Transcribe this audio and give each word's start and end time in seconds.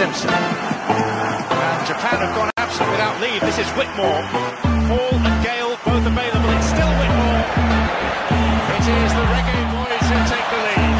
Simpson. 0.00 0.32
And 0.32 1.84
Japan 1.86 2.24
have 2.24 2.34
gone 2.34 2.50
absent 2.56 2.90
without 2.90 3.20
leave. 3.20 3.38
This 3.42 3.58
is 3.58 3.66
Whitmore. 3.76 4.22
Hall 4.88 5.12
and 5.12 5.44
Gale 5.44 5.76
both 5.84 6.06
available. 6.06 6.50
It's 6.56 6.68
still 6.72 6.88
Whitmore. 6.88 7.44
It 8.76 8.84
is 8.96 9.12
the 9.12 9.24
Reggae 9.28 9.60
Boys 9.76 10.06
who 10.08 10.18
take 10.32 10.48
the 10.54 10.60
lead. 10.64 10.96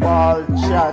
Ball 0.00 0.40
chat. 0.64 0.92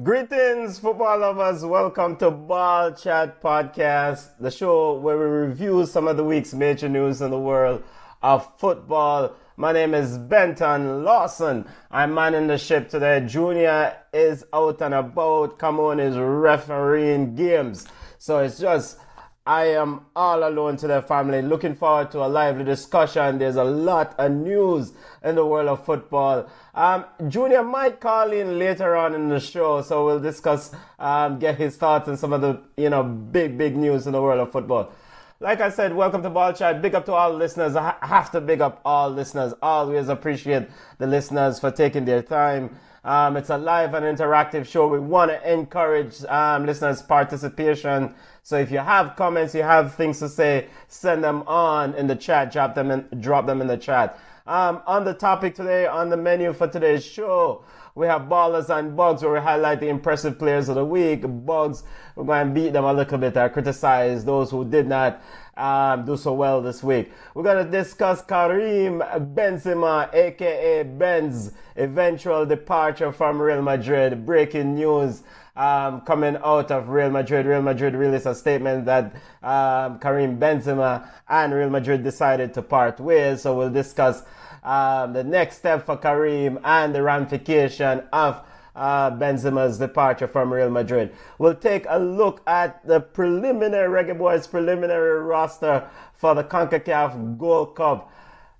Greetings, 0.00 0.78
football 0.78 1.18
lovers. 1.18 1.64
Welcome 1.64 2.14
to 2.18 2.30
Ball 2.30 2.92
Chat 2.92 3.42
Podcast, 3.42 4.28
the 4.38 4.52
show 4.52 4.94
where 4.94 5.18
we 5.18 5.24
review 5.24 5.86
some 5.86 6.06
of 6.06 6.16
the 6.16 6.22
week's 6.22 6.54
major 6.54 6.88
news 6.88 7.20
in 7.20 7.32
the 7.32 7.40
world 7.40 7.82
of 8.22 8.48
football. 8.60 9.34
My 9.60 9.72
name 9.72 9.92
is 9.92 10.18
Benton 10.18 11.02
Lawson. 11.02 11.66
I'm 11.90 12.14
manning 12.14 12.46
the 12.46 12.58
ship 12.58 12.88
today. 12.88 13.26
Junior 13.26 13.92
is 14.12 14.44
out 14.54 14.80
and 14.80 14.94
about. 14.94 15.58
Come 15.58 15.98
is 15.98 16.16
refereeing 16.16 17.34
games. 17.34 17.84
So 18.18 18.38
it's 18.38 18.60
just 18.60 19.00
I 19.44 19.64
am 19.70 20.06
all 20.14 20.46
alone 20.46 20.76
to 20.76 20.86
the 20.86 21.02
family. 21.02 21.42
Looking 21.42 21.74
forward 21.74 22.12
to 22.12 22.18
a 22.24 22.28
lively 22.28 22.62
discussion. 22.62 23.38
There's 23.38 23.56
a 23.56 23.64
lot 23.64 24.14
of 24.16 24.30
news 24.30 24.92
in 25.24 25.34
the 25.34 25.44
world 25.44 25.66
of 25.66 25.84
football. 25.84 26.48
Um, 26.72 27.06
Junior 27.26 27.64
might 27.64 27.98
call 27.98 28.30
in 28.30 28.60
later 28.60 28.94
on 28.94 29.12
in 29.12 29.28
the 29.28 29.40
show, 29.40 29.82
so 29.82 30.06
we'll 30.06 30.20
discuss, 30.20 30.70
um, 31.00 31.40
get 31.40 31.56
his 31.56 31.76
thoughts 31.76 32.08
on 32.08 32.16
some 32.16 32.32
of 32.32 32.42
the 32.42 32.60
you 32.76 32.90
know 32.90 33.02
big 33.02 33.58
big 33.58 33.76
news 33.76 34.06
in 34.06 34.12
the 34.12 34.22
world 34.22 34.38
of 34.38 34.52
football. 34.52 34.92
Like 35.40 35.60
I 35.60 35.70
said, 35.70 35.94
welcome 35.94 36.20
to 36.24 36.30
Ball 36.30 36.52
Chat. 36.52 36.82
Big 36.82 36.96
up 36.96 37.04
to 37.04 37.12
all 37.12 37.32
listeners. 37.32 37.76
I 37.76 37.94
have 38.02 38.32
to 38.32 38.40
big 38.40 38.60
up 38.60 38.80
all 38.84 39.08
listeners. 39.08 39.54
Always 39.62 40.08
appreciate 40.08 40.66
the 40.98 41.06
listeners 41.06 41.60
for 41.60 41.70
taking 41.70 42.04
their 42.04 42.22
time. 42.22 42.76
Um, 43.04 43.36
it's 43.36 43.48
a 43.48 43.56
live 43.56 43.94
and 43.94 44.04
interactive 44.04 44.66
show. 44.66 44.88
We 44.88 44.98
want 44.98 45.30
to 45.30 45.52
encourage 45.52 46.24
um, 46.24 46.66
listeners' 46.66 47.02
participation. 47.02 48.16
So 48.42 48.58
if 48.58 48.72
you 48.72 48.78
have 48.78 49.14
comments, 49.14 49.54
you 49.54 49.62
have 49.62 49.94
things 49.94 50.18
to 50.18 50.28
say, 50.28 50.66
send 50.88 51.22
them 51.22 51.44
on 51.46 51.94
in 51.94 52.08
the 52.08 52.16
chat. 52.16 52.50
Drop 52.50 52.74
them 52.74 52.90
in, 52.90 53.06
drop 53.20 53.46
them 53.46 53.60
in 53.60 53.68
the 53.68 53.76
chat. 53.76 54.18
Um, 54.44 54.82
on 54.88 55.04
the 55.04 55.14
topic 55.14 55.54
today, 55.54 55.86
on 55.86 56.08
the 56.08 56.16
menu 56.16 56.52
for 56.52 56.66
today's 56.66 57.06
show, 57.06 57.62
we 57.98 58.06
have 58.06 58.22
ballers 58.22 58.70
and 58.70 58.96
bugs 58.96 59.22
where 59.22 59.32
we 59.32 59.40
highlight 59.40 59.80
the 59.80 59.88
impressive 59.88 60.38
players 60.38 60.68
of 60.68 60.76
the 60.76 60.84
week. 60.84 61.22
Bugs, 61.44 61.82
we're 62.14 62.24
going 62.24 62.48
to 62.48 62.54
beat 62.54 62.72
them 62.72 62.84
a 62.84 62.92
little 62.92 63.18
bit. 63.18 63.36
I 63.36 63.48
criticize 63.48 64.24
those 64.24 64.52
who 64.52 64.64
did 64.64 64.86
not 64.86 65.20
um, 65.56 66.04
do 66.04 66.16
so 66.16 66.32
well 66.32 66.62
this 66.62 66.80
week. 66.80 67.10
We're 67.34 67.42
going 67.42 67.64
to 67.64 67.70
discuss 67.70 68.22
Karim 68.22 69.00
Benzema, 69.00 70.14
aka 70.14 70.84
Benz, 70.84 71.50
eventual 71.74 72.46
departure 72.46 73.10
from 73.10 73.42
Real 73.42 73.62
Madrid. 73.62 74.24
Breaking 74.24 74.76
news 74.76 75.24
um, 75.56 76.02
coming 76.02 76.36
out 76.44 76.70
of 76.70 76.90
Real 76.90 77.10
Madrid. 77.10 77.46
Real 77.46 77.62
Madrid 77.62 77.94
released 77.94 78.26
a 78.26 78.34
statement 78.36 78.84
that 78.84 79.12
um, 79.42 79.98
Karim 79.98 80.38
Benzema 80.38 81.08
and 81.28 81.52
Real 81.52 81.68
Madrid 81.68 82.04
decided 82.04 82.54
to 82.54 82.62
part 82.62 83.00
ways. 83.00 83.42
So 83.42 83.58
we'll 83.58 83.70
discuss 83.70 84.22
um, 84.68 85.14
the 85.14 85.24
next 85.24 85.56
step 85.56 85.86
for 85.86 85.96
Karim 85.96 86.58
and 86.62 86.94
the 86.94 87.02
ramification 87.02 88.02
of 88.12 88.42
uh, 88.76 89.10
Benzema's 89.10 89.78
departure 89.78 90.28
from 90.28 90.52
Real 90.52 90.68
Madrid. 90.68 91.14
We'll 91.38 91.54
take 91.54 91.86
a 91.88 91.98
look 91.98 92.42
at 92.46 92.86
the 92.86 93.00
preliminary 93.00 93.88
Reggae 93.88 94.16
Boys 94.16 94.46
preliminary 94.46 95.22
roster 95.22 95.88
for 96.12 96.34
the 96.34 96.44
CONCACAF 96.44 97.38
Gold 97.38 97.76
Cup. 97.76 98.12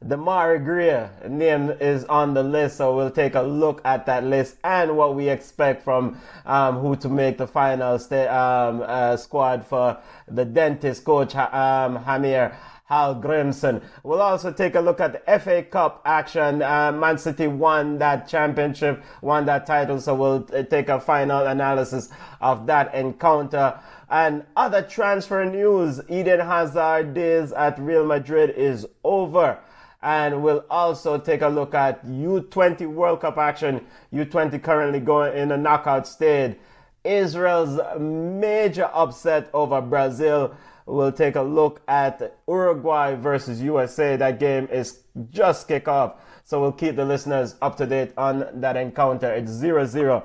Demarai 0.03 0.65
Gray 0.65 1.11
name 1.29 1.71
is 1.81 2.05
on 2.05 2.33
the 2.33 2.43
list, 2.43 2.77
so 2.77 2.97
we'll 2.97 3.11
take 3.11 3.35
a 3.35 3.43
look 3.43 3.83
at 3.85 4.07
that 4.07 4.23
list 4.25 4.57
and 4.63 4.97
what 4.97 5.17
we 5.17 5.29
expect 5.29 5.83
from 5.83 6.17
um, 6.47 6.79
who 6.79 6.95
to 6.97 7.09
make 7.09 7.37
the 7.37 7.49
final 7.49 7.95
um, 7.95 8.83
uh, 8.87 9.17
squad 9.17 9.67
for 9.67 9.99
the 10.29 10.45
dentist 10.45 11.05
coach 11.05 11.35
um, 11.35 11.97
Heimir 11.97 12.57
Hallgrimsson. 12.91 13.83
We'll 14.03 14.23
also 14.23 14.53
take 14.53 14.75
a 14.75 14.81
look 14.81 15.01
at 15.01 15.25
the 15.25 15.39
FA 15.39 15.63
Cup 15.63 16.03
action. 16.05 16.63
Uh, 16.63 16.93
Man 16.93 17.19
City 17.19 17.47
won 17.47 17.99
that 17.99 18.29
championship, 18.29 19.03
won 19.21 19.47
that 19.47 19.67
title, 19.67 20.01
so 20.01 20.15
we'll 20.15 20.49
uh, 20.55 20.63
take 20.63 20.89
a 20.89 20.99
final 21.01 21.47
analysis 21.47 22.09
of 22.41 22.67
that 22.67 22.95
encounter. 22.95 23.79
And 24.11 24.45
other 24.57 24.83
transfer 24.83 25.45
news 25.45 26.01
Eden 26.09 26.41
Hazard 26.41 27.15
days 27.15 27.53
at 27.53 27.79
Real 27.79 28.07
Madrid 28.07 28.51
is 28.51 28.87
over 29.05 29.59
and 30.03 30.43
we'll 30.43 30.65
also 30.71 31.19
take 31.19 31.43
a 31.43 31.49
look 31.49 31.75
at 31.75 32.07
U20 32.07 32.87
World 32.87 33.21
Cup 33.21 33.37
action. 33.37 33.85
U20 34.13 34.63
currently 34.63 35.01
going 35.01 35.37
in 35.37 35.51
a 35.51 35.57
knockout 35.57 36.07
stage. 36.07 36.57
Israel's 37.05 37.81
major 37.99 38.91
upset 38.93 39.49
over 39.53 39.81
Brazil. 39.81 40.55
We'll 40.89 41.13
take 41.13 41.37
a 41.37 41.43
look 41.43 41.83
at 41.87 42.39
Uruguay 42.49 43.15
versus 43.15 43.61
USA. 43.63 44.17
That 44.17 44.41
game 44.41 44.69
is 44.73 45.01
just 45.31 45.69
kick 45.69 45.87
off. 45.87 46.15
So 46.45 46.61
we'll 46.61 46.73
keep 46.73 46.97
the 46.97 47.05
listeners 47.05 47.57
up 47.61 47.77
to 47.77 47.87
date 47.87 48.13
on 48.17 48.61
that 48.61 48.77
encounter. 48.77 49.33
It's 49.33 49.51
0 49.51 49.85
0 49.85 50.25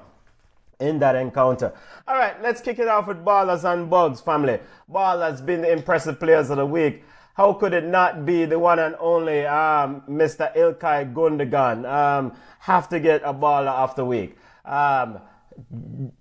in 0.80 1.00
that 1.00 1.16
encounter. 1.16 1.74
All 2.08 2.16
right, 2.16 2.42
let's 2.42 2.62
kick 2.62 2.80
it 2.80 2.88
off 2.88 3.08
with 3.08 3.24
Ballers 3.24 3.64
and 3.72 3.90
Bugs 3.90 4.22
family. 4.22 4.60
Ball 4.88 5.20
has 5.20 5.42
been 5.42 5.62
the 5.62 5.72
impressive 5.72 6.20
players 6.20 6.50
of 6.50 6.58
the 6.58 6.66
week 6.66 7.04
how 7.34 7.54
could 7.54 7.74
it 7.74 7.86
not 7.86 8.26
be 8.26 8.46
the 8.46 8.60
one 8.60 8.80
and 8.80 8.96
only 9.00 9.46
um, 9.46 10.04
Mr. 10.08 10.56
Ilkay 10.56 11.14
Gundogan? 11.14 11.86
Um, 11.90 12.34
have 12.60 12.88
to 12.90 13.00
get 13.00 13.22
a 13.24 13.34
baller 13.34 13.96
the 13.96 14.06
week. 14.06 14.38
Um, 14.64 15.20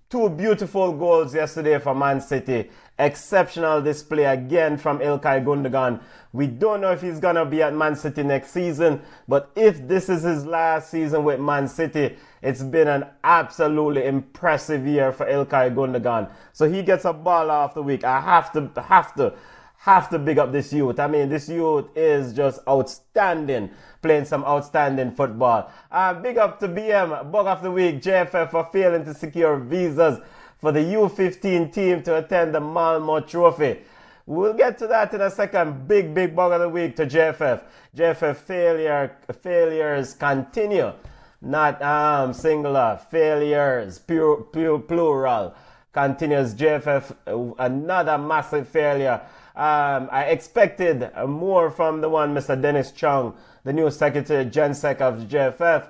two 0.09 0.31
beautiful 0.31 0.93
goals 0.93 1.35
yesterday 1.35 1.79
for 1.79 1.95
Man 1.95 2.21
City. 2.21 2.71
Exceptional 3.03 3.83
display 3.83 4.27
again 4.27 4.77
from 4.77 5.01
Ilkay 5.01 5.45
Gundogan. 5.45 6.01
We 6.33 6.47
don't 6.47 6.81
know 6.81 6.93
if 6.93 7.03
he's 7.03 7.19
gonna 7.19 7.45
be 7.45 7.61
at 7.61 7.75
Man 7.75 7.97
City 7.97 8.23
next 8.23 8.53
season, 8.53 9.03
but 9.27 9.51
if 9.57 9.89
this 9.89 10.09
is 10.09 10.23
his 10.23 10.47
last 10.47 10.89
season 10.93 11.25
with 11.25 11.41
Man 11.41 11.67
City, 11.67 12.17
it's 12.43 12.63
been 12.63 12.87
an 12.87 13.07
absolutely 13.25 14.05
impressive 14.05 14.87
year 14.87 15.11
for 15.11 15.27
Ilkay 15.27 15.75
Gundogan. 15.75 16.31
So 16.53 16.71
he 16.71 16.83
gets 16.83 17.05
a 17.05 17.13
baller 17.13 17.65
of 17.65 17.75
the 17.75 17.83
week. 17.83 18.05
I 18.05 18.21
have 18.21 18.53
to 18.53 18.71
have 18.81 19.17
to 19.17 19.35
have 19.79 20.09
to 20.11 20.19
big 20.21 20.39
up 20.39 20.53
this 20.53 20.73
youth. 20.73 21.01
I 21.01 21.09
mean, 21.09 21.29
this 21.29 21.49
youth 21.49 21.87
is 21.97 22.33
just 22.33 22.61
outstanding, 22.69 23.71
playing 24.01 24.27
some 24.27 24.45
outstanding 24.45 25.11
football. 25.11 25.73
Uh, 25.91 26.15
big 26.15 26.39
up 26.39 26.61
to 26.61 26.69
BM, 26.69 27.33
Bug 27.33 27.49
of 27.49 27.63
the 27.65 27.71
Week, 27.73 28.01
JFF 28.01 28.53
for 28.53 28.69
failing 28.73 29.05
to 29.07 29.13
secure 29.13 29.57
visas 29.57 30.21
for 30.63 30.71
the 30.71 30.79
U15 30.79 31.73
team 31.73 32.03
to 32.05 32.17
attend 32.19 32.55
the 32.55 32.61
Malmo 32.61 33.19
Trophy. 33.21 33.81
We'll 34.27 34.55
get 34.55 34.79
to 34.79 34.87
that 34.87 35.13
in 35.13 35.21
a 35.21 35.31
second. 35.31 35.89
Big, 35.89 36.15
big 36.15 36.37
bug 36.37 36.53
of 36.53 36.61
the 36.61 36.69
week 36.69 36.95
to 36.97 37.07
JFF. 37.07 37.65
JFF 37.97 38.37
failure, 38.37 39.17
failures 39.43 40.15
continue. 40.15 40.93
Not 41.41 41.83
um, 41.83 42.33
singular, 42.33 43.01
failures, 43.11 43.99
pure, 43.99 44.45
pure 44.53 44.79
plural. 44.79 45.55
Continues 45.93 46.55
JFF, 46.55 47.55
another 47.59 48.17
massive 48.17 48.69
failure 48.69 49.21
um, 49.55 50.09
I 50.11 50.29
expected 50.31 51.11
more 51.27 51.71
from 51.71 52.01
the 52.01 52.09
one, 52.09 52.35
Mr. 52.35 52.61
Dennis 52.61 52.91
Chung, 52.91 53.35
the 53.65 53.73
new 53.73 53.91
Secretary 53.91 54.47
Gensec 54.47 55.03
of 55.03 55.29
JFF. 55.29 55.89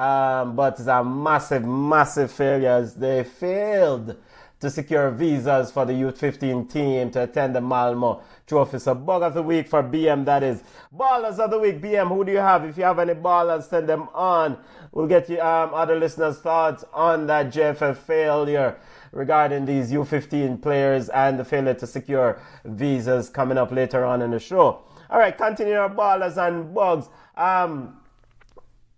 Um, 0.00 0.56
but 0.56 0.78
it's 0.78 0.88
a 0.88 1.04
massive, 1.04 1.62
massive 1.62 2.32
failure 2.32 2.70
as 2.70 2.94
they 2.94 3.22
failed 3.22 4.16
to 4.58 4.70
secure 4.70 5.10
visas 5.10 5.70
for 5.70 5.84
the 5.84 5.92
Youth 5.92 6.18
15 6.18 6.68
team 6.68 7.10
to 7.10 7.24
attend 7.24 7.54
the 7.54 7.60
Malmo 7.60 8.22
Trophy. 8.46 8.78
So, 8.78 8.94
bug 8.94 9.20
of 9.20 9.34
the 9.34 9.42
week 9.42 9.68
for 9.68 9.82
BM, 9.82 10.24
that 10.24 10.42
is. 10.42 10.62
Ballers 10.96 11.38
of 11.38 11.50
the 11.50 11.58
week, 11.58 11.82
BM, 11.82 12.08
who 12.08 12.24
do 12.24 12.32
you 12.32 12.38
have? 12.38 12.64
If 12.64 12.78
you 12.78 12.84
have 12.84 12.98
any 12.98 13.12
ballers, 13.12 13.64
send 13.64 13.90
them 13.90 14.08
on. 14.14 14.56
We'll 14.92 15.06
get 15.06 15.28
you 15.28 15.38
um, 15.38 15.74
other 15.74 15.98
listeners' 15.98 16.38
thoughts 16.38 16.82
on 16.94 17.26
that 17.26 17.52
JFF 17.52 17.98
failure 17.98 18.78
regarding 19.12 19.66
these 19.66 19.92
U15 19.92 20.62
players 20.62 21.10
and 21.10 21.38
the 21.38 21.44
failure 21.44 21.74
to 21.74 21.86
secure 21.86 22.40
visas 22.64 23.28
coming 23.28 23.58
up 23.58 23.70
later 23.70 24.06
on 24.06 24.22
in 24.22 24.30
the 24.30 24.40
show. 24.40 24.82
All 25.10 25.18
right, 25.18 25.36
continue 25.36 25.74
our 25.74 25.90
ballers 25.90 26.38
and 26.38 26.74
bugs. 26.74 27.10
Um, 27.36 27.99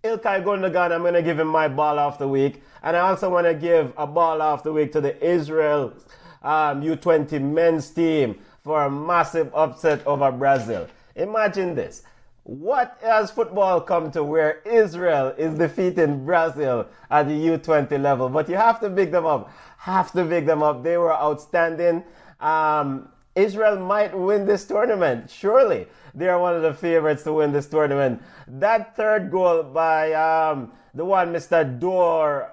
Ilkay 0.03 0.43
Gundogan, 0.43 0.91
I'm 0.91 1.01
going 1.01 1.13
to 1.13 1.21
give 1.21 1.39
him 1.39 1.47
my 1.47 1.69
ball 1.69 1.97
of 1.97 2.17
the 2.17 2.27
week. 2.27 2.61
And 2.81 2.97
I 2.97 2.99
also 2.99 3.29
want 3.29 3.47
to 3.47 3.53
give 3.53 3.93
a 3.95 4.05
ball 4.05 4.41
of 4.41 4.61
the 4.61 4.73
week 4.73 4.91
to 4.91 5.01
the 5.01 5.15
Israel 5.25 5.93
um, 6.41 6.81
U20 6.81 7.41
men's 7.41 7.89
team 7.89 8.37
for 8.65 8.83
a 8.83 8.91
massive 8.91 9.49
upset 9.55 10.05
over 10.05 10.29
Brazil. 10.29 10.89
Imagine 11.15 11.73
this. 11.73 12.03
What 12.43 12.97
has 13.01 13.31
football 13.31 13.79
come 13.79 14.11
to 14.11 14.25
where 14.25 14.59
Israel 14.65 15.33
is 15.37 15.57
defeating 15.57 16.25
Brazil 16.25 16.85
at 17.09 17.29
the 17.29 17.33
U20 17.33 18.01
level? 18.01 18.27
But 18.27 18.49
you 18.49 18.55
have 18.55 18.81
to 18.81 18.89
big 18.89 19.11
them 19.11 19.25
up. 19.25 19.53
Have 19.77 20.11
to 20.11 20.25
big 20.25 20.45
them 20.45 20.61
up. 20.61 20.83
They 20.83 20.97
were 20.97 21.13
outstanding. 21.13 22.03
Um, 22.41 23.07
Israel 23.35 23.79
might 23.79 24.17
win 24.17 24.45
this 24.45 24.65
tournament. 24.65 25.29
Surely 25.29 25.87
they 26.13 26.27
are 26.27 26.39
one 26.39 26.55
of 26.55 26.61
the 26.61 26.73
favorites 26.73 27.23
to 27.23 27.33
win 27.33 27.51
this 27.51 27.67
tournament. 27.67 28.21
That 28.47 28.95
third 28.95 29.31
goal 29.31 29.63
by 29.63 30.13
um, 30.13 30.71
the 30.93 31.05
one 31.05 31.33
Mr. 31.33 31.79
Dor 31.79 32.51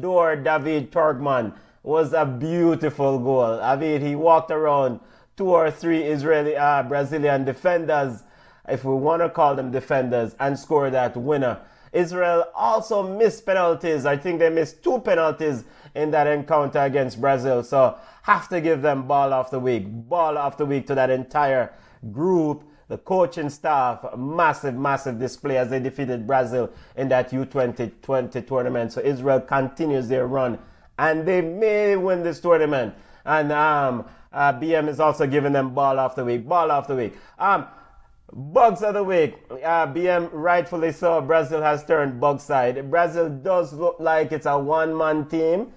Dor 0.00 0.36
David 0.36 0.92
Turgeman 0.92 1.54
was 1.82 2.12
a 2.12 2.24
beautiful 2.24 3.18
goal. 3.18 3.60
I 3.60 3.76
mean, 3.76 4.00
he 4.02 4.14
walked 4.14 4.50
around 4.50 5.00
two 5.36 5.50
or 5.50 5.70
three 5.70 6.02
Israeli 6.02 6.56
uh, 6.56 6.82
Brazilian 6.82 7.44
defenders, 7.44 8.22
if 8.68 8.84
we 8.84 8.94
want 8.94 9.22
to 9.22 9.30
call 9.30 9.54
them 9.54 9.70
defenders, 9.70 10.36
and 10.38 10.58
scored 10.58 10.92
that 10.92 11.16
winner. 11.16 11.60
Israel 11.92 12.44
also 12.54 13.02
missed 13.02 13.46
penalties. 13.46 14.06
I 14.06 14.16
think 14.16 14.38
they 14.38 14.50
missed 14.50 14.84
two 14.84 15.00
penalties 15.00 15.64
in 15.94 16.10
that 16.12 16.26
encounter 16.26 16.80
against 16.80 17.20
Brazil. 17.20 17.64
So 17.64 17.98
have 18.22 18.48
to 18.48 18.60
give 18.60 18.82
them 18.82 19.06
ball 19.06 19.48
the 19.50 19.58
week, 19.58 19.84
ball 19.86 20.50
the 20.56 20.66
week 20.66 20.86
to 20.86 20.94
that 20.94 21.10
entire 21.10 21.72
group, 22.12 22.64
the 22.88 22.98
coaching 22.98 23.48
staff, 23.48 24.04
massive, 24.16 24.74
massive 24.74 25.18
display 25.18 25.56
as 25.56 25.70
they 25.70 25.78
defeated 25.78 26.26
Brazil 26.26 26.70
in 26.96 27.08
that 27.08 27.30
U2020 27.30 28.46
tournament. 28.46 28.92
So 28.92 29.00
Israel 29.00 29.40
continues 29.40 30.08
their 30.08 30.26
run 30.26 30.58
and 30.98 31.26
they 31.26 31.40
may 31.40 31.96
win 31.96 32.22
this 32.22 32.40
tournament. 32.40 32.94
And 33.24 33.52
um, 33.52 34.06
uh, 34.32 34.52
BM 34.54 34.88
is 34.88 35.00
also 35.00 35.26
giving 35.26 35.52
them 35.52 35.74
ball 35.74 36.12
the 36.14 36.24
week, 36.24 36.48
ball 36.48 36.82
the 36.82 36.94
week. 36.96 37.14
Um, 37.38 37.66
Bugs 38.32 38.82
of 38.82 38.94
the 38.94 39.02
week. 39.02 39.34
Uh, 39.50 39.86
BM 39.88 40.30
rightfully 40.32 40.92
so. 40.92 41.20
Brazil 41.20 41.60
has 41.62 41.84
turned 41.84 42.20
bug 42.20 42.40
side. 42.40 42.88
Brazil 42.88 43.28
does 43.28 43.72
look 43.72 43.96
like 43.98 44.30
it's 44.30 44.46
a 44.46 44.56
one 44.56 44.96
man 44.96 45.26
team. 45.26 45.72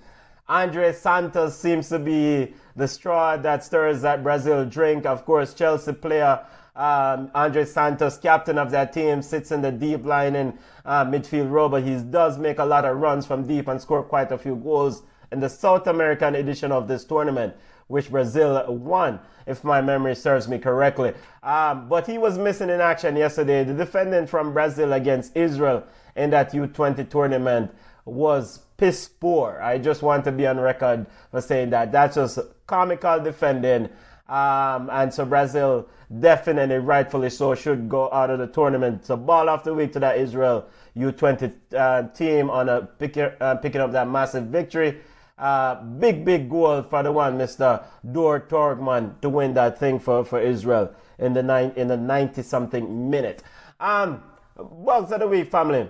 Andrey 0.50 0.94
Santos 0.94 1.58
seems 1.58 1.90
to 1.90 2.00
be 2.00 2.54
the 2.76 2.88
straw 2.88 3.38
that 3.38 3.64
stirs 3.64 4.02
that 4.02 4.24
Brazil 4.24 4.66
drink. 4.66 5.06
Of 5.06 5.26
course, 5.26 5.54
Chelsea 5.54 5.94
player 5.94 6.46
um, 6.76 7.30
Andrey 7.36 7.66
Santos, 7.66 8.18
captain 8.18 8.58
of 8.58 8.72
that 8.72 8.94
team, 8.94 9.22
sits 9.22 9.52
in 9.52 9.62
the 9.62 9.72
deep 9.72 10.06
line 10.06 10.36
in 10.36 10.58
uh, 10.86 11.06
midfield 11.06 11.52
row, 11.52 11.70
but 11.70 11.84
he 11.84 11.96
does 11.98 12.38
make 12.38 12.58
a 12.58 12.66
lot 12.66 12.84
of 12.84 12.98
runs 12.98 13.26
from 13.26 13.46
deep 13.46 13.68
and 13.68 13.80
score 13.80 14.04
quite 14.04 14.32
a 14.32 14.38
few 14.38 14.56
goals 14.56 15.04
in 15.32 15.40
the 15.40 15.50
South 15.50 15.88
American 15.88 16.36
edition 16.36 16.72
of 16.72 16.88
this 16.88 17.06
tournament, 17.06 17.56
which 17.94 18.10
Brazil 18.10 18.66
won, 18.74 19.20
if 19.46 19.64
my 19.64 19.80
memory 19.80 20.16
serves 20.16 20.48
me 20.48 20.58
correctly. 20.58 21.14
Um, 21.44 21.88
but 21.88 22.08
he 22.08 22.18
was 22.18 22.40
missing 22.40 22.72
in 22.72 22.82
action 22.82 23.16
yesterday. 23.16 23.64
The 23.64 23.76
defendant 23.76 24.28
from 24.30 24.52
Brazil 24.52 24.94
against 24.94 25.38
Israel 25.38 25.84
in 26.16 26.32
that 26.32 26.54
U20 26.54 27.08
tournament 27.08 27.72
was 28.06 28.62
piss 28.78 29.08
poor. 29.08 29.60
I 29.62 29.78
just 29.78 30.02
want 30.02 30.24
to 30.24 30.32
be 30.32 30.48
on 30.48 30.60
record 30.60 31.06
for 31.30 31.40
saying 31.40 31.70
that. 31.70 31.92
That's 31.92 32.16
just 32.16 32.40
comical 32.66 33.20
defending. 33.20 33.90
Um, 34.28 34.90
and 34.92 35.14
so 35.14 35.24
Brazil 35.24 35.88
definitely, 36.20 36.78
rightfully 36.78 37.30
so, 37.30 37.54
should 37.54 37.88
go 37.88 38.12
out 38.12 38.32
of 38.32 38.40
the 38.40 38.48
tournament. 38.48 39.06
So 39.06 39.16
ball 39.18 39.50
of 39.50 39.64
the 39.64 39.72
week 39.72 39.94
to 39.94 40.00
that 40.00 40.18
Israel 40.18 40.66
U20 40.98 41.54
uh, 41.78 42.08
team 42.10 42.50
on 42.50 42.70
a 42.70 42.82
pick, 42.82 43.18
uh, 43.18 43.56
picking 43.58 43.82
up 43.82 43.92
that 43.92 44.10
massive 44.10 44.46
victory. 44.46 45.00
Uh, 45.38 45.82
big, 45.84 46.24
big 46.24 46.48
goal 46.50 46.84
for 46.84 47.02
the 47.02 47.12
one, 47.12 47.38
Mr. 47.38 47.84
Dor 48.12 48.42
Turgeman, 48.42 49.20
to 49.22 49.30
win 49.30 49.54
that 49.56 49.80
thing 49.80 50.00
for, 50.00 50.24
for 50.24 50.40
Israel 50.40 50.94
in 51.18 51.34
the 51.34 51.42
nine 51.42 51.74
in 51.76 51.88
the 51.88 51.98
90 51.98 52.44
something 52.44 53.10
minute. 53.10 53.42
Um, 53.80 54.24
bugs 54.56 55.12
of 55.12 55.20
the 55.22 55.28
week, 55.28 55.50
family. 55.50 55.90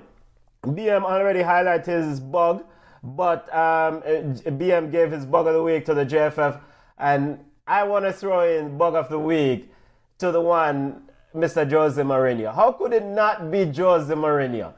BM 0.64 1.04
already 1.04 1.42
highlighted 1.42 2.08
his 2.08 2.22
bug, 2.22 2.64
but 3.04 3.54
um, 3.54 4.02
BM 4.02 4.90
gave 4.90 5.12
his 5.12 5.26
bug 5.26 5.48
of 5.48 5.54
the 5.54 5.64
week 5.64 5.86
to 5.86 5.94
the 5.94 6.06
JFF, 6.06 6.62
and 6.98 7.38
I 7.68 7.84
want 7.84 8.06
to 8.06 8.14
throw 8.14 8.48
in 8.48 8.78
bug 8.78 8.96
of 8.96 9.10
the 9.10 9.20
week 9.20 9.74
to 10.20 10.32
the 10.32 10.40
one, 10.40 11.04
Mr. 11.36 11.70
Jose 11.70 12.02
Mourinho. 12.02 12.56
How 12.56 12.72
could 12.72 12.94
it 12.94 13.04
not 13.04 13.52
be 13.52 13.66
Jose 13.66 14.14
Mourinho? 14.14 14.74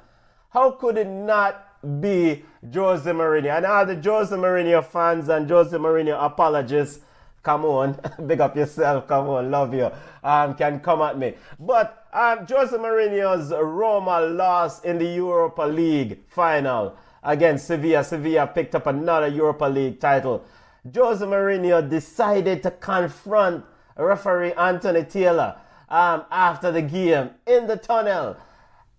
How 0.50 0.72
could 0.72 0.98
it 0.98 1.08
not 1.08 2.02
be 2.02 2.44
Jose 2.74 3.10
Mourinho? 3.10 3.58
And 3.58 3.66
all 3.66 3.86
the 3.86 3.96
Jose 3.96 4.36
Mourinho 4.36 4.84
fans 4.84 5.30
and 5.30 5.50
Jose 5.50 5.76
Mourinho 5.76 6.18
apologists, 6.24 7.00
come 7.44 7.66
on, 7.66 8.00
big 8.28 8.42
up 8.42 8.56
yourself, 8.56 9.08
come 9.08 9.30
on, 9.30 9.52
love 9.52 9.74
you, 9.74 9.92
um, 10.24 10.56
can 10.56 10.80
come 10.80 11.02
at 11.02 11.18
me. 11.18 11.34
But 11.60 12.08
um, 12.14 12.46
Jose 12.48 12.76
Mourinho's 12.76 13.52
Roma 13.52 14.22
lost 14.22 14.86
in 14.86 14.98
the 14.98 15.06
Europa 15.06 15.64
League 15.64 16.20
final 16.28 16.98
against 17.24 17.68
Sevilla. 17.68 18.04
Sevilla 18.04 18.48
picked 18.48 18.76
up 18.76 18.88
another 18.88 19.28
Europa 19.28 19.66
League 19.66 20.00
title. 20.00 20.46
Jose 20.94 21.26
Mourinho 21.26 21.88
decided 21.90 22.64
to 22.64 22.72
confront 22.72 23.66
referee 23.98 24.54
Anthony 24.54 25.04
Taylor 25.04 25.56
um, 25.90 26.26
after 26.32 26.72
the 26.72 26.82
game 26.82 27.32
in 27.48 27.68
the 27.68 27.78
tunnel. 27.78 28.38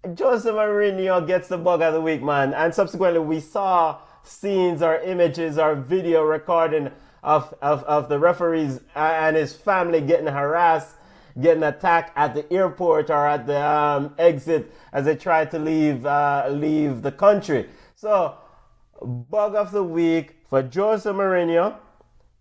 Jose 0.04 0.48
Mourinho 0.48 1.26
gets 1.26 1.48
the 1.48 1.58
bug 1.58 1.82
of 1.82 1.94
the 1.94 2.00
week, 2.00 2.22
man. 2.22 2.54
And 2.54 2.74
subsequently, 2.74 3.20
we 3.20 3.40
saw 3.40 4.00
scenes 4.22 4.82
or 4.82 4.98
images 4.98 5.58
or 5.58 5.74
video 5.74 6.22
recording 6.22 6.90
of, 7.22 7.54
of, 7.60 7.82
of 7.84 8.08
the 8.08 8.18
referees 8.18 8.80
and 8.94 9.36
his 9.36 9.54
family 9.54 10.00
getting 10.00 10.26
harassed 10.26 10.96
getting 11.40 11.62
attacked 11.62 12.12
at 12.16 12.34
the 12.34 12.50
airport 12.52 13.10
or 13.10 13.26
at 13.26 13.46
the 13.46 13.60
um, 13.60 14.14
exit 14.18 14.72
as 14.92 15.04
they 15.04 15.16
try 15.16 15.44
to 15.44 15.58
leave 15.58 16.06
uh, 16.06 16.46
leave 16.50 17.02
the 17.02 17.12
country. 17.12 17.68
So, 17.94 18.36
bug 19.02 19.54
of 19.54 19.70
the 19.72 19.84
week 19.84 20.36
for 20.48 20.62
Jose 20.62 21.08
Mourinho, 21.08 21.76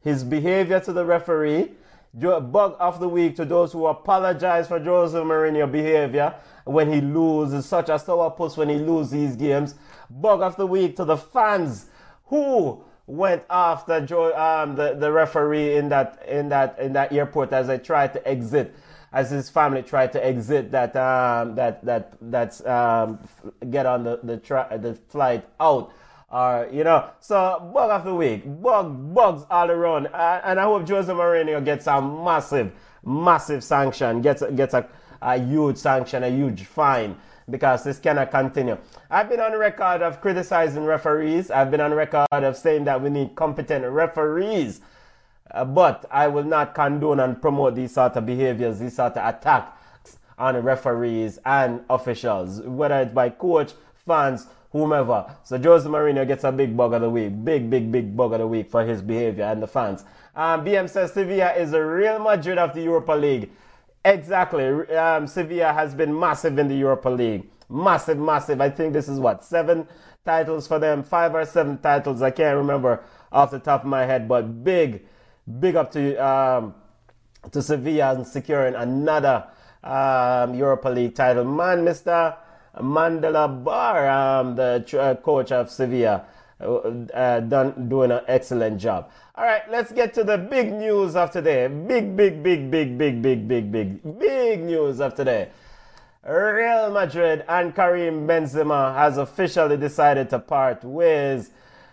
his 0.02 0.24
behavior 0.24 0.80
to 0.81 0.94
the 0.94 1.06
referee. 1.06 1.72
Bug 2.13 2.78
of 2.80 3.02
the 3.02 3.10
week 3.10 3.36
to 3.36 3.44
those 3.44 3.74
who 3.74 3.88
apologize 3.88 4.69
for 4.69 4.80
Jose 4.80 5.18
Mourinho 5.18 5.69
behavior 5.69 6.34
when 6.66 6.92
he 6.92 7.00
loses, 7.00 7.66
such 7.66 7.90
a 7.90 7.94
sourpuss 7.94 8.58
when 8.58 8.70
he 8.70 8.76
loses 8.76 9.12
these 9.12 9.36
games. 9.36 9.76
Bug 10.10 10.42
of 10.42 10.58
the 10.58 10.68
week 10.68 10.96
to 10.98 11.06
the 11.06 11.18
fans 11.18 11.88
who 12.26 12.84
went 13.08 13.44
after 13.50 14.06
Joe, 14.06 14.36
um, 14.36 14.76
the, 14.76 14.96
the 14.96 15.12
referee 15.12 15.78
in 15.78 15.90
that 15.90 16.24
in 16.28 16.50
that 16.50 16.78
in 16.80 16.94
that 16.94 17.14
airport 17.14 17.54
as 17.54 17.68
they 17.68 17.78
tried 17.78 18.14
to 18.14 18.28
exit 18.28 18.76
as 19.14 19.32
his 19.32 19.50
family 19.50 19.82
tried 19.82 20.12
to 20.12 20.24
exit 20.24 20.72
that 20.72 20.96
um, 20.96 21.56
that 21.56 21.84
that 21.86 22.14
that's 22.22 22.66
um, 22.66 23.20
get 23.70 23.86
on 23.86 24.04
the 24.04 24.20
the, 24.24 24.38
tra- 24.38 24.78
the 24.80 24.94
flight 24.94 25.48
out. 25.60 25.92
Uh, 26.30 26.66
you 26.72 26.84
know, 26.84 27.08
so 27.22 27.72
bug 27.74 27.90
of 27.92 28.04
the 28.04 28.14
week, 28.14 28.44
bug 28.62 29.14
bugs 29.14 29.46
all 29.50 29.72
around, 29.72 30.08
uh, 30.08 30.42
and 30.44 30.60
I 30.60 30.64
hope 30.64 30.90
Jose 30.90 31.12
Mourinho 31.12 31.64
gets 31.64 31.88
a 31.88 32.02
massive, 32.02 32.74
massive 33.06 33.64
sanction, 33.64 34.22
gets 34.22 34.44
gets 34.56 34.74
a, 34.74 34.86
a 35.22 35.38
huge 35.38 35.78
sanction, 35.78 36.24
a 36.24 36.30
huge 36.30 36.66
fine 36.66 37.16
because 37.50 37.84
this 37.84 38.00
cannot 38.00 38.32
continue. 38.32 38.78
I've 39.10 39.30
been 39.30 39.40
on 39.40 39.58
record 39.58 40.02
of 40.02 40.20
criticizing 40.22 40.86
referees. 40.86 41.52
I've 41.52 41.72
been 41.72 41.81
on 41.81 41.94
record 41.94 42.28
of 42.31 42.57
saying 42.57 42.86
that 42.86 43.02
we 43.02 43.10
need 43.10 43.36
competent 43.36 43.86
referees. 43.86 44.81
Uh, 45.52 45.64
but 45.64 46.06
I 46.10 46.28
will 46.28 46.44
not 46.44 46.74
condone 46.74 47.19
and 47.19 47.40
promote 47.40 47.76
these 47.76 47.94
sort 47.94 48.16
of 48.16 48.26
behaviors, 48.26 48.80
these 48.80 48.95
sort 48.95 49.16
of 49.18 49.36
attacks 49.36 50.18
on 50.38 50.57
referees 50.57 51.40
and 51.45 51.81
officials, 51.90 52.62
whether 52.62 53.02
it's 53.02 53.14
by 53.14 53.30
coach, 53.30 53.74
fans, 54.06 54.48
whomever. 54.72 55.34
So 55.44 55.57
Jose 55.57 55.88
Mourinho 55.88 56.28
gets 56.28 56.44
a 56.44 56.52
big 56.52 56.76
bug 56.76 56.94
of 56.94 57.02
the 57.02 57.10
week, 57.10 57.45
big, 57.45 57.69
big, 57.69 57.92
big 57.92 58.18
bug 58.18 58.34
of 58.34 58.40
the 58.40 58.48
week 58.48 58.69
for 58.69 58.84
his 58.84 59.02
behavior 59.02 59.45
and 59.45 59.62
the 59.62 59.68
fans. 59.68 60.04
Um, 60.36 60.66
BM 60.66 60.90
says 60.90 61.14
Sevilla 61.14 61.54
is 61.54 61.72
a 61.74 61.81
Real 61.81 62.19
Madrid 62.19 62.57
of 62.57 62.74
the 62.74 62.81
Europa 62.81 63.14
League. 63.14 63.52
Exactly. 64.06 64.68
Um, 64.95 65.26
Sevilla 65.26 65.74
has 65.74 65.95
been 65.95 66.18
massive 66.18 66.59
in 66.59 66.68
the 66.68 66.76
Europa 66.76 67.09
League. 67.09 67.50
Massive, 67.68 68.19
massive. 68.19 68.62
I 68.62 68.69
think 68.69 68.94
this 68.94 69.09
is 69.09 69.19
what, 69.19 69.44
seven 69.44 69.88
titles 70.24 70.68
for 70.68 70.78
them, 70.78 71.02
five 71.02 71.33
or 71.33 71.44
seven 71.44 71.80
titles. 71.80 72.21
I 72.21 72.30
can't 72.30 72.56
remember 72.56 73.04
off 73.31 73.50
the 73.50 73.57
top 73.57 73.81
of 73.81 73.88
my 73.88 74.06
head, 74.06 74.28
but 74.28 74.64
big 74.64 75.07
big 75.59 75.76
up 75.76 75.92
to 75.94 76.16
um, 76.18 76.76
to 77.52 77.64
Sevilla 77.64 78.14
and 78.14 78.28
securing 78.28 78.76
another 78.76 79.47
um, 79.83 80.54
Europa 80.54 80.90
League 80.90 81.16
title. 81.16 81.44
Man, 81.44 81.83
Mr. 81.83 82.38
Mendilibar, 82.78 84.07
um, 84.07 84.56
the 84.56 84.85
uh, 85.00 85.16
coach 85.16 85.52
of 85.52 85.71
Sevilla, 85.71 86.26
uh, 86.62 86.66
uh, 86.66 87.40
done 87.42 87.90
doing 87.90 88.12
an 88.12 88.21
excellent 88.28 88.80
job. 88.80 89.09
All 89.35 89.44
right, 89.44 89.69
let's 89.69 89.92
get 89.92 90.14
to 90.16 90.24
the 90.24 90.38
big 90.38 90.71
news 90.71 91.16
of 91.16 91.31
today. 91.31 91.68
Big, 91.68 92.16
big, 92.16 92.42
big, 92.42 92.71
big, 92.71 92.97
big, 92.97 93.21
big, 93.21 93.47
big, 93.47 93.71
big, 93.71 94.19
big 94.19 94.64
news 94.64 95.00
of 95.02 95.16
today. 95.16 95.50
Real 96.28 96.90
Madrid 96.92 97.45
and 97.47 97.76
Karim 97.76 98.28
Benzema 98.28 98.95
has 98.95 99.18
officially 99.18 99.78
decided 99.78 100.30
to 100.31 100.40
part 100.40 100.83
ways 100.83 101.52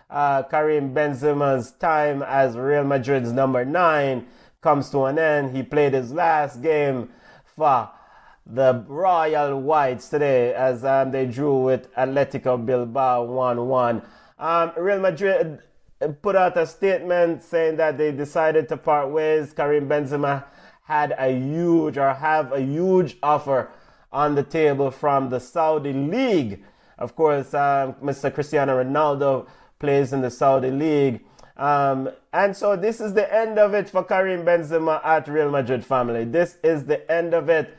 uh, 0.09 0.43
Karim 0.43 0.93
Benzema's 0.93 1.71
time 1.71 2.21
as 2.23 2.55
Real 2.55 2.83
Madrid's 2.83 3.31
number 3.31 3.65
nine 3.65 4.27
comes 4.61 4.89
to 4.91 5.05
an 5.05 5.19
end. 5.19 5.55
He 5.55 5.63
played 5.63 5.93
his 5.93 6.11
last 6.13 6.61
game 6.61 7.09
for 7.55 7.89
the 8.45 8.83
Royal 8.87 9.59
Whites 9.59 10.09
today 10.09 10.53
as 10.53 10.83
um, 10.85 11.11
they 11.11 11.25
drew 11.25 11.63
with 11.63 11.93
Atletico 11.95 12.63
Bilbao 12.63 13.23
1 13.23 13.67
1. 13.67 14.01
Um, 14.43 14.73
Real 14.75 14.99
Madrid 14.99 15.59
put 16.21 16.35
out 16.35 16.57
a 16.57 16.67
statement 16.67 17.41
saying 17.43 17.77
that 17.77 17.97
they 17.97 18.11
decided 18.11 18.67
to 18.67 18.75
part 18.75 19.09
ways. 19.09 19.53
Karim 19.53 19.87
Benzema 19.87 20.43
had 20.83 21.15
a 21.17 21.31
huge 21.31 21.97
or 21.97 22.13
have 22.13 22.51
a 22.51 22.59
huge 22.59 23.15
offer 23.23 23.71
on 24.11 24.35
the 24.35 24.43
table 24.43 24.91
from 24.91 25.29
the 25.29 25.39
Saudi 25.39 25.93
League. 25.93 26.61
Of 26.97 27.15
course, 27.15 27.53
um, 27.53 27.93
Mr. 28.03 28.33
Cristiano 28.33 28.83
Ronaldo 28.83 29.47
plays 29.79 30.11
in 30.11 30.19
the 30.19 30.29
Saudi 30.29 30.71
League. 30.71 31.23
Um, 31.55 32.09
and 32.33 32.53
so 32.53 32.75
this 32.75 32.99
is 32.99 33.13
the 33.13 33.33
end 33.33 33.57
of 33.57 33.73
it 33.73 33.89
for 33.89 34.03
Karim 34.03 34.43
Benzema 34.43 34.99
at 35.05 35.29
Real 35.29 35.51
Madrid 35.51 35.85
family. 35.85 36.25
This 36.25 36.57
is 36.65 36.83
the 36.83 37.09
end 37.09 37.33
of 37.33 37.47
it. 37.47 37.77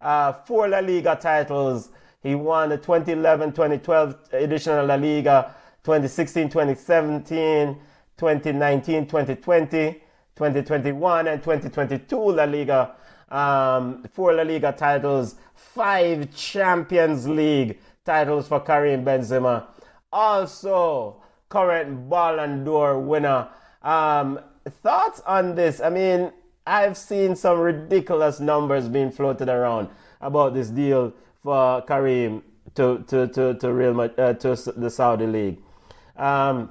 Uh, 0.00 0.32
four 0.32 0.66
La 0.66 0.78
Liga 0.78 1.18
titles. 1.20 1.90
He 2.22 2.34
won 2.34 2.70
the 2.70 2.78
2011-2012 2.78 4.32
edition 4.32 4.78
of 4.78 4.86
La 4.86 4.94
Liga, 4.94 5.54
2016-2017, 5.86 7.78
2019-2020, 8.18 10.00
2021, 10.34 11.28
and 11.28 11.42
2022 11.42 12.16
La 12.16 12.44
Liga. 12.44 12.94
Um, 13.28 14.04
four 14.12 14.32
La 14.34 14.42
Liga 14.42 14.72
titles, 14.72 15.36
five 15.54 16.34
Champions 16.34 17.28
League 17.28 17.78
titles 18.04 18.48
for 18.48 18.60
Karim 18.60 19.04
Benzema. 19.04 19.66
Also, 20.12 21.22
current 21.48 22.08
Ballon 22.08 22.64
d'Or 22.64 22.98
winner. 22.98 23.48
Um, 23.82 24.40
thoughts 24.82 25.20
on 25.26 25.54
this? 25.54 25.80
I 25.80 25.90
mean, 25.90 26.32
I've 26.66 26.96
seen 26.96 27.36
some 27.36 27.60
ridiculous 27.60 28.40
numbers 28.40 28.88
being 28.88 29.12
floated 29.12 29.48
around 29.48 29.88
about 30.20 30.54
this 30.54 30.68
deal 30.68 31.12
for 31.42 31.82
Karim 31.82 32.42
to 32.74 33.04
to 33.08 33.28
to 33.28 33.54
to 33.54 33.72
Real 33.72 34.00
uh, 34.00 34.32
to 34.34 34.56
the 34.76 34.90
Saudi 34.90 35.26
league. 35.26 35.58
Um, 36.16 36.70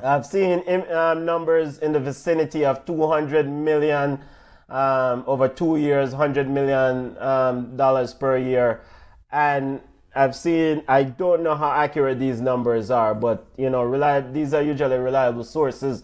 I've 0.00 0.26
seen 0.26 0.62
um, 0.90 1.24
numbers 1.24 1.78
in 1.78 1.92
the 1.92 2.00
vicinity 2.00 2.64
of 2.64 2.84
200 2.84 3.48
million 3.48 4.20
um, 4.68 5.24
over 5.26 5.48
two 5.48 5.76
years, 5.76 6.10
100 6.10 6.50
million 6.50 7.16
um, 7.18 7.76
dollars 7.76 8.12
per 8.12 8.36
year, 8.36 8.82
and 9.30 9.80
I've 10.14 10.34
seen, 10.34 10.82
I 10.88 11.04
don't 11.04 11.42
know 11.42 11.54
how 11.54 11.70
accurate 11.70 12.18
these 12.18 12.40
numbers 12.40 12.90
are, 12.90 13.14
but 13.14 13.46
you 13.56 13.68
know, 13.68 14.32
these 14.32 14.54
are 14.54 14.62
usually 14.62 14.96
reliable 14.96 15.44
sources 15.44 16.02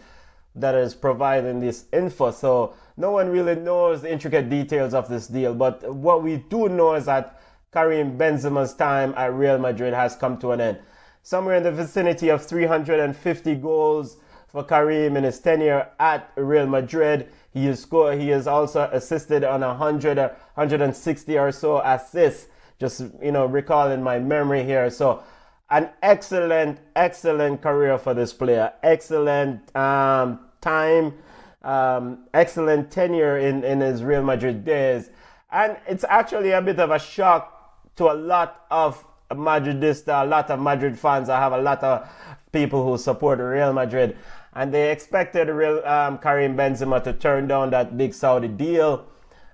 that 0.54 0.74
is 0.74 0.94
providing 0.94 1.60
this 1.60 1.86
info. 1.92 2.30
So 2.30 2.74
no 2.98 3.10
one 3.10 3.30
really 3.30 3.54
knows 3.54 4.02
the 4.02 4.12
intricate 4.12 4.50
details 4.50 4.92
of 4.92 5.08
this 5.08 5.26
deal. 5.28 5.54
But 5.54 5.94
what 5.94 6.22
we 6.22 6.36
do 6.36 6.68
know 6.68 6.94
is 6.94 7.06
that 7.06 7.40
Karim 7.72 8.18
Benzema's 8.18 8.74
time 8.74 9.14
at 9.16 9.32
Real 9.32 9.58
Madrid 9.58 9.94
has 9.94 10.14
come 10.14 10.36
to 10.38 10.52
an 10.52 10.60
end. 10.60 10.78
Somewhere 11.22 11.56
in 11.56 11.62
the 11.62 11.72
vicinity 11.72 12.28
of 12.28 12.44
350 12.44 13.54
goals 13.56 14.16
for 14.48 14.64
Karim 14.64 15.16
in 15.16 15.24
his 15.24 15.38
tenure 15.40 15.88
at 15.98 16.30
Real 16.36 16.66
Madrid. 16.66 17.28
He 17.52 17.66
has 17.66 17.80
scored, 17.80 18.20
he 18.20 18.28
has 18.28 18.46
also 18.46 18.88
assisted 18.92 19.44
on 19.44 19.60
100 19.60 20.18
160 20.18 21.38
or 21.38 21.52
so 21.52 21.80
assists 21.84 22.48
just 22.78 23.02
you 23.22 23.30
know 23.30 23.46
recalling 23.46 24.02
my 24.02 24.18
memory 24.18 24.64
here. 24.64 24.90
So 24.90 25.22
an 25.70 25.88
excellent, 26.02 26.78
excellent 26.94 27.62
career 27.62 27.96
for 27.96 28.12
this 28.12 28.32
player. 28.32 28.72
Excellent 28.82 29.74
um, 29.74 30.40
time, 30.60 31.14
um, 31.62 32.26
excellent 32.34 32.90
tenure 32.90 33.38
in, 33.38 33.64
in 33.64 33.80
his 33.80 34.02
Real 34.02 34.22
Madrid 34.22 34.66
days. 34.66 35.08
And 35.50 35.78
it's 35.86 36.04
actually 36.04 36.50
a 36.50 36.60
bit 36.60 36.78
of 36.78 36.90
a 36.90 36.98
shock 36.98 37.96
to 37.96 38.10
a 38.10 38.12
lot 38.12 38.66
of 38.70 39.02
Madridista, 39.36 40.22
a 40.22 40.26
lot 40.26 40.50
of 40.50 40.60
Madrid 40.60 40.98
fans. 40.98 41.28
I 41.28 41.38
have 41.38 41.52
a 41.52 41.60
lot 41.60 41.82
of 41.82 42.08
people 42.52 42.84
who 42.84 42.98
support 42.98 43.38
Real 43.38 43.72
Madrid. 43.72 44.16
And 44.54 44.72
they 44.72 44.92
expected 44.92 45.48
Real, 45.48 45.84
um, 45.86 46.18
Karim 46.18 46.56
Benzema 46.56 47.02
to 47.04 47.12
turn 47.12 47.48
down 47.48 47.70
that 47.70 47.96
big 47.96 48.12
Saudi 48.14 48.48
deal 48.48 49.06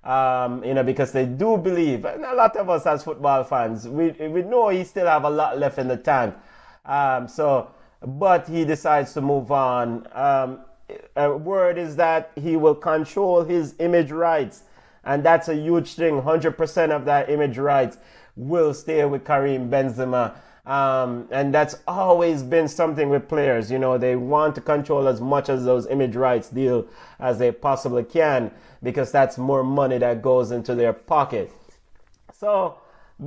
um, 0.08 0.64
you 0.64 0.74
know, 0.74 0.82
because 0.82 1.12
they 1.12 1.26
do 1.26 1.58
believe, 1.58 2.06
and 2.06 2.24
a 2.24 2.34
lot 2.34 2.56
of 2.56 2.70
us 2.70 2.86
as 2.86 3.04
football 3.04 3.44
fans, 3.44 3.86
we, 3.86 4.10
we 4.10 4.42
know 4.42 4.70
he 4.70 4.82
still 4.84 5.06
have 5.06 5.24
a 5.24 5.30
lot 5.30 5.58
left 5.58 5.78
in 5.78 5.86
the 5.86 5.98
tank. 5.98 6.34
Um, 6.86 7.28
so, 7.28 7.70
but 8.00 8.48
he 8.48 8.64
decides 8.64 9.12
to 9.14 9.20
move 9.20 9.52
on. 9.52 10.06
Um, 10.12 10.60
a 11.16 11.36
word 11.36 11.76
is 11.76 11.96
that 11.96 12.30
he 12.36 12.56
will 12.56 12.74
control 12.74 13.44
his 13.44 13.74
image 13.80 14.10
rights, 14.10 14.62
and 15.04 15.22
that's 15.22 15.48
a 15.48 15.54
huge 15.54 15.94
thing. 15.94 16.22
100% 16.22 16.90
of 16.90 17.04
that 17.04 17.28
image 17.28 17.58
rights 17.58 17.98
will 18.38 18.72
stay 18.72 19.04
with 19.04 19.24
Karim 19.24 19.68
Benzema. 19.68 20.34
Um, 20.64 21.28
and 21.30 21.52
that's 21.52 21.76
always 21.86 22.42
been 22.42 22.68
something 22.68 23.08
with 23.08 23.28
players. 23.28 23.70
You 23.70 23.78
know, 23.78 23.98
they 23.98 24.16
want 24.16 24.54
to 24.54 24.60
control 24.60 25.08
as 25.08 25.20
much 25.20 25.48
as 25.48 25.64
those 25.64 25.86
image 25.86 26.14
rights 26.14 26.50
deal 26.50 26.86
as 27.18 27.38
they 27.38 27.50
possibly 27.50 28.04
can 28.04 28.50
because 28.82 29.10
that's 29.10 29.38
more 29.38 29.64
money 29.64 29.98
that 29.98 30.22
goes 30.22 30.50
into 30.50 30.74
their 30.74 30.92
pocket. 30.92 31.50
So, 32.32 32.76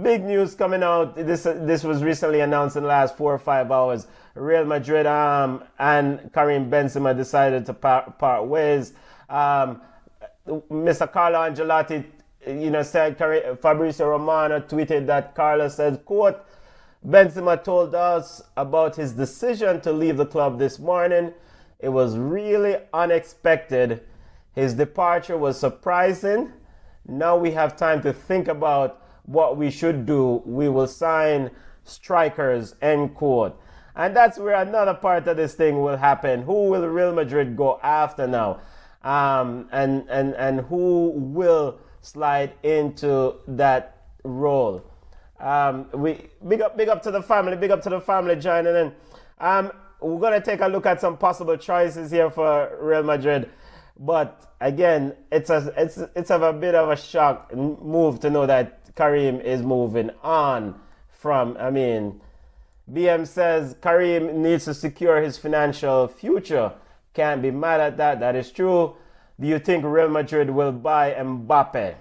big 0.01 0.23
news 0.23 0.55
coming 0.55 0.83
out. 0.83 1.15
This 1.15 1.43
this 1.43 1.83
was 1.83 2.03
recently 2.03 2.39
announced 2.39 2.75
in 2.77 2.83
the 2.83 2.89
last 2.89 3.17
four 3.17 3.33
or 3.33 3.39
five 3.39 3.71
hours. 3.71 4.07
Real 4.35 4.63
Madrid 4.63 5.05
um, 5.07 5.63
and 5.77 6.31
Karim 6.33 6.69
Benzema 6.69 7.17
decided 7.17 7.65
to 7.65 7.73
part, 7.73 8.17
part 8.17 8.45
ways. 8.45 8.93
Um, 9.29 9.81
Mr. 10.47 11.11
Carlo 11.11 11.39
Ancelotti, 11.39 12.05
you 12.45 12.69
know, 12.69 12.83
said 12.83 13.17
Fabrizio 13.17 14.09
Romano 14.09 14.59
tweeted 14.59 15.05
that 15.07 15.35
Carlos 15.35 15.75
said, 15.75 16.05
"quote." 16.05 16.43
Benzema 17.03 17.63
told 17.63 17.95
us 17.95 18.43
about 18.55 18.95
his 18.95 19.13
decision 19.13 19.81
to 19.81 19.91
leave 19.91 20.17
the 20.17 20.25
club 20.25 20.59
this 20.59 20.77
morning. 20.77 21.33
It 21.79 21.89
was 21.89 22.15
really 22.15 22.77
unexpected. 22.93 24.03
His 24.53 24.75
departure 24.75 25.35
was 25.35 25.59
surprising. 25.59 26.53
Now 27.07 27.37
we 27.37 27.51
have 27.51 27.75
time 27.75 28.03
to 28.03 28.13
think 28.13 28.47
about 28.47 29.01
what 29.25 29.57
we 29.57 29.71
should 29.71 30.05
do. 30.05 30.43
We 30.45 30.69
will 30.69 30.85
sign 30.85 31.49
strikers, 31.83 32.75
end 32.83 33.15
quote. 33.15 33.59
And 33.95 34.15
that's 34.15 34.37
where 34.37 34.55
another 34.55 34.93
part 34.93 35.27
of 35.27 35.37
this 35.37 35.55
thing 35.55 35.81
will 35.81 35.97
happen. 35.97 36.43
Who 36.43 36.69
will 36.69 36.87
Real 36.87 37.13
Madrid 37.13 37.57
go 37.57 37.79
after 37.81 38.27
now? 38.27 38.59
Um, 39.03 39.67
and, 39.71 40.07
and, 40.07 40.35
and 40.35 40.61
who 40.61 41.09
will 41.15 41.79
slide 42.01 42.53
into 42.63 43.35
that 43.47 43.97
role? 44.23 44.83
Um, 45.39 45.87
we 45.93 46.27
big 46.47 46.61
up, 46.61 46.77
big 46.77 46.89
up 46.89 47.01
to 47.03 47.11
the 47.11 47.21
family, 47.21 47.55
big 47.57 47.71
up 47.71 47.81
to 47.83 47.89
the 47.89 48.01
family 48.01 48.35
joining 48.35 48.75
in. 48.75 48.91
Um, 49.39 49.71
we're 49.99 50.19
gonna 50.19 50.41
take 50.41 50.61
a 50.61 50.67
look 50.67 50.85
at 50.85 51.01
some 51.01 51.17
possible 51.17 51.57
choices 51.57 52.11
here 52.11 52.29
for 52.29 52.77
Real 52.79 53.03
Madrid, 53.03 53.49
but 53.99 54.53
again, 54.59 55.15
it's 55.31 55.49
a 55.49 55.73
it's 55.77 55.97
it's 56.15 56.29
a 56.29 56.53
bit 56.53 56.75
of 56.75 56.89
a 56.89 56.95
shock 56.95 57.53
move 57.55 58.19
to 58.21 58.29
know 58.29 58.45
that 58.45 58.95
Karim 58.95 59.39
is 59.41 59.61
moving 59.61 60.11
on 60.23 60.79
from. 61.09 61.57
I 61.59 61.69
mean, 61.69 62.21
BM 62.91 63.27
says 63.27 63.75
Karim 63.81 64.41
needs 64.41 64.65
to 64.65 64.73
secure 64.73 65.21
his 65.21 65.37
financial 65.37 66.07
future. 66.07 66.73
Can't 67.13 67.41
be 67.41 67.51
mad 67.51 67.79
at 67.79 67.97
that. 67.97 68.19
That 68.19 68.35
is 68.35 68.51
true. 68.51 68.95
Do 69.41 69.47
you 69.47 69.57
think 69.57 69.83
Real 69.83 70.07
Madrid 70.07 70.51
will 70.51 70.71
buy 70.71 71.13
Mbappe? 71.13 71.95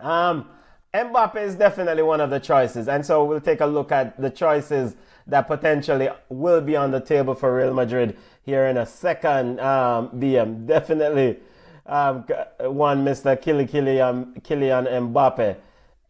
Um, 0.00 0.48
Mbappe 0.92 1.36
is 1.36 1.54
definitely 1.54 2.02
one 2.02 2.20
of 2.20 2.30
the 2.30 2.40
choices. 2.40 2.88
And 2.88 3.06
so 3.06 3.24
we'll 3.24 3.40
take 3.40 3.60
a 3.60 3.66
look 3.66 3.92
at 3.92 4.20
the 4.20 4.30
choices 4.30 4.96
that 5.28 5.46
potentially 5.46 6.08
will 6.28 6.60
be 6.60 6.74
on 6.74 6.90
the 6.90 7.00
table 7.00 7.34
for 7.34 7.54
Real 7.54 7.72
Madrid 7.72 8.16
here 8.42 8.66
in 8.66 8.78
a 8.78 8.84
second. 8.84 9.60
Um, 9.60 10.08
BM 10.10 10.66
definitely 10.66 11.38
um, 11.86 12.24
one 12.58 13.04
Mr. 13.04 13.40
Kylian, 13.40 14.42
Kylian 14.42 14.88
Mbappe 15.12 15.56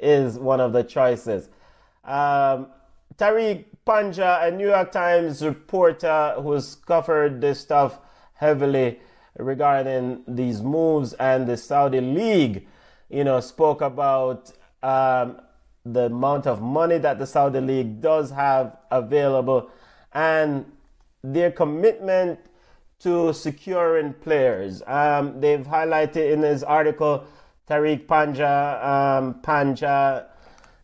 is 0.00 0.38
one 0.38 0.60
of 0.60 0.72
the 0.72 0.84
choices. 0.84 1.50
Um, 2.02 2.68
Tariq 3.18 3.66
Panja, 3.86 4.48
a 4.48 4.50
New 4.50 4.68
York 4.68 4.90
Times 4.90 5.44
reporter 5.44 6.36
who's 6.38 6.76
covered 6.76 7.42
this 7.42 7.60
stuff 7.60 7.98
heavily 8.34 9.00
regarding 9.38 10.22
these 10.26 10.62
moves 10.62 11.12
and 11.14 11.46
the 11.46 11.56
Saudi 11.56 12.00
League, 12.00 12.66
you 13.08 13.24
know, 13.24 13.40
spoke 13.40 13.80
about 13.80 14.52
um, 14.82 15.40
the 15.84 16.06
amount 16.06 16.46
of 16.46 16.60
money 16.60 16.98
that 16.98 17.18
the 17.18 17.26
Saudi 17.26 17.60
League 17.60 18.00
does 18.00 18.30
have 18.30 18.76
available 18.90 19.70
and 20.12 20.64
their 21.22 21.50
commitment 21.50 22.38
to 23.00 23.32
securing 23.32 24.14
players. 24.14 24.82
Um, 24.86 25.40
they've 25.40 25.66
highlighted 25.66 26.32
in 26.32 26.42
his 26.42 26.64
article, 26.64 27.26
Tariq 27.68 28.06
Panja, 28.06 28.84
um, 28.84 29.34
Panja 29.42 30.26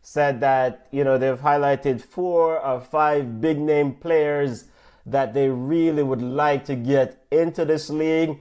said 0.02 0.40
that, 0.40 0.88
you 0.90 1.04
know, 1.04 1.16
they've 1.16 1.38
highlighted 1.38 2.00
four 2.02 2.60
or 2.60 2.80
five 2.80 3.40
big 3.40 3.58
name 3.58 3.94
players 3.94 4.64
that 5.06 5.34
they 5.34 5.48
really 5.48 6.02
would 6.02 6.22
like 6.22 6.64
to 6.66 6.74
get 6.74 7.24
into 7.30 7.64
this 7.64 7.90
league. 7.90 8.38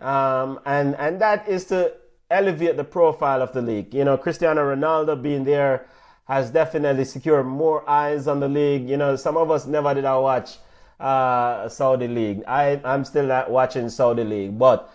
Um, 0.00 0.60
and, 0.64 0.94
and 0.96 1.20
that 1.20 1.48
is 1.48 1.64
to 1.66 1.94
elevate 2.30 2.76
the 2.76 2.84
profile 2.84 3.42
of 3.42 3.52
the 3.52 3.62
league. 3.62 3.94
You 3.94 4.04
know, 4.04 4.16
Cristiano 4.16 4.62
Ronaldo 4.62 5.20
being 5.20 5.44
there 5.44 5.86
has 6.26 6.50
definitely 6.50 7.04
secured 7.04 7.46
more 7.46 7.88
eyes 7.88 8.26
on 8.26 8.40
the 8.40 8.48
league. 8.48 8.88
You 8.88 8.96
know, 8.96 9.16
some 9.16 9.36
of 9.36 9.50
us 9.50 9.66
never 9.66 9.94
did 9.94 10.04
our 10.04 10.20
watch 10.20 10.58
uh, 10.98 11.68
Saudi 11.68 12.08
League. 12.08 12.42
I, 12.46 12.80
I'm 12.84 13.04
still 13.04 13.26
not 13.26 13.50
watching 13.50 13.88
Saudi 13.88 14.24
League, 14.24 14.58
but 14.58 14.92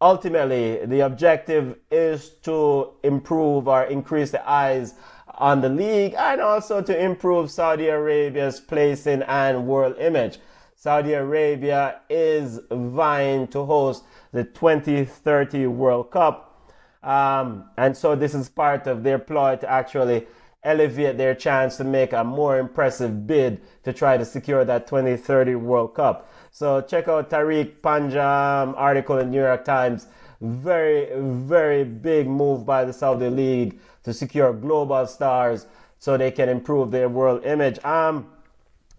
ultimately 0.00 0.84
the 0.84 1.00
objective 1.00 1.76
is 1.90 2.30
to 2.42 2.90
improve 3.04 3.68
or 3.68 3.84
increase 3.84 4.32
the 4.32 4.48
eyes 4.48 4.94
on 5.34 5.60
the 5.60 5.68
league 5.68 6.14
and 6.18 6.40
also 6.40 6.82
to 6.82 6.98
improve 7.04 7.50
Saudi 7.50 7.88
Arabia's 7.88 8.60
placing 8.60 9.22
and 9.22 9.66
world 9.66 9.96
image. 9.98 10.38
Saudi 10.82 11.12
Arabia 11.12 12.00
is 12.10 12.58
vying 12.68 13.46
to 13.46 13.64
host 13.64 14.02
the 14.32 14.42
2030 14.42 15.68
World 15.68 16.10
Cup. 16.10 16.72
Um, 17.04 17.70
and 17.78 17.96
so 17.96 18.16
this 18.16 18.34
is 18.34 18.48
part 18.48 18.88
of 18.88 19.04
their 19.04 19.20
ploy 19.20 19.54
to 19.54 19.70
actually 19.70 20.26
elevate 20.64 21.18
their 21.18 21.36
chance 21.36 21.76
to 21.76 21.84
make 21.84 22.12
a 22.12 22.24
more 22.24 22.58
impressive 22.58 23.28
bid 23.28 23.60
to 23.84 23.92
try 23.92 24.16
to 24.16 24.24
secure 24.24 24.64
that 24.64 24.88
2030 24.88 25.54
World 25.54 25.94
Cup. 25.94 26.28
So 26.50 26.80
check 26.80 27.06
out 27.06 27.30
Tariq 27.30 27.76
Panjam 27.80 28.74
article 28.76 29.18
in 29.18 29.30
New 29.30 29.38
York 29.38 29.64
Times. 29.64 30.08
Very, 30.40 31.10
very 31.16 31.84
big 31.84 32.26
move 32.26 32.66
by 32.66 32.84
the 32.84 32.92
Saudi 32.92 33.28
League 33.28 33.78
to 34.02 34.12
secure 34.12 34.52
global 34.52 35.06
stars 35.06 35.64
so 36.00 36.16
they 36.16 36.32
can 36.32 36.48
improve 36.48 36.90
their 36.90 37.08
world 37.08 37.44
image. 37.44 37.78
Um, 37.84 38.32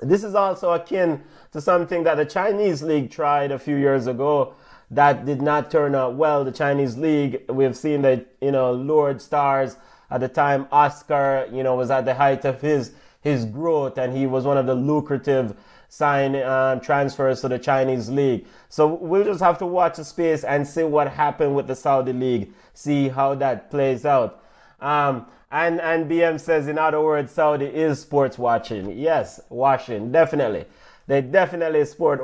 this 0.04 0.24
is 0.24 0.36
also 0.36 0.72
akin 0.72 1.24
to 1.54 1.62
something 1.62 2.04
that 2.04 2.16
the 2.16 2.26
Chinese 2.26 2.84
League 2.84 3.10
tried 3.10 3.52
a 3.52 3.60
few 3.60 3.76
years 3.76 4.08
ago 4.08 4.54
that 4.92 5.26
did 5.26 5.42
not 5.42 5.72
turn 5.72 5.96
out 5.96 6.16
well. 6.16 6.44
The 6.44 6.52
Chinese 6.52 6.98
League, 6.98 7.42
we've 7.50 7.76
seen 7.76 8.02
that, 8.04 8.28
you 8.42 8.52
know, 8.52 8.74
lured 8.74 9.22
stars 9.22 9.78
at 10.12 10.20
the 10.20 10.28
time. 10.28 10.68
Oscar, 10.72 11.48
you 11.52 11.64
know, 11.64 11.76
was 11.76 11.90
at 11.90 12.06
the 12.06 12.14
height 12.14 12.46
of 12.46 12.62
his, 12.62 12.92
his 13.22 13.46
growth 13.46 13.98
and 13.98 14.16
he 14.16 14.28
was 14.28 14.46
one 14.46 14.58
of 14.58 14.66
the 14.66 14.76
lucrative 14.76 15.56
sign 15.90 16.36
um, 16.38 16.80
transfers 16.80 17.42
to 17.42 17.48
the 17.48 17.60
Chinese 17.60 18.10
League. 18.10 18.46
So 18.70 18.88
we'll 18.88 19.24
just 19.24 19.42
have 19.42 19.60
to 19.60 19.66
watch 19.66 19.98
the 19.98 20.04
space 20.04 20.44
and 20.44 20.68
see 20.68 20.84
what 20.84 21.08
happened 21.08 21.56
with 21.56 21.68
the 21.68 21.76
Saudi 21.76 22.14
League, 22.14 22.52
see 22.74 23.10
how 23.10 23.36
that 23.36 23.70
plays 23.70 24.06
out. 24.06 24.44
Um, 24.82 25.28
and, 25.52 25.80
and 25.82 26.10
BM 26.10 26.40
says, 26.40 26.68
in 26.68 26.80
other 26.80 27.00
words, 27.00 27.32
Saudi 27.32 27.66
is 27.66 28.00
sports 28.00 28.40
watching. 28.40 28.98
Yes, 28.98 29.40
watching, 29.50 30.12
definitely. 30.12 30.66
They 31.08 31.22
definitely 31.22 31.86
sport 31.86 32.22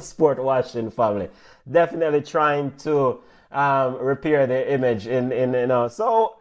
sport 0.00 0.38
watching 0.42 0.90
family. 0.90 1.28
Definitely 1.70 2.22
trying 2.22 2.72
to 2.78 3.20
um, 3.52 3.96
repair 3.96 4.46
their 4.46 4.66
image 4.66 5.06
in, 5.06 5.32
in 5.32 5.54
you 5.54 5.66
know. 5.66 5.88
So, 5.88 6.36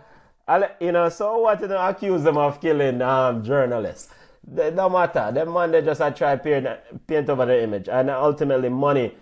you 0.79 0.91
know, 0.91 1.10
so 1.10 1.39
what 1.39 1.62
you 1.62 1.67
know, 1.67 1.88
accuse 1.88 2.24
them 2.24 2.38
of 2.38 2.60
killing 2.60 3.01
um, 3.01 3.43
journalists? 3.43 4.10
They 4.51 4.72
don't 4.72 4.91
matter. 4.91 5.31
Them 5.31 5.53
man 5.53 5.72
they 5.72 5.81
just 5.81 6.01
try 6.17 6.36
paint, 6.36 6.67
paint 7.08 7.29
over 7.29 7.46
the 7.46 7.63
image, 7.63 7.88
and 7.88 8.10
ultimately 8.10 8.69
money 8.69 9.13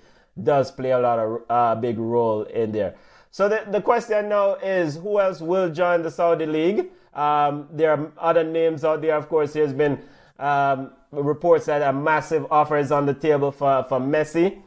does 0.41 0.71
play 0.71 0.91
a 0.91 0.99
lot 0.99 1.19
of 1.19 1.41
uh, 1.49 1.75
big 1.75 1.97
role 1.97 2.43
in 2.43 2.71
there. 2.71 2.95
So 3.31 3.49
the, 3.49 3.63
the 3.69 3.81
question 3.81 4.29
now 4.29 4.55
is 4.55 4.95
who 4.95 5.19
else 5.19 5.41
will 5.41 5.69
join 5.69 6.01
the 6.01 6.11
Saudi 6.11 6.45
League? 6.45 6.89
Um, 7.13 7.67
there 7.71 7.91
are 7.91 8.11
other 8.17 8.43
names 8.43 8.83
out 8.83 9.01
there. 9.01 9.15
Of 9.15 9.27
course, 9.27 9.53
there's 9.53 9.73
been 9.73 9.99
um, 10.39 10.91
reports 11.11 11.65
that 11.65 11.81
a 11.81 11.93
massive 11.93 12.45
offer 12.51 12.77
is 12.77 12.91
on 12.91 13.05
the 13.05 13.13
table 13.13 13.51
for, 13.51 13.83
for 13.87 13.99
Messi. 13.99 14.61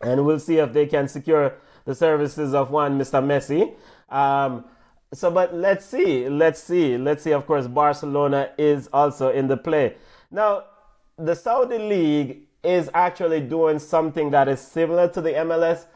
And 0.00 0.24
we'll 0.24 0.38
see 0.38 0.58
if 0.58 0.72
they 0.72 0.86
can 0.86 1.08
secure 1.08 1.54
the 1.84 1.94
services 1.94 2.54
of 2.54 2.70
one 2.70 2.98
Mr. 2.98 3.22
Messi. 3.22 3.74
Um, 4.14 4.64
so, 5.12 5.30
but 5.30 5.54
let's 5.54 5.86
see. 5.86 6.28
Let's 6.28 6.62
see. 6.62 6.98
Let's 6.98 7.22
see. 7.22 7.32
Of 7.32 7.46
course, 7.46 7.66
Barcelona 7.66 8.50
is 8.58 8.88
also 8.92 9.30
in 9.30 9.48
the 9.48 9.56
play. 9.56 9.94
Now, 10.30 10.64
the 11.16 11.34
Saudi 11.34 11.78
League 11.78 12.42
is 12.62 12.90
actually 12.92 13.40
doing 13.40 13.78
something 13.78 14.30
that 14.30 14.48
is 14.48 14.60
similar 14.60 15.08
to 15.08 15.20
the 15.20 15.30
MLS 15.30 15.86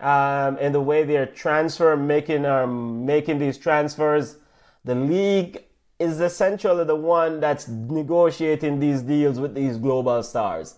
um, 0.00 0.58
in 0.58 0.72
the 0.72 0.80
way 0.80 1.04
they're 1.04 1.26
transfer 1.26 1.96
making 1.96 2.44
um, 2.46 3.04
making 3.06 3.38
these 3.38 3.58
transfers. 3.58 4.38
The 4.84 4.94
league 4.94 5.64
is 6.04 6.20
essentially 6.20 6.84
the 6.84 6.96
one 6.96 7.40
that's 7.40 7.68
negotiating 7.68 8.78
these 8.80 9.02
deals 9.02 9.38
with 9.38 9.54
these 9.54 9.76
global 9.76 10.22
stars. 10.22 10.76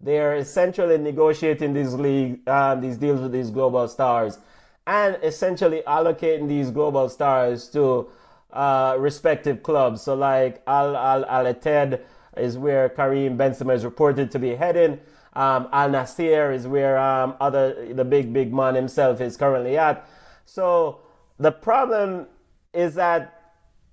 They 0.00 0.18
are 0.20 0.36
essentially 0.36 0.96
negotiating 0.98 1.74
these 1.74 1.94
league 1.94 2.48
um, 2.48 2.80
these 2.80 2.96
deals 2.96 3.20
with 3.20 3.32
these 3.32 3.50
global 3.50 3.88
stars, 3.88 4.38
and 4.86 5.18
essentially 5.22 5.82
allocating 5.86 6.48
these 6.48 6.70
global 6.70 7.08
stars 7.08 7.68
to 7.70 8.08
uh, 8.52 8.96
respective 8.98 9.62
clubs. 9.62 10.02
So, 10.02 10.14
like 10.14 10.62
Al 10.66 10.96
Al 10.96 11.24
Al 11.24 11.44
Ittihad 11.52 12.00
is 12.36 12.56
where 12.56 12.88
Karim 12.88 13.36
Benzema 13.36 13.74
is 13.74 13.84
reported 13.84 14.30
to 14.30 14.38
be 14.38 14.54
heading. 14.54 15.00
Um, 15.32 15.68
Al 15.72 15.90
Nassr 15.90 16.54
is 16.54 16.66
where 16.66 16.98
um, 16.98 17.34
other 17.40 17.92
the 17.92 18.04
big 18.04 18.32
big 18.32 18.54
man 18.54 18.74
himself 18.76 19.20
is 19.20 19.36
currently 19.36 19.76
at. 19.76 20.06
So 20.44 21.00
the 21.38 21.52
problem 21.52 22.26
is 22.72 22.94
that 22.94 23.37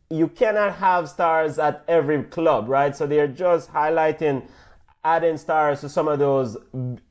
you 0.09 0.27
cannot 0.27 0.75
have 0.75 1.09
stars 1.09 1.57
at 1.57 1.83
every 1.87 2.23
club, 2.23 2.69
right? 2.69 2.95
So 2.95 3.07
they're 3.07 3.27
just 3.27 3.71
highlighting 3.71 4.47
adding 5.03 5.37
stars 5.37 5.81
to 5.81 5.89
some 5.89 6.07
of 6.07 6.19
those 6.19 6.57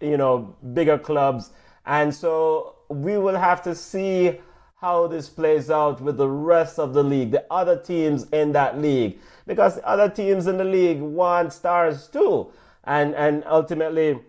you 0.01 0.17
know 0.17 0.57
bigger 0.73 0.99
clubs, 0.99 1.51
and 1.87 2.15
so 2.15 2.77
we 2.89 3.19
will 3.19 3.37
have 3.37 3.63
to 3.63 3.75
see 3.75 4.39
how 4.77 5.07
this 5.07 5.31
plays 5.31 5.71
out 5.71 6.01
with 6.01 6.19
the 6.19 6.29
rest 6.29 6.79
of 6.79 6.93
the 6.93 7.03
league, 7.03 7.31
the 7.31 7.45
other 7.51 7.77
teams 7.77 8.29
in 8.31 8.53
that 8.53 8.79
league, 8.79 9.19
because 9.47 9.77
the 9.77 9.89
other 9.89 10.11
teams 10.11 10.47
in 10.47 10.59
the 10.59 10.65
league 10.65 11.01
want 11.01 11.53
stars 11.53 12.07
too. 12.09 12.53
And 12.85 13.15
and 13.15 13.43
ultimately 13.47 14.21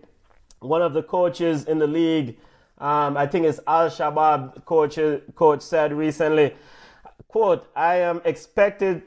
one 0.60 0.82
of 0.82 0.94
the 0.94 1.04
coaches 1.04 1.66
in 1.66 1.80
the 1.80 1.88
league, 1.88 2.38
um, 2.78 3.18
I 3.18 3.28
think 3.28 3.46
it's 3.46 3.60
Al 3.68 3.90
Shabab 3.90 4.66
coach 4.66 4.98
coach 5.36 5.62
said 5.62 5.94
recently, 5.94 6.54
quote, 7.36 7.68
I 7.76 7.96
am 7.96 8.22
expected 8.24 9.04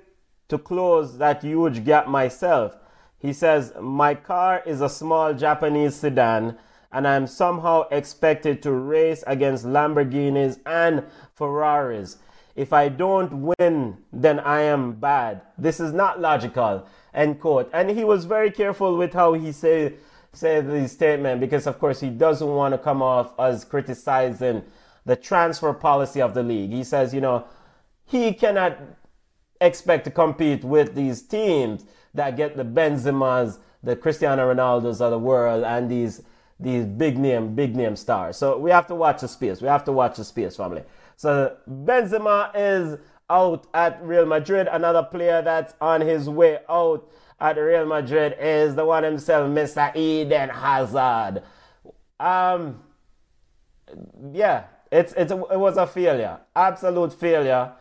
to 0.49 0.59
close 0.59 1.17
that 1.17 1.43
huge 1.43 1.83
gap 1.83 2.09
myself. 2.09 2.77
He 3.19 3.33
says, 3.33 3.73
My 3.81 4.15
car 4.15 4.63
is 4.67 4.83
a 4.83 4.91
small 4.91 5.33
Japanese 5.33 5.97
sedan, 5.97 6.59
and 6.93 7.09
I'm 7.09 7.27
somehow 7.27 7.89
expected 7.91 8.63
to 8.65 8.73
race 8.73 9.25
against 9.27 9.65
Lamborghinis 9.65 10.59
and 10.67 11.05
Ferraris. 11.33 12.19
If 12.55 12.75
I 12.75 12.91
don't 12.91 13.55
win, 13.59 13.97
then 14.13 14.41
I 14.41 14.61
am 14.61 14.93
bad. 14.93 15.41
This 15.57 15.81
is 15.81 15.95
not 15.95 16.21
logical 16.21 16.87
end 17.15 17.41
quote. 17.41 17.71
And 17.73 17.89
he 17.89 18.05
was 18.05 18.27
very 18.27 18.51
careful 18.51 18.99
with 18.99 19.15
how 19.15 19.33
he 19.33 19.53
said 19.53 19.97
said 20.35 20.67
his 20.67 20.93
statement 20.93 21.41
because, 21.41 21.67
of 21.67 21.79
course, 21.79 22.01
he 22.01 22.11
doesn't 22.11 22.47
want 22.47 22.75
to 22.75 22.79
come 22.79 23.01
off 23.01 23.33
as 23.41 23.65
criticizing 23.65 24.63
the 25.07 25.17
transfer 25.17 25.73
policy 25.73 26.21
of 26.21 26.35
the 26.35 26.43
league. 26.43 26.71
He 26.71 26.85
says, 26.85 27.15
you 27.15 27.23
know, 27.23 27.47
he 28.09 28.33
cannot 28.33 28.79
expect 29.61 30.05
to 30.05 30.11
compete 30.11 30.65
with 30.65 30.95
these 30.95 31.23
teams 31.23 31.85
that 32.15 32.37
get 32.37 32.57
the 32.57 32.65
Benzemas, 32.65 33.59
the 33.83 33.97
Cristiano 33.97 34.53
Ronaldos 34.53 35.01
of 35.01 35.11
the 35.11 35.19
world, 35.19 35.65
and 35.65 35.91
these 35.91 36.23
these 36.61 36.85
big 36.87 37.17
name, 37.19 37.55
big 37.55 37.77
name 37.77 37.95
stars. 37.95 38.37
So 38.37 38.59
we 38.59 38.71
have 38.71 38.89
to 38.89 38.95
watch 38.95 39.21
the 39.21 39.29
space. 39.29 39.63
We 39.63 39.69
have 39.69 39.85
to 39.85 39.93
watch 39.93 40.17
the 40.17 40.25
space, 40.25 40.57
family. 40.57 40.83
So 41.17 41.57
Benzema 41.71 42.51
is 42.55 42.99
out 43.31 43.69
at 43.75 44.03
Real 44.03 44.27
Madrid. 44.27 44.67
Another 44.69 45.05
player 45.05 45.41
that's 45.41 45.75
on 45.81 46.01
his 46.01 46.29
way 46.29 46.59
out 46.69 47.09
at 47.39 47.57
Real 47.57 47.87
Madrid 47.87 48.37
is 48.41 48.75
the 48.75 48.85
one 48.85 49.05
himself, 49.05 49.49
Mr. 49.51 49.95
Eden 49.95 50.49
Hazard. 50.49 51.43
Um, 52.19 52.83
yeah, 54.33 54.65
it's, 54.91 55.13
it's 55.17 55.31
it 55.31 55.39
was 55.39 55.77
a 55.77 55.87
failure, 55.87 56.41
absolute 56.57 57.13
failure. 57.13 57.73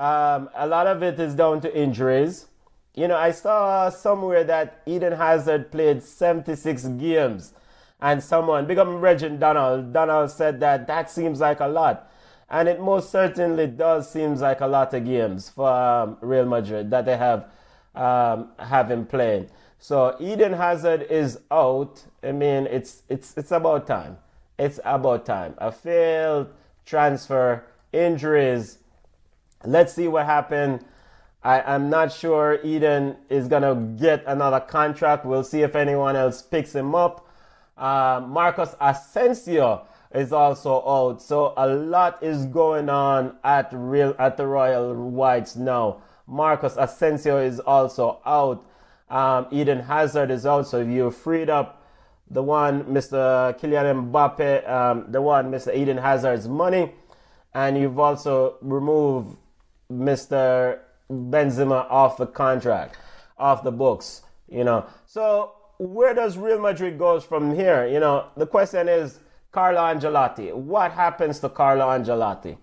Um, 0.00 0.48
a 0.54 0.66
lot 0.66 0.86
of 0.86 1.02
it 1.02 1.20
is 1.20 1.34
down 1.34 1.60
to 1.60 1.76
injuries. 1.76 2.46
You 2.94 3.06
know, 3.06 3.18
I 3.18 3.32
saw 3.32 3.90
somewhere 3.90 4.42
that 4.44 4.80
Eden 4.86 5.12
Hazard 5.12 5.70
played 5.70 6.02
76 6.02 6.84
games, 6.98 7.52
and 8.00 8.24
someone, 8.24 8.64
big 8.64 8.78
up 8.78 8.88
Reggie 8.88 9.28
Donald, 9.28 9.92
Donald 9.92 10.30
said 10.30 10.58
that 10.60 10.86
that 10.86 11.10
seems 11.10 11.40
like 11.40 11.60
a 11.60 11.68
lot. 11.68 12.10
And 12.48 12.66
it 12.66 12.80
most 12.80 13.10
certainly 13.10 13.66
does 13.66 14.10
seems 14.10 14.40
like 14.40 14.62
a 14.62 14.66
lot 14.66 14.94
of 14.94 15.04
games 15.04 15.50
for 15.50 15.70
um, 15.70 16.16
Real 16.22 16.46
Madrid 16.46 16.90
that 16.90 17.04
they 17.04 17.18
have 17.18 17.44
um, 17.94 18.52
have 18.58 18.90
him 18.90 19.04
playing. 19.04 19.50
So 19.78 20.16
Eden 20.18 20.54
Hazard 20.54 21.02
is 21.10 21.40
out. 21.50 22.02
I 22.22 22.32
mean, 22.32 22.66
it's 22.66 23.02
it's 23.10 23.36
it's 23.36 23.52
about 23.52 23.86
time. 23.86 24.16
It's 24.58 24.80
about 24.82 25.26
time. 25.26 25.54
A 25.58 25.70
failed 25.70 26.48
transfer, 26.86 27.64
injuries. 27.92 28.78
Let's 29.64 29.92
see 29.92 30.08
what 30.08 30.26
happened. 30.26 30.84
I, 31.42 31.74
am 31.74 31.90
not 31.90 32.12
sure 32.12 32.60
Eden 32.62 33.16
is 33.28 33.48
gonna 33.48 33.74
get 33.74 34.22
another 34.26 34.60
contract. 34.60 35.24
We'll 35.24 35.44
see 35.44 35.62
if 35.62 35.74
anyone 35.74 36.16
else 36.16 36.42
picks 36.42 36.74
him 36.74 36.94
up. 36.94 37.26
Uh, 37.76 38.22
Marcos 38.26 38.74
Asensio 38.80 39.86
is 40.12 40.32
also 40.32 40.82
out. 40.86 41.22
So 41.22 41.54
a 41.56 41.66
lot 41.68 42.22
is 42.22 42.46
going 42.46 42.88
on 42.88 43.36
at 43.42 43.70
real 43.72 44.14
at 44.18 44.36
the 44.36 44.46
Royal 44.46 44.94
Whites 44.94 45.56
now. 45.56 46.02
Marcos 46.26 46.76
Asensio 46.76 47.38
is 47.38 47.58
also 47.60 48.20
out. 48.26 48.64
Um, 49.08 49.46
Eden 49.50 49.80
Hazard 49.80 50.30
is 50.30 50.46
out, 50.46 50.68
so 50.68 50.80
you 50.80 51.10
freed 51.10 51.50
up 51.50 51.82
the 52.30 52.42
one, 52.42 52.84
Mr. 52.84 53.58
Kylian 53.58 54.12
Mbappe, 54.12 54.70
um, 54.70 55.06
the 55.10 55.20
one, 55.20 55.50
Mr. 55.50 55.74
Eden 55.74 55.96
Hazard's 55.98 56.46
money, 56.46 56.92
and 57.52 57.76
you've 57.76 57.98
also 57.98 58.56
removed 58.62 59.36
Mr. 59.90 60.80
Benzema 61.10 61.90
off 61.90 62.16
the 62.16 62.26
contract, 62.26 62.96
off 63.38 63.62
the 63.62 63.72
books, 63.72 64.22
you 64.48 64.64
know. 64.64 64.86
So 65.06 65.52
where 65.78 66.14
does 66.14 66.36
Real 66.36 66.60
Madrid 66.60 66.98
goes 66.98 67.24
from 67.24 67.54
here? 67.54 67.86
You 67.86 68.00
know, 68.00 68.26
the 68.36 68.46
question 68.46 68.88
is 68.88 69.18
Carlo 69.50 69.80
Ancelotti. 69.80 70.54
What 70.54 70.92
happens 70.92 71.40
to 71.40 71.48
Carlo 71.48 71.86
Ancelotti? 71.86 72.56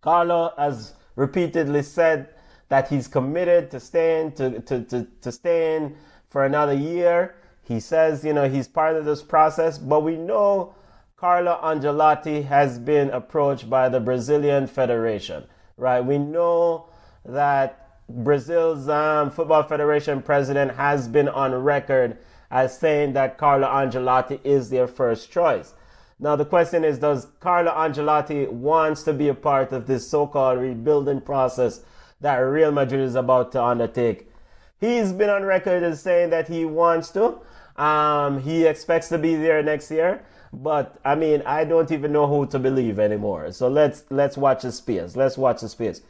Carlo 0.00 0.52
has 0.58 0.94
repeatedly 1.16 1.82
said 1.82 2.28
that 2.68 2.88
he's 2.88 3.06
committed 3.08 3.70
to 3.70 3.80
staying 3.80 4.32
to, 4.32 4.60
to, 4.60 4.82
to, 4.82 5.06
to 5.20 5.32
staying 5.32 5.96
for 6.28 6.44
another 6.44 6.74
year. 6.74 7.36
He 7.62 7.80
says, 7.80 8.24
you 8.24 8.32
know, 8.32 8.48
he's 8.48 8.68
part 8.68 8.96
of 8.96 9.04
this 9.04 9.22
process, 9.22 9.78
but 9.78 10.00
we 10.00 10.16
know 10.16 10.74
Carlo 11.16 11.58
Ancelotti 11.62 12.44
has 12.44 12.78
been 12.78 13.10
approached 13.10 13.70
by 13.70 13.88
the 13.88 14.00
Brazilian 14.00 14.66
Federation, 14.66 15.44
right? 15.76 16.00
We 16.00 16.18
know 16.18 16.86
that 17.24 17.84
Brazil's 18.08 18.88
um, 18.88 19.30
Football 19.30 19.62
Federation 19.62 20.22
president 20.22 20.72
has 20.72 21.08
been 21.08 21.28
on 21.28 21.54
record 21.54 22.18
as 22.50 22.78
saying 22.78 23.14
that 23.14 23.38
Carlo 23.38 23.66
Ancelotti 23.66 24.40
is 24.44 24.70
their 24.70 24.86
first 24.86 25.30
choice. 25.30 25.74
Now 26.20 26.36
the 26.36 26.44
question 26.44 26.84
is, 26.84 26.98
does 26.98 27.26
Carlo 27.40 27.72
Ancelotti 27.72 28.48
wants 28.48 29.02
to 29.04 29.12
be 29.12 29.28
a 29.28 29.34
part 29.34 29.72
of 29.72 29.86
this 29.86 30.08
so-called 30.10 30.58
rebuilding 30.58 31.20
process 31.20 31.80
that 32.20 32.36
Real 32.36 32.70
Madrid 32.70 33.00
is 33.00 33.14
about 33.14 33.52
to 33.52 33.62
undertake? 33.62 34.30
He's 34.78 35.12
been 35.12 35.30
on 35.30 35.44
record 35.44 35.82
as 35.82 36.02
saying 36.02 36.30
that 36.30 36.48
he 36.48 36.64
wants 36.64 37.10
to. 37.10 37.38
Um, 37.76 38.40
he 38.40 38.66
expects 38.66 39.08
to 39.08 39.18
be 39.18 39.34
there 39.34 39.62
next 39.62 39.90
year, 39.90 40.24
but 40.52 40.98
I 41.04 41.14
mean, 41.14 41.42
I 41.44 41.64
don't 41.64 41.90
even 41.90 42.12
know 42.12 42.26
who 42.26 42.46
to 42.46 42.58
believe 42.58 42.98
anymore. 42.98 43.50
So 43.52 43.68
let's 43.68 44.04
let's 44.10 44.36
watch 44.36 44.62
the 44.62 44.72
space. 44.72 45.16
Let's 45.16 45.36
watch 45.36 45.60
the 45.60 45.68
space. 45.68 46.00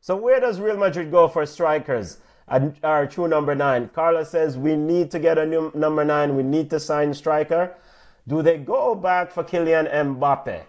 So 0.00 0.16
where 0.16 0.38
does 0.38 0.60
Real 0.60 0.76
Madrid 0.76 1.10
go 1.10 1.28
for 1.28 1.46
strikers? 1.46 2.18
Our 2.82 3.06
true 3.06 3.26
number 3.26 3.54
nine. 3.54 3.88
Carlos 3.88 4.30
says 4.30 4.58
we 4.58 4.76
need 4.76 5.10
to 5.12 5.18
get 5.18 5.38
a 5.38 5.46
new 5.46 5.72
number 5.74 6.04
nine. 6.04 6.36
We 6.36 6.42
need 6.42 6.68
to 6.70 6.78
sign 6.80 7.14
striker. 7.14 7.74
Do 8.28 8.42
they 8.42 8.58
go 8.58 8.94
back 8.94 9.30
for 9.30 9.42
Kylian 9.44 9.90
Mbappe? 9.90 10.62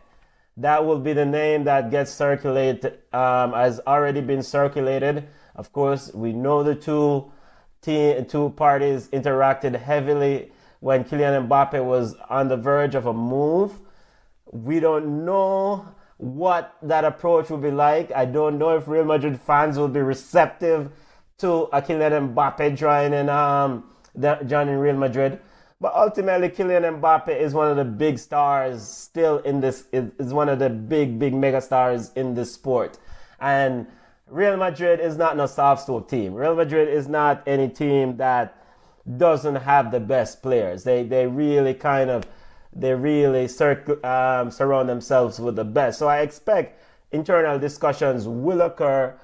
That 0.58 0.86
will 0.86 1.00
be 1.00 1.12
the 1.12 1.26
name 1.26 1.66
that 1.66 1.92
gets 1.92 2.12
circulated, 2.12 3.00
um, 3.12 3.52
has 3.52 3.82
already 3.86 4.22
been 4.22 4.42
circulated. 4.42 5.28
Of 5.54 5.74
course, 5.74 6.14
we 6.14 6.32
know 6.32 6.64
the 6.64 6.76
two 6.76 7.30
team, 7.86 8.26
two 8.26 8.50
parties 8.52 9.08
interacted 9.10 9.80
heavily 9.80 10.52
when 10.80 11.04
Kylian 11.04 11.48
Mbappe 11.48 11.84
was 11.84 12.16
on 12.30 12.48
the 12.48 12.58
verge 12.58 12.96
of 12.96 13.06
a 13.06 13.14
move. 13.14 13.80
We 14.52 14.80
don't 14.80 15.26
know 15.26 15.86
what 16.18 16.76
that 16.82 17.04
approach 17.04 17.50
will 17.50 17.58
be 17.58 17.72
like. 17.72 18.12
I 18.12 18.26
don't 18.26 18.58
know 18.58 18.76
if 18.76 18.88
Real 18.88 19.06
Madrid 19.06 19.40
fans 19.40 19.78
will 19.78 19.88
be 19.88 20.02
receptive 20.02 20.92
to 21.40 21.64
a 21.74 21.82
Kylian 21.82 22.34
Mbappe 22.34 22.76
joining 22.76 23.30
um 23.30 23.84
joining 24.48 24.78
Real 24.78 24.96
Madrid. 24.96 25.40
But 25.82 25.94
ultimately, 25.94 26.50
Kylian 26.50 27.02
Mbappe 27.02 27.38
is 27.38 27.54
one 27.54 27.70
of 27.70 27.76
the 27.76 27.84
big 27.84 28.18
stars 28.18 28.88
still 28.88 29.40
in 29.40 29.60
this, 29.60 29.86
is 29.92 30.34
one 30.34 30.48
of 30.48 30.58
the 30.60 30.70
big, 30.70 31.20
big 31.20 31.34
mega 31.34 31.60
stars 31.60 32.12
in 32.16 32.34
this 32.34 32.54
sport. 32.54 32.98
And 33.42 33.88
Real 34.28 34.58
Madrid 34.58 35.00
is 35.00 35.18
not 35.18 35.38
no 35.38 35.46
soft 35.46 35.84
stool 35.84 36.02
team. 36.02 36.34
Real 36.34 36.56
Madrid 36.56 36.90
is 36.90 37.08
not 37.08 37.44
any 37.46 37.70
team 37.70 38.18
that 38.18 38.58
doesn't 39.18 39.56
have 39.56 39.92
the 39.92 40.00
best 40.00 40.42
players. 40.42 40.84
They, 40.84 41.04
they 41.04 41.28
really 41.28 41.76
kind 41.76 42.10
of, 42.10 42.26
they 42.74 42.94
really 42.96 43.48
circ- 43.48 44.04
um, 44.04 44.50
surround 44.50 44.90
themselves 44.90 45.40
with 45.40 45.56
the 45.56 45.64
best. 45.64 46.00
So 46.00 46.08
I 46.08 46.22
expect 46.22 46.82
internal 47.12 47.60
discussions 47.60 48.28
will 48.28 48.62
occur 48.62 49.16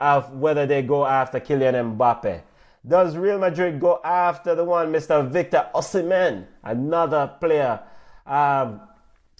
of 0.00 0.32
whether 0.32 0.64
they 0.64 0.82
go 0.82 1.04
after 1.04 1.40
Kylian 1.40 1.96
Mbappe. 1.96 2.42
Does 2.86 3.16
Real 3.16 3.40
Madrid 3.40 3.80
go 3.80 4.00
after 4.04 4.54
the 4.54 4.62
one, 4.64 4.92
Mr. 4.92 5.28
Victor 5.28 5.68
Osimhen, 5.74 6.46
another 6.62 7.32
player 7.40 7.80
um, 8.24 8.80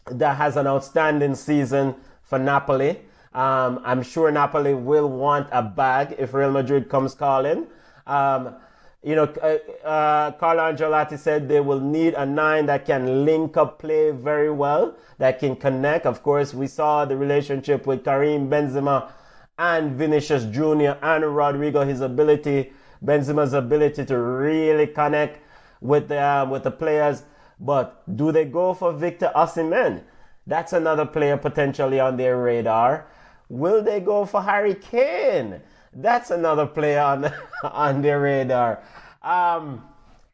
that 0.06 0.36
has 0.36 0.56
an 0.56 0.66
outstanding 0.66 1.36
season 1.36 1.94
for 2.22 2.40
Napoli? 2.40 2.98
Um, 3.36 3.82
I'm 3.84 4.02
sure 4.02 4.30
Napoli 4.30 4.72
will 4.72 5.10
want 5.10 5.48
a 5.52 5.62
bag 5.62 6.16
if 6.18 6.32
Real 6.32 6.50
Madrid 6.50 6.88
comes 6.88 7.14
calling. 7.14 7.66
Um, 8.06 8.54
you 9.02 9.14
know, 9.14 9.24
uh, 9.24 9.86
uh, 9.86 10.30
Carlo 10.32 10.72
Ancelotti 10.72 11.18
said 11.18 11.46
they 11.46 11.60
will 11.60 11.78
need 11.78 12.14
a 12.14 12.24
nine 12.24 12.64
that 12.66 12.86
can 12.86 13.26
link 13.26 13.58
up 13.58 13.78
play 13.78 14.10
very 14.10 14.50
well, 14.50 14.96
that 15.18 15.38
can 15.38 15.54
connect. 15.54 16.06
Of 16.06 16.22
course, 16.22 16.54
we 16.54 16.66
saw 16.66 17.04
the 17.04 17.14
relationship 17.14 17.86
with 17.86 18.04
Karim 18.04 18.48
Benzema 18.48 19.10
and 19.58 19.92
Vinicius 19.92 20.44
Jr. 20.44 20.96
and 21.02 21.24
Rodrygo, 21.24 21.86
his 21.86 22.00
ability 22.00 22.72
Benzema's 23.04 23.52
ability 23.52 24.06
to 24.06 24.18
really 24.18 24.86
connect 24.86 25.40
with 25.82 26.08
the 26.08 26.24
um, 26.24 26.48
with 26.48 26.62
the 26.62 26.70
players. 26.70 27.24
But 27.60 28.02
do 28.16 28.32
they 28.32 28.46
go 28.46 28.72
for 28.72 28.94
Victor 28.94 29.30
Osimhen? 29.36 30.04
That's 30.46 30.72
another 30.72 31.04
player 31.04 31.36
potentially 31.36 32.00
on 32.00 32.16
their 32.16 32.38
radar. 32.38 33.06
Will 33.48 33.82
they 33.82 34.00
go 34.00 34.24
for 34.24 34.42
Harry 34.42 34.74
Kane? 34.74 35.60
That's 35.92 36.30
another 36.30 36.66
player 36.66 37.00
on 37.00 37.32
on 37.62 38.02
their 38.02 38.20
radar. 38.20 38.82
Um, 39.22 39.84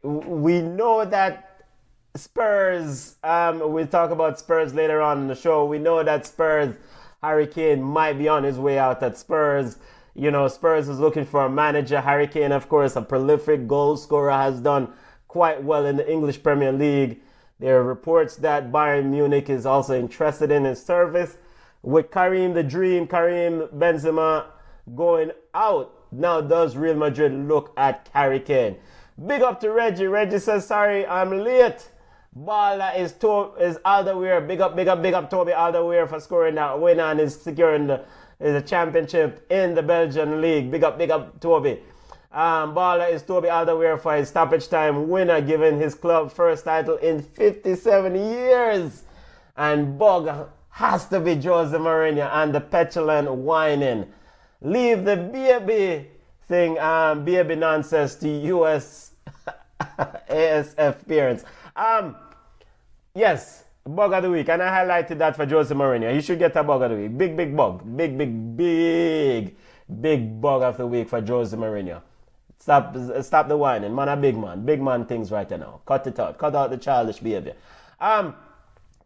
we 0.02 0.60
know 0.60 1.04
that 1.04 1.64
Spurs. 2.14 3.16
Um, 3.22 3.72
we'll 3.72 3.86
talk 3.86 4.10
about 4.10 4.38
Spurs 4.38 4.74
later 4.74 5.00
on 5.00 5.18
in 5.18 5.28
the 5.28 5.34
show. 5.34 5.64
We 5.64 5.78
know 5.78 6.02
that 6.02 6.26
Spurs, 6.26 6.74
Harry 7.22 7.46
Kane 7.46 7.82
might 7.82 8.18
be 8.18 8.28
on 8.28 8.44
his 8.44 8.58
way 8.58 8.78
out 8.78 9.02
at 9.02 9.16
Spurs. 9.16 9.78
You 10.14 10.30
know, 10.30 10.46
Spurs 10.48 10.88
is 10.88 10.98
looking 10.98 11.24
for 11.24 11.46
a 11.46 11.50
manager. 11.50 12.00
Harry 12.00 12.26
Kane, 12.26 12.52
of 12.52 12.68
course, 12.68 12.96
a 12.96 13.02
prolific 13.02 13.66
goal 13.66 13.96
scorer, 13.96 14.32
has 14.32 14.60
done 14.60 14.92
quite 15.28 15.62
well 15.62 15.86
in 15.86 15.96
the 15.96 16.10
English 16.10 16.42
Premier 16.42 16.72
League. 16.72 17.22
There 17.58 17.78
are 17.78 17.84
reports 17.84 18.36
that 18.36 18.72
Bayern 18.72 19.06
Munich 19.06 19.48
is 19.48 19.64
also 19.64 19.98
interested 19.98 20.50
in 20.50 20.64
his 20.64 20.84
service. 20.84 21.38
With 21.82 22.10
Karim 22.10 22.54
the 22.54 22.62
Dream, 22.62 23.06
Karim 23.06 23.68
Benzema 23.76 24.46
going 24.94 25.32
out, 25.54 25.92
now 26.12 26.40
does 26.40 26.76
Real 26.76 26.94
Madrid 26.94 27.32
look 27.32 27.72
at 27.76 28.08
Harry 28.12 28.40
Kane? 28.40 28.76
Big 29.26 29.42
up 29.42 29.60
to 29.60 29.70
Reggie. 29.70 30.06
Reggie 30.06 30.38
says, 30.38 30.66
sorry, 30.66 31.06
I'm 31.06 31.30
late. 31.30 31.88
Baller 32.38 32.96
is 32.98 33.12
to- 33.14 33.52
is 33.58 33.78
Alderweireld. 33.78 34.46
Big 34.46 34.60
up, 34.60 34.74
big 34.74 34.88
up, 34.88 35.02
big 35.02 35.12
up 35.12 35.28
Toby 35.28 35.52
Alderweireld 35.52 36.08
for 36.08 36.20
scoring 36.20 36.54
that 36.54 36.80
win 36.80 36.98
and 37.00 37.20
is 37.20 37.40
securing 37.40 37.86
the 37.88 38.04
is 38.40 38.54
a 38.56 38.62
championship 38.62 39.46
in 39.50 39.74
the 39.74 39.82
Belgian 39.82 40.40
league. 40.40 40.70
Big 40.70 40.82
up, 40.82 40.98
big 40.98 41.10
up, 41.10 41.38
Toby. 41.40 41.80
Um, 42.32 42.74
Baller 42.74 43.12
is 43.12 43.22
Toby 43.22 43.48
Alderweireld 43.48 44.00
for 44.00 44.16
his 44.16 44.28
stoppage 44.30 44.68
time 44.68 45.08
winner, 45.08 45.40
giving 45.40 45.78
his 45.78 45.94
club 45.94 46.32
first 46.32 46.64
title 46.64 46.96
in 46.96 47.22
57 47.22 48.14
years. 48.14 49.04
And 49.56 49.98
Bug 49.98 50.48
has 50.72 51.06
to 51.08 51.20
be 51.20 51.34
Jose 51.34 51.76
Mourinho 51.76 52.28
and 52.32 52.54
the 52.54 52.60
petulant 52.60 53.30
whining. 53.30 54.06
Leave 54.62 55.04
the 55.04 55.16
baby 55.16 56.08
thing, 56.48 56.78
um, 56.78 57.24
baby 57.24 57.56
nonsense 57.56 58.14
to 58.16 58.28
US 58.28 59.12
ASF 60.30 61.06
parents. 61.06 61.44
Um, 61.76 62.16
yes, 63.14 63.64
bug 63.84 64.14
of 64.14 64.22
the 64.22 64.30
week, 64.30 64.48
and 64.48 64.62
I 64.62 64.82
highlighted 64.82 65.18
that 65.18 65.36
for 65.36 65.44
Jose 65.44 65.74
Mourinho. 65.74 66.14
He 66.14 66.22
should 66.22 66.38
get 66.38 66.56
a 66.56 66.64
bug 66.64 66.80
of 66.82 66.90
the 66.90 66.96
week. 66.96 67.18
Big, 67.18 67.36
big 67.36 67.54
bug. 67.54 67.82
Big, 67.96 68.16
big, 68.16 68.56
big, 68.56 69.56
big 70.00 70.40
bug 70.40 70.62
of 70.62 70.78
the 70.78 70.86
week 70.86 71.08
for 71.08 71.20
Jose 71.20 71.54
Mourinho. 71.54 72.00
Stop, 72.58 72.96
stop 73.22 73.48
the 73.48 73.56
whining, 73.56 73.94
man. 73.94 74.08
A 74.08 74.16
big 74.16 74.38
man, 74.38 74.64
big 74.64 74.80
man 74.80 75.04
things 75.04 75.30
right 75.30 75.50
now. 75.50 75.80
Cut 75.84 76.06
it 76.06 76.18
out. 76.18 76.38
Cut 76.38 76.54
out 76.54 76.70
the 76.70 76.78
childish 76.78 77.18
behavior. 77.18 77.56
Um, 78.00 78.34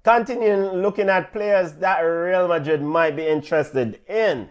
continuing 0.06 0.82
looking 0.82 1.08
at 1.08 1.32
players 1.32 1.72
that 1.72 1.98
Real 1.98 2.46
Madrid 2.46 2.80
might 2.80 3.16
be 3.16 3.26
interested 3.26 3.98
in. 4.08 4.48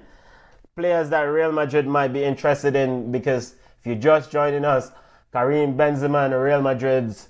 Players 0.76 1.10
that 1.12 1.22
Real 1.22 1.54
Madrid 1.54 1.88
might 1.88 2.12
be 2.12 2.26
interested 2.26 2.76
in 2.76 3.10
because 3.10 3.56
if 3.80 3.86
you're 3.86 3.96
just 3.96 4.30
joining 4.30 4.66
us, 4.66 4.92
Karim 5.32 5.78
Benzema 5.78 6.26
and 6.26 6.34
Real 6.34 6.62
Madrid's 6.62 7.30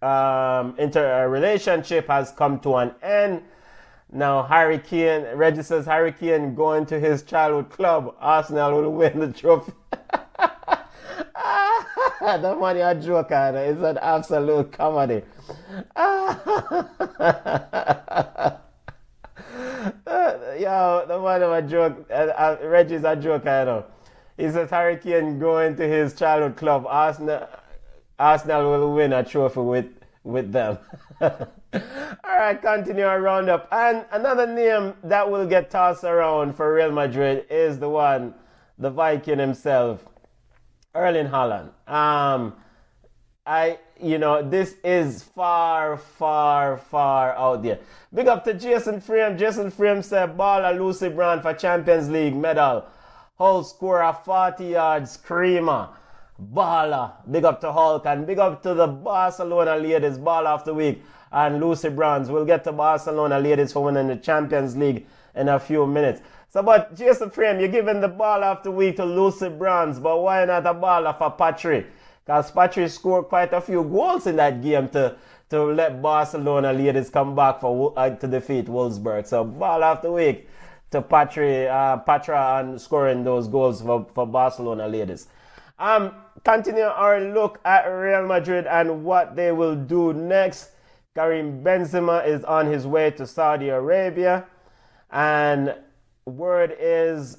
um, 0.00 0.74
inter 0.78 1.28
relationship 1.28 2.06
has 2.06 2.32
come 2.32 2.58
to 2.60 2.76
an 2.76 2.94
end. 3.02 3.42
Now 4.10 4.44
Harry 4.44 4.78
Kane, 4.78 5.26
Reggie 5.34 5.62
says 5.62 5.84
Harry 5.84 6.12
Kane 6.12 6.54
going 6.54 6.86
to 6.86 6.98
his 6.98 7.22
childhood 7.22 7.68
club, 7.68 8.16
Arsenal 8.18 8.80
will 8.80 8.92
win 8.94 9.20
the 9.20 9.30
trophy. 9.30 9.74
the 12.22 12.56
money 12.58 12.80
a 12.80 12.94
joke 12.94 13.28
it's 13.30 13.82
an 13.82 13.98
absolute 13.98 14.72
comedy. 14.72 15.22
Yo, 20.60 21.04
the 21.08 21.18
one 21.20 21.42
of 21.42 21.52
a 21.52 21.62
joke. 21.62 22.06
Uh, 22.10 22.14
uh, 22.14 22.58
Reggie's 22.62 23.04
a 23.04 23.16
joke, 23.16 23.46
I 23.46 23.64
know. 23.64 23.84
he 24.36 24.48
says 24.50 24.70
Harry 24.70 24.96
Kane 24.96 25.38
going 25.38 25.76
to 25.76 25.86
his 25.88 26.14
childhood 26.14 26.56
club. 26.56 26.86
Arsenal, 26.86 27.48
Arsenal 28.18 28.70
will 28.70 28.94
win 28.94 29.12
a 29.12 29.24
trophy 29.24 29.60
with 29.60 29.86
with 30.24 30.52
them. 30.52 30.78
All 31.20 31.48
right, 32.24 32.60
continue 32.60 33.04
our 33.04 33.20
roundup. 33.20 33.68
And 33.72 34.04
another 34.12 34.46
name 34.46 34.94
that 35.04 35.30
will 35.30 35.46
get 35.46 35.70
tossed 35.70 36.04
around 36.04 36.54
for 36.54 36.72
Real 36.72 36.92
Madrid 36.92 37.46
is 37.50 37.78
the 37.78 37.88
one, 37.88 38.34
the 38.78 38.90
Viking 38.90 39.38
himself, 39.38 40.04
Erling 40.94 41.28
Haaland. 41.28 41.70
Um, 41.88 42.54
I, 43.46 43.78
you 44.02 44.18
know, 44.18 44.42
this 44.42 44.74
is 44.82 45.22
far, 45.22 45.96
far, 45.96 46.76
far 46.76 47.34
out 47.36 47.62
there. 47.62 47.78
Big 48.12 48.26
up 48.26 48.44
to 48.44 48.54
Jason 48.54 49.00
Frame. 49.00 49.38
Jason 49.38 49.70
Frame 49.70 50.02
said, 50.02 50.36
Baller 50.36 50.76
Lucy 50.78 51.08
Bronze 51.08 51.42
for 51.42 51.54
Champions 51.54 52.10
League 52.10 52.34
medal. 52.34 52.84
Whole 53.36 53.62
score 53.62 54.02
of 54.02 54.24
40 54.24 54.64
yards, 54.64 55.12
screamer. 55.12 55.88
Baller. 56.52 57.12
Big 57.30 57.44
up 57.44 57.60
to 57.60 57.72
Hulk 57.72 58.04
and 58.06 58.26
big 58.26 58.38
up 58.38 58.62
to 58.62 58.74
the 58.74 58.86
Barcelona 58.86 59.76
ladies, 59.76 60.18
Ball 60.18 60.46
of 60.46 60.64
the 60.64 60.74
Week 60.74 61.02
and 61.30 61.60
Lucy 61.60 61.88
Bronze. 61.88 62.28
We'll 62.28 62.44
get 62.44 62.64
to 62.64 62.72
Barcelona 62.72 63.38
ladies 63.38 63.72
for 63.72 63.84
winning 63.84 64.08
the 64.08 64.16
Champions 64.16 64.76
League 64.76 65.06
in 65.34 65.48
a 65.48 65.58
few 65.58 65.86
minutes. 65.86 66.20
So, 66.48 66.62
but 66.62 66.94
Jason 66.94 67.30
Frame, 67.30 67.60
you're 67.60 67.68
giving 67.68 68.00
the 68.00 68.08
ball 68.08 68.44
of 68.44 68.62
the 68.62 68.70
week 68.70 68.96
to 68.96 69.04
Lucy 69.04 69.48
Bronze, 69.48 69.98
but 69.98 70.20
why 70.20 70.44
not 70.44 70.66
a 70.66 70.74
baller 70.74 71.16
for 71.16 71.30
Patrick? 71.30 71.86
Because 72.24 72.50
Patrick 72.50 72.90
scored 72.90 73.26
quite 73.26 73.52
a 73.52 73.60
few 73.60 73.82
goals 73.82 74.26
in 74.26 74.36
that 74.36 74.62
game 74.62 74.88
to, 74.90 75.16
to 75.50 75.64
let 75.64 76.00
Barcelona 76.00 76.72
ladies 76.72 77.10
come 77.10 77.34
back 77.34 77.60
for 77.60 77.92
uh, 77.96 78.10
to 78.10 78.26
defeat 78.28 78.66
Wolfsburg. 78.66 79.26
So, 79.26 79.44
ball 79.44 79.82
after 79.82 80.12
week 80.12 80.48
to 80.92 81.02
Patrick, 81.02 81.68
uh, 81.68 81.96
Patra 81.98 82.60
and 82.60 82.80
scoring 82.80 83.24
those 83.24 83.48
goals 83.48 83.82
for, 83.82 84.06
for 84.14 84.26
Barcelona 84.26 84.86
ladies. 84.86 85.26
Um, 85.78 86.14
continue 86.44 86.84
our 86.84 87.20
look 87.20 87.58
at 87.64 87.86
Real 87.86 88.24
Madrid 88.26 88.66
and 88.66 89.04
what 89.04 89.34
they 89.34 89.50
will 89.50 89.74
do 89.74 90.12
next. 90.12 90.70
Karim 91.14 91.62
Benzema 91.62 92.26
is 92.26 92.44
on 92.44 92.66
his 92.66 92.86
way 92.86 93.10
to 93.10 93.26
Saudi 93.26 93.68
Arabia, 93.68 94.46
and 95.10 95.74
word 96.24 96.74
is 96.78 97.38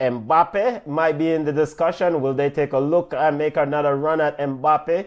Mbappe 0.00 0.86
might 0.86 1.18
be 1.18 1.32
in 1.32 1.44
the 1.44 1.52
discussion. 1.52 2.20
Will 2.20 2.34
they 2.34 2.50
take 2.50 2.72
a 2.72 2.78
look 2.78 3.14
and 3.14 3.38
make 3.38 3.56
another 3.56 3.96
run 3.96 4.20
at 4.20 4.38
Mbappe? 4.38 5.06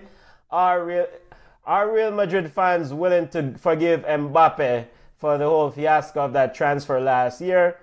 Are 0.52 0.84
Real, 0.84 1.08
are 1.66 1.92
Real 1.92 2.12
Madrid 2.12 2.52
fans 2.52 2.94
willing 2.94 3.28
to 3.30 3.54
forgive 3.58 4.02
Mbappe 4.02 4.88
for 5.18 5.38
the 5.38 5.46
whole 5.46 5.70
fiasco 5.70 6.26
of 6.26 6.34
that 6.34 6.56
transfer 6.56 7.00
last 7.00 7.42
year? 7.42 7.78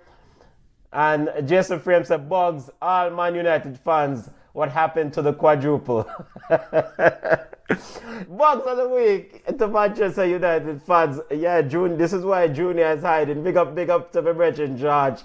And 0.92 1.31
Jason 1.47 1.79
Frame 1.79 2.05
said, 2.05 2.29
Bugs, 2.29 2.71
all 2.81 3.11
Man 3.11 3.35
United 3.35 3.79
fans, 3.79 4.31
what 4.53 4.71
happened 4.71 5.12
to 5.14 5.23
the 5.23 5.33
quadruple? 5.33 6.09
Bugs 6.49 8.66
of 8.66 8.77
the 8.77 8.88
week 8.88 9.45
to 9.59 9.69
Manchester 9.69 10.25
United 10.25 10.81
fans. 10.83 11.21
Yeah, 11.31 11.61
June. 11.62 11.99
This 11.99 12.12
is 12.12 12.25
why 12.25 12.49
Junior 12.49 12.92
is 12.92 13.03
hiding. 13.03 13.42
Big 13.42 13.57
up, 13.57 13.75
big 13.75 13.90
up 13.90 14.12
to 14.12 14.23
my 14.23 14.33
brethren 14.33 14.79
George. 14.79 15.21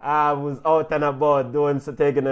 I 0.00 0.30
uh, 0.30 0.36
was 0.36 0.60
out 0.64 0.92
and 0.92 1.04
about 1.04 1.52
doing 1.52 1.80
so, 1.80 1.92
taking 1.92 2.26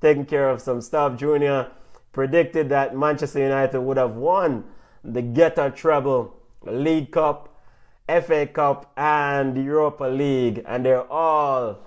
taking 0.00 0.26
care 0.26 0.50
of 0.50 0.60
some 0.60 0.80
stuff. 0.80 1.16
Junior 1.16 1.70
predicted 2.12 2.68
that 2.70 2.96
Manchester 2.96 3.38
United 3.38 3.80
would 3.80 3.96
have 3.96 4.16
won 4.16 4.64
the 5.04 5.22
Getter 5.22 5.70
treble, 5.70 6.34
League 6.64 7.12
Cup, 7.12 7.60
FA 8.08 8.46
Cup, 8.46 8.92
and 8.96 9.56
Europa 9.56 10.04
League, 10.04 10.62
and 10.66 10.84
they're 10.84 11.10
all 11.10 11.78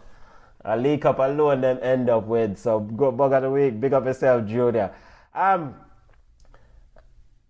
a 0.63 0.77
League 0.77 1.01
Cup 1.01 1.19
alone. 1.19 1.61
Them 1.61 1.79
end 1.81 2.09
up 2.09 2.25
with. 2.25 2.57
So 2.57 2.79
go 2.79 3.11
bug 3.11 3.33
of 3.33 3.43
the 3.43 3.51
week. 3.51 3.79
Big 3.79 3.93
up 3.93 4.05
yourself, 4.05 4.47
Junior. 4.47 4.93
Um, 5.33 5.75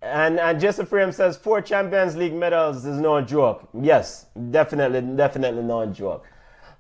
and 0.02 0.40
and 0.40 0.60
Jesse 0.60 0.86
Frame 0.86 1.12
says 1.12 1.38
four 1.38 1.62
Champions 1.62 2.16
League 2.16 2.34
medals 2.34 2.86
is 2.86 3.00
no 3.00 3.22
joke. 3.22 3.70
Yes, 3.80 4.26
definitely, 4.52 5.02
definitely 5.02 5.64
no 5.64 5.86
joke. 5.88 6.26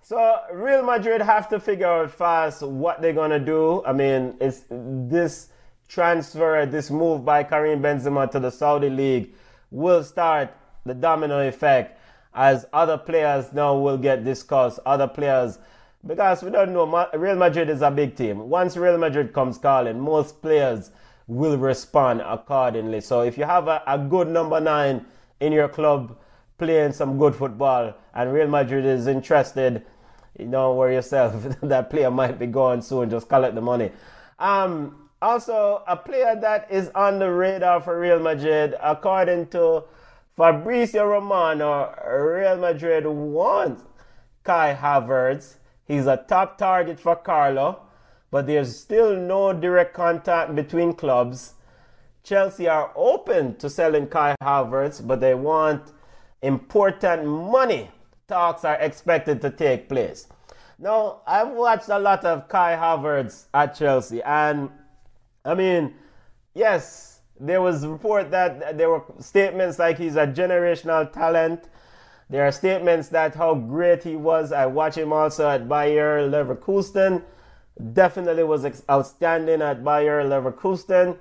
So 0.07 0.39
Real 0.53 0.83
Madrid 0.83 1.19
have 1.19 1.49
to 1.49 1.59
figure 1.59 1.87
out 1.87 2.11
fast 2.11 2.61
what 2.61 3.01
they're 3.01 3.11
gonna 3.11 3.39
do. 3.39 3.83
I 3.87 3.91
mean, 3.91 4.35
it's 4.39 4.61
this 4.69 5.47
transfer, 5.87 6.67
this 6.67 6.91
move 6.91 7.25
by 7.25 7.41
Karim 7.41 7.81
Benzema 7.81 8.29
to 8.29 8.39
the 8.39 8.51
Saudi 8.51 8.91
League 8.91 9.33
will 9.71 10.03
start 10.03 10.53
the 10.85 10.93
domino 10.93 11.39
effect 11.47 11.99
as 12.35 12.67
other 12.71 12.99
players 12.99 13.51
now 13.51 13.75
will 13.79 13.97
get 13.97 14.23
discussed. 14.23 14.79
Other 14.85 15.07
players, 15.07 15.57
because 16.05 16.43
we 16.43 16.51
don't 16.51 16.71
know, 16.71 17.07
Real 17.15 17.35
Madrid 17.35 17.67
is 17.67 17.81
a 17.81 17.89
big 17.89 18.15
team. 18.15 18.47
Once 18.47 18.77
Real 18.77 18.99
Madrid 18.99 19.33
comes 19.33 19.57
calling, 19.57 19.99
most 19.99 20.39
players 20.39 20.91
will 21.25 21.57
respond 21.57 22.21
accordingly. 22.21 23.01
So 23.01 23.21
if 23.21 23.39
you 23.39 23.45
have 23.45 23.67
a, 23.67 23.81
a 23.87 23.97
good 23.97 24.27
number 24.27 24.59
nine 24.59 25.03
in 25.39 25.51
your 25.51 25.67
club 25.67 26.15
playing 26.59 26.93
some 26.93 27.17
good 27.17 27.35
football 27.35 27.95
and 28.13 28.31
Real 28.31 28.47
Madrid 28.47 28.85
is 28.85 29.07
interested, 29.07 29.83
don't 30.37 30.75
worry 30.77 30.95
yourself. 30.95 31.33
that 31.61 31.89
player 31.89 32.11
might 32.11 32.37
be 32.37 32.47
gone 32.47 32.81
soon. 32.81 33.09
Just 33.09 33.29
collect 33.29 33.55
the 33.55 33.61
money. 33.61 33.91
Um, 34.39 35.09
also, 35.21 35.83
a 35.87 35.95
player 35.95 36.35
that 36.39 36.67
is 36.69 36.89
on 36.93 37.19
the 37.19 37.31
radar 37.31 37.81
for 37.81 37.99
Real 37.99 38.19
Madrid, 38.19 38.75
according 38.81 39.47
to 39.47 39.83
Fabrizio 40.35 41.05
Romano, 41.05 41.93
Real 42.05 42.57
Madrid 42.57 43.05
wants 43.05 43.83
Kai 44.43 44.75
Havertz. 44.75 45.55
He's 45.87 46.07
a 46.07 46.17
top 46.27 46.57
target 46.57 46.99
for 46.99 47.15
Carlo 47.15 47.85
but 48.35 48.47
there's 48.47 48.77
still 48.77 49.15
no 49.15 49.53
direct 49.53 49.93
contact 49.93 50.53
between 50.55 50.91
clubs. 50.91 51.53
Chelsea 52.21 52.67
are 52.67 52.91
open 52.93 53.55
to 53.55 53.69
selling 53.69 54.07
Kai 54.07 54.35
Havertz, 54.43 54.99
but 55.07 55.21
they 55.21 55.33
want 55.33 55.93
important 56.41 57.25
money. 57.25 57.89
Talks 58.27 58.65
are 58.65 58.75
expected 58.75 59.41
to 59.41 59.49
take 59.49 59.87
place. 59.87 60.27
Now, 60.79 61.21
I've 61.25 61.51
watched 61.51 61.89
a 61.89 61.99
lot 61.99 62.25
of 62.25 62.47
Kai 62.47 62.75
Havertz 62.75 63.45
at 63.53 63.75
Chelsea, 63.75 64.21
and 64.23 64.69
I 65.43 65.53
mean, 65.53 65.93
yes, 66.53 67.19
there 67.39 67.61
was 67.61 67.85
report 67.85 68.31
that 68.31 68.77
there 68.77 68.89
were 68.89 69.03
statements 69.19 69.79
like 69.79 69.97
he's 69.97 70.15
a 70.15 70.27
generational 70.27 71.11
talent. 71.11 71.69
There 72.29 72.45
are 72.45 72.51
statements 72.51 73.09
that 73.09 73.35
how 73.35 73.53
great 73.55 74.03
he 74.03 74.15
was. 74.15 74.51
I 74.51 74.65
watch 74.65 74.97
him 74.97 75.13
also 75.13 75.47
at 75.47 75.69
Bayer 75.69 76.27
Leverkusen 76.27 77.23
definitely 77.93 78.43
was 78.43 78.65
outstanding 78.89 79.61
at 79.61 79.83
Bayer 79.83 80.23
Leverkusen. 80.23 81.17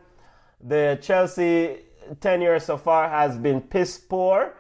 The 0.61 0.99
Chelsea 1.03 1.79
tenure 2.21 2.59
so 2.59 2.77
far 2.77 3.09
has 3.09 3.37
been 3.37 3.61
piss 3.61 3.99
poor, 3.99 4.55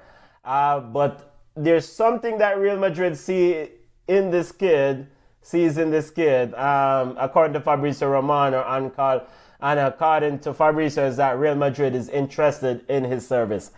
uh, 0.44 0.80
but 0.80 1.33
there's 1.56 1.88
something 1.88 2.38
that 2.38 2.58
Real 2.58 2.78
Madrid 2.78 3.16
see 3.16 3.68
in 4.08 4.30
this 4.30 4.52
kid, 4.52 5.06
sees 5.42 5.78
in 5.78 5.90
this 5.90 6.10
kid, 6.10 6.54
um, 6.54 7.16
according 7.18 7.54
to 7.54 7.60
Fabrizio 7.60 8.08
Romano 8.08 8.64
and, 8.66 8.94
Carl, 8.94 9.26
and 9.60 9.80
according 9.80 10.40
to 10.40 10.52
Fabrizio, 10.52 11.06
is 11.06 11.16
that 11.16 11.38
Real 11.38 11.54
Madrid 11.54 11.94
is 11.94 12.08
interested 12.08 12.84
in 12.88 13.04
his 13.04 13.26
service. 13.26 13.70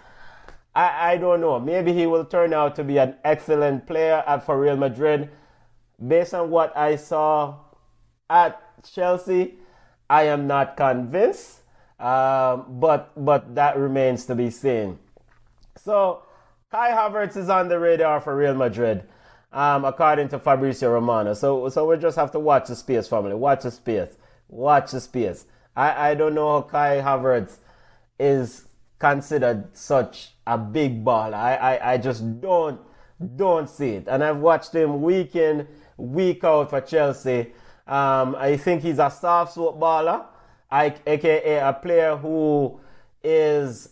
I, 0.75 1.13
I 1.13 1.17
don't 1.17 1.41
know. 1.41 1.59
Maybe 1.61 1.93
he 1.93 2.07
will 2.07 2.25
turn 2.25 2.53
out 2.53 2.77
to 2.77 2.85
be 2.85 2.99
an 2.99 3.17
excellent 3.25 3.87
player 3.87 4.23
at, 4.27 4.45
for 4.45 4.61
Real 4.61 4.77
Madrid. 4.77 5.31
Based 6.07 6.35
on 6.35 6.51
what 6.51 6.77
I 6.77 6.97
saw 6.97 7.57
at 8.29 8.61
Chelsea. 8.85 9.55
I 10.09 10.25
am 10.25 10.47
not 10.47 10.77
convinced, 10.77 11.63
um, 11.99 12.79
but 12.79 13.13
but 13.17 13.55
that 13.55 13.77
remains 13.77 14.27
to 14.27 14.35
be 14.35 14.51
seen. 14.51 14.99
So 15.77 16.23
Kai 16.73 16.91
Havertz 16.91 17.37
is 17.37 17.49
on 17.49 17.69
the 17.69 17.79
radar 17.79 18.21
for 18.21 18.37
Real 18.37 18.55
Madrid, 18.55 19.05
um, 19.53 19.85
according 19.85 20.29
to 20.31 20.39
Fabrizio 20.39 20.91
Romano. 20.91 21.33
So 21.33 21.69
so 21.69 21.89
we 21.89 21.97
just 21.97 22.17
have 22.17 22.33
to 22.33 22.41
watch 22.41 22.67
the 22.67 22.75
space, 22.75 23.07
family. 23.07 23.35
Watch 23.35 23.63
the 23.63 23.71
space. 23.71 24.17
Watch 24.49 24.91
the 24.91 25.01
space. 25.01 25.47
I, 25.77 26.11
I 26.11 26.15
don't 26.17 26.35
know 26.35 26.51
how 26.51 26.63
Kai 26.63 27.01
Havertz 27.01 27.59
is 28.19 28.67
considered 28.99 29.77
such 29.77 30.35
a 30.45 30.59
big 30.59 31.05
ball. 31.05 31.35
I, 31.35 31.55
I, 31.55 31.93
I 31.93 31.99
just 31.99 32.41
don't 32.41 32.81
don't 33.37 33.71
see 33.71 33.91
it. 33.91 34.09
And 34.09 34.25
I've 34.25 34.39
watched 34.39 34.75
him 34.75 35.03
week 35.03 35.37
in, 35.37 35.69
week 35.97 36.43
out 36.43 36.71
for 36.71 36.81
Chelsea. 36.81 37.53
Um, 37.87 38.35
I 38.37 38.57
think 38.57 38.83
he's 38.83 38.99
a 38.99 39.09
soft 39.09 39.55
footballer, 39.55 40.27
I, 40.69 40.97
aka 41.07 41.59
a 41.59 41.73
player 41.75 42.17
who 42.17 42.81
is 43.23 43.91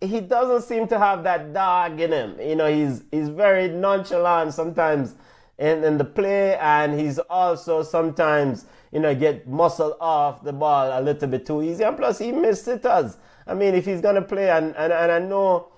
he 0.00 0.20
doesn't 0.20 0.62
seem 0.62 0.86
to 0.88 0.98
have 0.98 1.24
that 1.24 1.52
dog 1.52 2.00
in 2.00 2.12
him. 2.12 2.40
You 2.40 2.56
know, 2.56 2.72
he's 2.72 3.04
he's 3.10 3.28
very 3.28 3.68
nonchalant 3.68 4.52
sometimes 4.54 5.14
in, 5.58 5.84
in 5.84 5.98
the 5.98 6.04
play, 6.04 6.56
and 6.56 6.98
he's 6.98 7.18
also 7.18 7.82
sometimes 7.82 8.66
you 8.92 9.00
know 9.00 9.14
get 9.14 9.48
muscle 9.48 9.96
off 10.00 10.42
the 10.44 10.52
ball 10.52 10.98
a 10.98 11.00
little 11.00 11.28
bit 11.28 11.46
too 11.46 11.62
easy. 11.62 11.84
And 11.84 11.96
plus, 11.96 12.18
he 12.18 12.32
misses 12.32 12.64
sitters. 12.64 13.16
I 13.46 13.54
mean, 13.54 13.74
if 13.74 13.86
he's 13.86 14.00
gonna 14.00 14.22
play, 14.22 14.50
and 14.50 14.74
and, 14.76 14.92
and 14.92 15.12
I 15.12 15.18
know. 15.18 15.68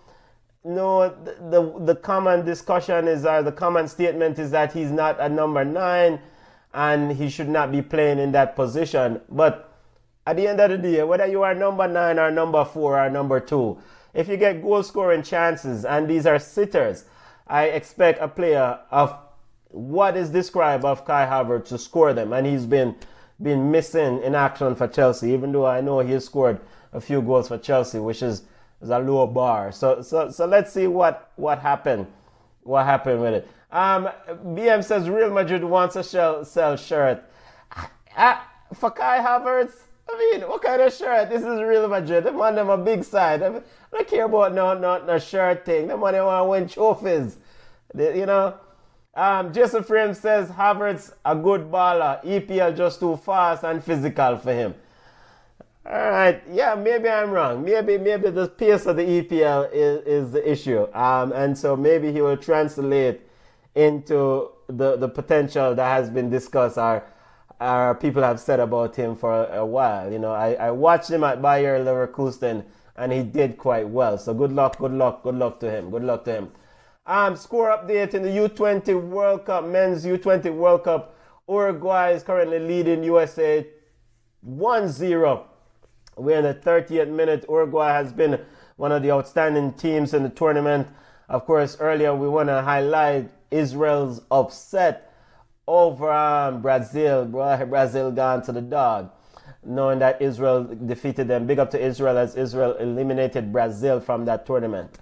No, 0.64 1.08
the, 1.08 1.36
the 1.50 1.84
the 1.84 1.94
common 1.94 2.44
discussion 2.44 3.06
is, 3.06 3.24
or 3.24 3.42
the 3.42 3.52
common 3.52 3.86
statement 3.88 4.38
is 4.38 4.50
that 4.50 4.72
he's 4.72 4.90
not 4.90 5.18
a 5.20 5.28
number 5.28 5.64
nine 5.64 6.20
and 6.74 7.12
he 7.12 7.30
should 7.30 7.48
not 7.48 7.72
be 7.72 7.80
playing 7.80 8.18
in 8.18 8.32
that 8.32 8.56
position. 8.56 9.20
But 9.30 9.72
at 10.26 10.36
the 10.36 10.46
end 10.46 10.60
of 10.60 10.70
the 10.70 10.78
day, 10.78 11.02
whether 11.04 11.26
you 11.26 11.42
are 11.42 11.54
number 11.54 11.88
nine 11.88 12.18
or 12.18 12.30
number 12.30 12.64
four 12.64 12.98
or 12.98 13.08
number 13.08 13.40
two, 13.40 13.78
if 14.14 14.28
you 14.28 14.36
get 14.36 14.62
goal 14.62 14.82
scoring 14.82 15.22
chances 15.22 15.84
and 15.84 16.08
these 16.08 16.26
are 16.26 16.38
sitters, 16.38 17.04
I 17.46 17.64
expect 17.64 18.20
a 18.20 18.28
player 18.28 18.78
of 18.90 19.16
what 19.70 20.16
is 20.16 20.30
described 20.30 20.84
of 20.84 21.04
Kai 21.04 21.26
Havertz 21.26 21.66
to 21.68 21.78
score 21.78 22.12
them, 22.12 22.32
and 22.32 22.46
he's 22.46 22.66
been 22.66 22.96
been 23.40 23.70
missing 23.70 24.20
in 24.22 24.34
action 24.34 24.74
for 24.74 24.88
Chelsea. 24.88 25.30
Even 25.30 25.52
though 25.52 25.66
I 25.66 25.80
know 25.80 26.00
he 26.00 26.18
scored 26.20 26.60
a 26.92 27.00
few 27.00 27.22
goals 27.22 27.48
for 27.48 27.58
Chelsea, 27.58 27.98
which 27.98 28.22
is, 28.22 28.42
is 28.80 28.90
a 28.90 28.98
low 28.98 29.26
bar. 29.26 29.72
So 29.72 30.02
so 30.02 30.30
so 30.30 30.46
let's 30.46 30.72
see 30.72 30.86
what 30.86 31.32
what 31.36 31.58
happened, 31.60 32.06
what 32.62 32.84
happened 32.84 33.20
with 33.20 33.34
it. 33.34 33.48
Um, 33.70 34.08
BM 34.28 34.82
says 34.82 35.08
Real 35.10 35.30
Madrid 35.30 35.62
wants 35.62 35.94
to 35.94 36.02
sell, 36.02 36.44
sell 36.44 36.76
shirt. 36.76 37.22
Uh, 38.16 38.38
for 38.74 38.90
Kai 38.90 39.18
Havertz, 39.18 39.72
I 40.08 40.18
mean, 40.18 40.48
what 40.48 40.62
kind 40.62 40.80
of 40.80 40.92
shirt? 40.92 41.28
This 41.28 41.42
is 41.42 41.60
Real 41.60 41.86
Madrid. 41.86 42.24
The 42.24 42.32
man 42.32 42.54
them 42.54 42.70
a 42.70 42.78
big 42.78 43.04
side. 43.04 43.42
I, 43.42 43.50
mean, 43.50 43.62
I 43.92 43.96
don't 43.98 44.08
care 44.08 44.24
about 44.26 44.54
no 44.54 44.78
no 44.78 45.04
no 45.04 45.18
shirt 45.18 45.64
thing. 45.64 45.88
The 45.88 45.96
man 45.96 46.12
they 46.12 46.20
want 46.20 46.44
to 46.44 46.48
win 46.48 46.68
trophies. 46.68 47.36
You 47.94 48.26
know. 48.26 48.54
Um, 49.14 49.52
Jason 49.52 49.82
Frame 49.82 50.14
says 50.14 50.48
Havertz 50.48 51.12
a 51.24 51.34
good 51.34 51.72
baller. 51.72 52.24
EPL 52.24 52.76
just 52.76 53.00
too 53.00 53.16
fast 53.16 53.64
and 53.64 53.82
physical 53.82 54.36
for 54.36 54.52
him. 54.52 54.74
All 55.84 56.10
right, 56.10 56.42
yeah, 56.52 56.74
maybe 56.74 57.08
I'm 57.08 57.30
wrong. 57.30 57.64
Maybe 57.64 57.96
maybe 57.96 58.30
the 58.30 58.46
pace 58.46 58.84
of 58.86 58.96
the 58.96 59.02
EPL 59.02 59.70
is, 59.72 60.06
is 60.06 60.32
the 60.32 60.48
issue. 60.48 60.86
Um, 60.94 61.32
and 61.32 61.56
so 61.56 61.76
maybe 61.76 62.12
he 62.12 62.20
will 62.20 62.36
translate 62.36 63.22
into 63.74 64.50
the, 64.68 64.96
the 64.96 65.08
potential 65.08 65.74
that 65.74 65.88
has 65.88 66.10
been 66.10 66.28
discussed 66.28 66.76
or, 66.76 67.04
or 67.60 67.94
people 67.94 68.22
have 68.22 68.38
said 68.38 68.60
about 68.60 68.94
him 68.96 69.16
for 69.16 69.32
a, 69.32 69.60
a 69.60 69.66
while. 69.66 70.12
You 70.12 70.18
know, 70.18 70.32
I, 70.32 70.52
I 70.54 70.70
watched 70.72 71.10
him 71.10 71.24
at 71.24 71.40
Bayer 71.40 71.82
Leverkusen 71.82 72.64
and 72.98 73.12
he 73.12 73.22
did 73.22 73.56
quite 73.56 73.88
well. 73.88 74.18
So 74.18 74.34
good 74.34 74.52
luck, 74.52 74.78
good 74.78 74.92
luck, 74.92 75.22
good 75.22 75.36
luck 75.36 75.60
to 75.60 75.70
him. 75.70 75.90
Good 75.90 76.02
luck 76.02 76.24
to 76.24 76.32
him. 76.32 76.52
Um, 77.06 77.36
score 77.36 77.70
update 77.70 78.12
in 78.12 78.22
the 78.22 78.28
U20 78.28 79.00
World 79.00 79.46
Cup, 79.46 79.64
men's 79.64 80.04
U20 80.04 80.52
World 80.54 80.84
Cup. 80.84 81.16
Uruguay 81.48 82.10
is 82.10 82.22
currently 82.22 82.58
leading 82.58 83.02
USA 83.04 83.66
1 84.42 84.88
0. 84.88 85.46
We're 86.16 86.38
in 86.38 86.44
the 86.44 86.54
30th 86.54 87.08
minute. 87.08 87.46
Uruguay 87.48 87.92
has 87.92 88.12
been 88.12 88.40
one 88.76 88.92
of 88.92 89.02
the 89.02 89.12
outstanding 89.12 89.72
teams 89.72 90.12
in 90.12 90.22
the 90.22 90.28
tournament. 90.28 90.88
Of 91.28 91.46
course, 91.46 91.76
earlier 91.80 92.14
we 92.14 92.28
want 92.28 92.48
to 92.48 92.60
highlight 92.60 93.30
Israel's 93.50 94.20
upset 94.30 95.14
over 95.66 96.10
um, 96.10 96.60
Brazil. 96.60 97.24
Brazil 97.24 98.10
gone 98.10 98.42
to 98.42 98.52
the 98.52 98.60
dog, 98.60 99.10
knowing 99.64 99.98
that 99.98 100.20
Israel 100.22 100.64
defeated 100.86 101.28
them. 101.28 101.46
Big 101.46 101.58
up 101.58 101.70
to 101.70 101.80
Israel 101.80 102.18
as 102.18 102.36
Israel 102.36 102.74
eliminated 102.74 103.52
Brazil 103.52 104.00
from 104.00 104.24
that 104.24 104.46
tournament. 104.46 104.98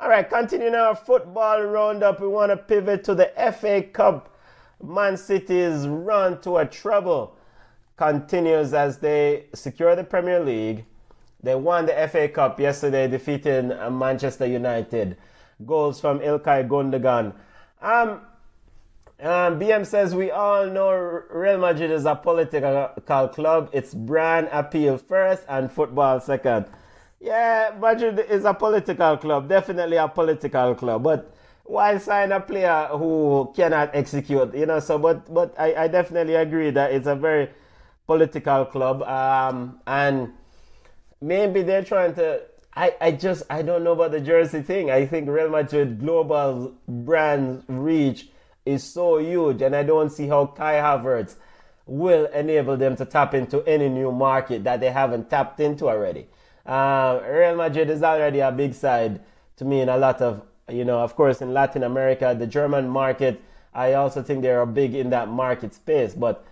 All 0.00 0.08
right, 0.08 0.28
continuing 0.28 0.74
our 0.74 0.94
football 0.94 1.62
roundup, 1.62 2.20
we 2.20 2.28
want 2.28 2.50
to 2.50 2.56
pivot 2.56 3.04
to 3.04 3.14
the 3.14 3.32
FA 3.58 3.82
Cup. 3.82 4.36
Man 4.82 5.16
City's 5.16 5.86
run 5.88 6.40
to 6.42 6.58
a 6.58 6.66
trouble 6.66 7.36
continues 7.96 8.74
as 8.74 8.98
they 8.98 9.46
secure 9.54 9.94
the 9.94 10.04
Premier 10.04 10.40
League. 10.40 10.84
They 11.42 11.54
won 11.54 11.86
the 11.86 12.08
FA 12.10 12.28
Cup 12.28 12.58
yesterday, 12.58 13.06
defeating 13.06 13.68
Manchester 13.68 14.46
United. 14.46 15.16
Goals 15.64 16.00
from 16.00 16.18
Ilkay 16.18 16.68
Gundogan 16.68 17.34
um, 17.84 18.22
um, 19.24 19.58
BM 19.58 19.86
says 19.86 20.14
we 20.14 20.30
all 20.30 20.66
know 20.66 20.90
Real 21.30 21.58
Madrid 21.58 21.90
is 21.90 22.04
a 22.04 22.14
political 22.14 22.88
club. 23.28 23.70
It's 23.72 23.94
brand 23.94 24.48
appeal 24.52 24.98
first 24.98 25.44
and 25.48 25.72
football 25.72 26.20
second. 26.20 26.66
Yeah, 27.20 27.74
Madrid 27.80 28.18
is 28.28 28.44
a 28.44 28.52
political 28.52 29.16
club, 29.16 29.48
definitely 29.48 29.96
a 29.96 30.08
political 30.08 30.74
club. 30.74 31.02
But 31.02 31.34
why 31.64 31.96
sign 31.96 32.32
a 32.32 32.40
player 32.40 32.88
who 32.92 33.50
cannot 33.56 33.90
execute? 33.94 34.54
You 34.54 34.66
know, 34.66 34.80
so 34.80 34.98
but 34.98 35.32
but 35.32 35.54
I, 35.58 35.84
I 35.84 35.88
definitely 35.88 36.34
agree 36.34 36.70
that 36.70 36.92
it's 36.92 37.06
a 37.06 37.16
very 37.16 37.48
political 38.06 38.66
club. 38.66 39.02
Um, 39.02 39.80
and 39.86 40.32
maybe 41.22 41.62
they're 41.62 41.84
trying 41.84 42.14
to 42.16 42.42
I, 42.76 42.94
I 43.00 43.10
just 43.12 43.44
I 43.48 43.62
don't 43.62 43.84
know 43.84 43.92
about 43.92 44.10
the 44.10 44.20
jersey 44.20 44.62
thing. 44.62 44.90
I 44.90 45.06
think 45.06 45.28
Real 45.28 45.48
Madrid 45.48 46.00
global 46.00 46.74
brand 46.86 47.64
reach 47.68 48.28
is 48.64 48.82
so 48.82 49.18
huge, 49.18 49.62
and 49.62 49.74
I 49.74 49.82
don't 49.82 50.10
see 50.10 50.26
how 50.26 50.46
Kai 50.46 50.74
Havertz 50.74 51.36
will 51.86 52.26
enable 52.26 52.76
them 52.76 52.96
to 52.96 53.04
tap 53.04 53.34
into 53.34 53.62
any 53.68 53.88
new 53.88 54.10
market 54.10 54.64
that 54.64 54.80
they 54.80 54.90
haven't 54.90 55.28
tapped 55.28 55.60
into 55.60 55.88
already. 55.88 56.26
Uh, 56.64 57.20
Real 57.28 57.56
Madrid 57.56 57.90
is 57.90 58.02
already 58.02 58.40
a 58.40 58.50
big 58.50 58.72
side 58.72 59.20
to 59.56 59.64
me 59.64 59.80
in 59.80 59.88
a 59.88 59.98
lot 59.98 60.22
of 60.22 60.42
you 60.68 60.84
know, 60.84 61.00
of 61.00 61.14
course, 61.14 61.42
in 61.42 61.52
Latin 61.52 61.82
America, 61.82 62.34
the 62.38 62.46
German 62.46 62.88
market. 62.88 63.42
I 63.74 63.94
also 63.94 64.22
think 64.22 64.42
they 64.42 64.50
are 64.50 64.66
big 64.66 64.94
in 64.94 65.10
that 65.10 65.28
market 65.28 65.74
space, 65.74 66.14
but 66.14 66.46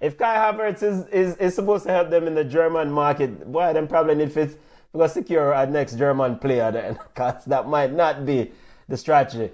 if 0.00 0.16
Kai 0.16 0.36
Havertz 0.36 0.82
is, 0.82 1.06
is, 1.08 1.36
is 1.36 1.54
supposed 1.54 1.84
to 1.84 1.90
help 1.90 2.08
them 2.08 2.26
in 2.26 2.34
the 2.34 2.44
German 2.44 2.90
market, 2.90 3.50
boy, 3.50 3.72
then 3.72 3.88
probably 3.88 4.14
need 4.14 4.32
to 4.32 5.08
secure 5.08 5.52
a 5.52 5.66
next 5.66 5.96
German 5.96 6.38
player 6.38 6.70
then, 6.70 6.94
because 7.14 7.44
that 7.46 7.68
might 7.68 7.92
not 7.92 8.24
be 8.24 8.52
the 8.88 8.96
strategy 8.96 9.50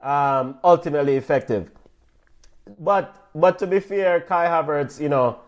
um, 0.00 0.58
ultimately 0.64 1.16
effective. 1.16 1.70
But 2.78 3.14
but 3.34 3.58
to 3.60 3.66
be 3.66 3.80
fair, 3.80 4.20
Kai 4.20 4.46
Havertz, 4.46 5.00
you 5.00 5.08
know, 5.08 5.38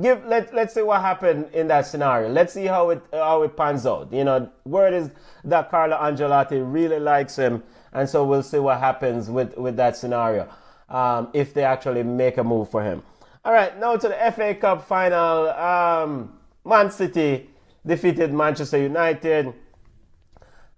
give 0.00 0.24
let 0.24 0.52
let's 0.54 0.74
see 0.74 0.82
what 0.82 1.00
happened 1.00 1.50
in 1.52 1.68
that 1.68 1.86
scenario. 1.86 2.28
Let's 2.28 2.52
see 2.52 2.66
how 2.66 2.90
it 2.90 3.02
how 3.12 3.42
it 3.42 3.56
pans 3.56 3.86
out. 3.86 4.12
You 4.12 4.24
know, 4.24 4.50
word 4.64 4.94
is 4.94 5.10
that 5.44 5.70
Carlo 5.70 5.96
Ancelotti 5.96 6.60
really 6.60 6.98
likes 6.98 7.36
him, 7.36 7.62
and 7.92 8.08
so 8.08 8.24
we'll 8.24 8.42
see 8.42 8.58
what 8.58 8.80
happens 8.80 9.30
with 9.30 9.56
with 9.56 9.76
that 9.76 9.96
scenario 9.96 10.48
um, 10.88 11.28
if 11.32 11.54
they 11.54 11.64
actually 11.64 12.02
make 12.02 12.38
a 12.38 12.44
move 12.44 12.70
for 12.70 12.82
him. 12.82 13.02
All 13.44 13.52
right, 13.52 13.78
now 13.78 13.96
to 13.96 14.08
the 14.08 14.32
FA 14.32 14.54
Cup 14.54 14.86
final. 14.86 15.48
Um, 15.50 16.36
Man 16.64 16.90
City 16.90 17.48
defeated 17.86 18.32
Manchester 18.32 18.78
United. 18.78 19.54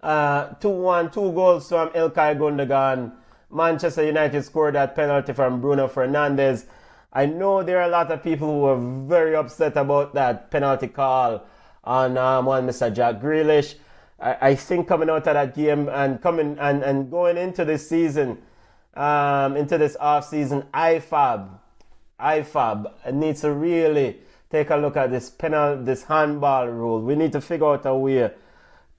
Uh, 0.02 0.54
2 0.54 0.68
1, 0.68 1.10
two 1.12 1.32
goals 1.32 1.68
from 1.68 1.88
Ilkay 1.90 2.36
Gundogan. 2.36 3.12
Manchester 3.52 4.04
United 4.04 4.42
scored 4.44 4.74
that 4.74 4.96
penalty 4.96 5.32
from 5.32 5.60
Bruno 5.60 5.86
Fernandes. 5.86 6.64
I 7.12 7.26
know 7.26 7.62
there 7.62 7.78
are 7.78 7.88
a 7.88 7.88
lot 7.88 8.10
of 8.10 8.22
people 8.22 8.48
who 8.48 8.64
are 8.64 9.06
very 9.06 9.36
upset 9.36 9.76
about 9.76 10.14
that 10.14 10.50
penalty 10.50 10.88
call 10.88 11.46
on 11.84 12.16
um, 12.16 12.46
one 12.46 12.66
Mr. 12.66 12.92
Jack 12.92 13.20
Grealish. 13.20 13.76
I, 14.18 14.48
I, 14.48 14.54
think 14.54 14.88
coming 14.88 15.10
out 15.10 15.26
of 15.28 15.34
that 15.34 15.54
game 15.54 15.88
and 15.88 16.20
coming 16.22 16.56
and, 16.58 16.82
and 16.82 17.10
going 17.10 17.36
into 17.36 17.64
this 17.64 17.88
season, 17.88 18.38
um, 18.94 19.56
into 19.56 19.78
this 19.78 19.96
off 20.00 20.26
season, 20.28 20.64
IFAB, 20.72 21.48
IFAB 22.18 23.12
needs 23.12 23.42
to 23.42 23.52
really 23.52 24.18
take 24.50 24.70
a 24.70 24.76
look 24.76 24.96
at 24.96 25.10
this 25.10 25.28
penalty, 25.28 25.84
this 25.84 26.04
handball 26.04 26.68
rule. 26.68 27.00
We 27.00 27.14
need 27.14 27.32
to 27.32 27.40
figure 27.40 27.66
out 27.66 27.84
a 27.84 27.94
way 27.94 28.30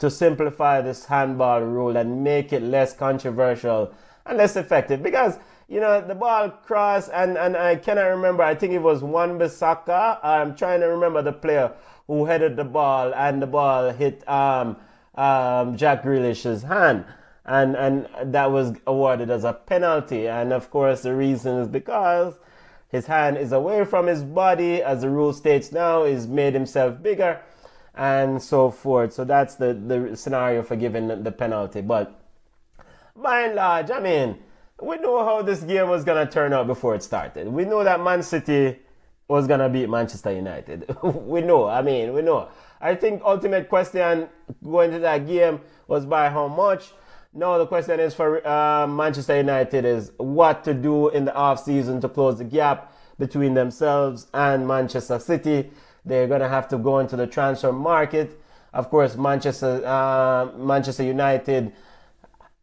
to 0.04 0.12
simplify 0.12 0.82
this 0.82 1.06
handball 1.06 1.62
rule 1.62 1.96
and 1.96 2.22
make 2.22 2.52
it 2.52 2.62
less 2.62 2.94
controversial 2.94 3.94
and 4.26 4.38
less 4.38 4.58
effective. 4.58 5.02
Because 5.02 5.40
you 5.70 5.80
know 5.80 6.02
the 6.06 6.14
ball 6.14 6.50
crossed 6.50 7.10
and, 7.14 7.38
and 7.38 7.56
I 7.56 7.78
cannot 7.78 8.08
remember 8.08 8.44
I 8.44 8.54
think 8.54 8.74
it 8.74 8.82
was 8.82 9.02
Wan-Bissaka 9.02 10.20
I'm 10.22 10.58
trying 10.58 10.82
to 10.82 10.88
remember 10.88 11.22
the 11.22 11.32
player 11.32 11.72
who 12.08 12.26
headed 12.26 12.58
the 12.58 12.66
ball 12.66 13.14
and 13.16 13.42
the 13.42 13.48
ball 13.48 13.92
hit 13.92 14.28
um, 14.28 14.76
um, 15.16 15.78
Jack 15.78 16.04
Grealish's 16.04 16.64
hand. 16.64 17.06
And 17.46 17.78
and 17.78 18.10
that 18.34 18.52
was 18.52 18.74
awarded 18.86 19.30
as 19.30 19.46
a 19.46 19.54
penalty. 19.54 20.28
And 20.28 20.52
of 20.52 20.70
course 20.70 21.02
the 21.04 21.16
reason 21.16 21.60
is 21.60 21.70
because 21.70 22.34
his 22.90 23.06
hand 23.06 23.38
is 23.38 23.54
away 23.54 23.86
from 23.86 24.08
his 24.08 24.22
body, 24.22 24.84
as 24.84 25.02
the 25.02 25.10
rule 25.10 25.32
states 25.32 25.72
now, 25.72 26.04
he's 26.04 26.28
made 26.28 26.54
himself 26.54 27.02
bigger, 27.02 27.40
and 27.96 28.42
so 28.42 28.72
forth. 28.72 29.14
So 29.14 29.24
that's 29.24 29.56
the, 29.56 29.74
the 29.74 30.16
scenario 30.16 30.64
for 30.64 30.76
giving 30.76 31.24
the 31.24 31.32
penalty. 31.32 31.82
But 31.82 32.20
by 33.16 33.42
and 33.42 33.56
large, 33.56 33.92
I 33.92 34.00
mean, 34.00 34.40
we 34.82 34.98
know 34.98 35.24
how 35.24 35.42
this 35.42 35.62
game 35.62 35.90
was 35.90 36.04
going 36.04 36.26
to 36.26 36.32
turn 36.32 36.54
out 36.54 36.68
before 36.68 36.96
it 36.96 37.04
started. 37.04 37.48
We 37.48 37.66
know 37.66 37.84
that 37.84 38.02
Man 38.02 38.24
City 38.24 38.80
was 39.28 39.48
going 39.48 39.60
to 39.60 39.70
beat 39.70 39.90
Manchester 39.90 40.32
United. 40.32 40.96
we 41.04 41.42
know, 41.42 41.68
I 41.68 41.82
mean, 41.82 42.14
we 42.14 42.22
know. 42.22 42.50
I 42.82 42.96
think 42.96 43.22
ultimate 43.24 43.70
question 43.70 44.28
going 44.64 44.92
to 44.92 45.00
that 45.00 45.26
game 45.26 45.62
was 45.88 46.06
by 46.06 46.30
how 46.30 46.48
much. 46.48 46.92
No, 47.34 47.58
the 47.58 47.66
question 47.66 48.00
is 48.00 48.14
for 48.14 48.46
uh, 48.46 48.86
Manchester 48.86 49.38
United 49.38 49.86
is 49.86 50.12
what 50.18 50.64
to 50.66 50.74
do 50.74 51.10
in 51.10 51.26
the 51.26 51.34
off 51.34 51.64
season 51.64 52.02
to 52.02 52.10
close 52.10 52.38
the 52.38 52.44
gap 52.44 52.94
between 53.18 53.54
themselves 53.54 54.28
and 54.34 54.68
Manchester 54.68 55.18
City. 55.18 55.72
They're 56.06 56.28
going 56.28 56.42
to 56.42 56.50
have 56.50 56.68
to 56.70 56.78
go 56.78 57.00
into 57.00 57.16
the 57.16 57.28
transfer 57.28 57.72
market. 57.72 58.40
Of 58.74 58.90
course, 58.90 59.16
Manchester 59.16 59.86
uh, 59.86 60.52
Manchester 60.58 61.04
United 61.04 61.72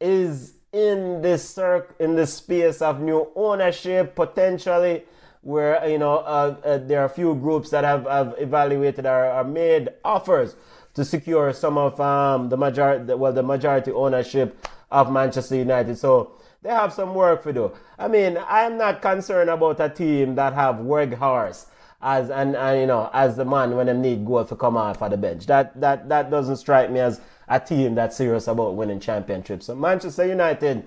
is 0.00 0.54
in 0.72 1.20
this 1.22 1.48
circ 1.48 1.94
in 1.98 2.16
this 2.16 2.34
space 2.34 2.80
of 2.80 3.00
new 3.00 3.28
ownership 3.34 4.14
potentially 4.14 5.02
where 5.42 5.86
you 5.88 5.98
know 5.98 6.18
uh, 6.18 6.56
uh, 6.64 6.78
there 6.78 7.00
are 7.00 7.06
a 7.06 7.08
few 7.08 7.34
groups 7.34 7.70
that 7.70 7.82
have, 7.82 8.04
have 8.04 8.34
evaluated 8.38 9.06
or, 9.06 9.32
or 9.32 9.44
made 9.44 9.88
offers 10.04 10.54
to 10.94 11.04
secure 11.04 11.52
some 11.52 11.76
of 11.76 12.00
um, 12.00 12.48
the 12.50 12.56
majority 12.56 13.14
well 13.14 13.32
the 13.32 13.42
majority 13.42 13.90
ownership 13.90 14.66
of 14.90 15.10
Manchester 15.10 15.56
United. 15.56 15.96
So 15.96 16.32
they 16.62 16.68
have 16.68 16.92
some 16.92 17.14
work 17.14 17.42
to 17.44 17.52
do. 17.52 17.72
I 17.98 18.08
mean 18.08 18.38
I'm 18.46 18.76
not 18.76 19.02
concerned 19.02 19.50
about 19.50 19.80
a 19.80 19.88
team 19.88 20.34
that 20.36 20.52
have 20.52 20.76
Weghorst 20.76 21.66
as 22.02 22.30
and, 22.30 22.56
and 22.56 22.80
you 22.80 22.86
know 22.86 23.10
as 23.12 23.36
the 23.36 23.44
man 23.44 23.76
when 23.76 23.86
they 23.86 23.92
need 23.92 24.24
goal 24.24 24.44
to 24.44 24.56
come 24.56 24.76
off 24.76 25.02
at 25.02 25.10
the 25.10 25.16
bench 25.16 25.44
that 25.46 25.78
that 25.78 26.08
that 26.08 26.30
doesn't 26.30 26.56
strike 26.56 26.90
me 26.90 26.98
as 26.98 27.20
a 27.50 27.58
team 27.58 27.96
that's 27.96 28.16
serious 28.16 28.46
about 28.46 28.76
winning 28.76 29.00
championships. 29.00 29.66
So 29.66 29.74
Manchester 29.74 30.24
United 30.24 30.84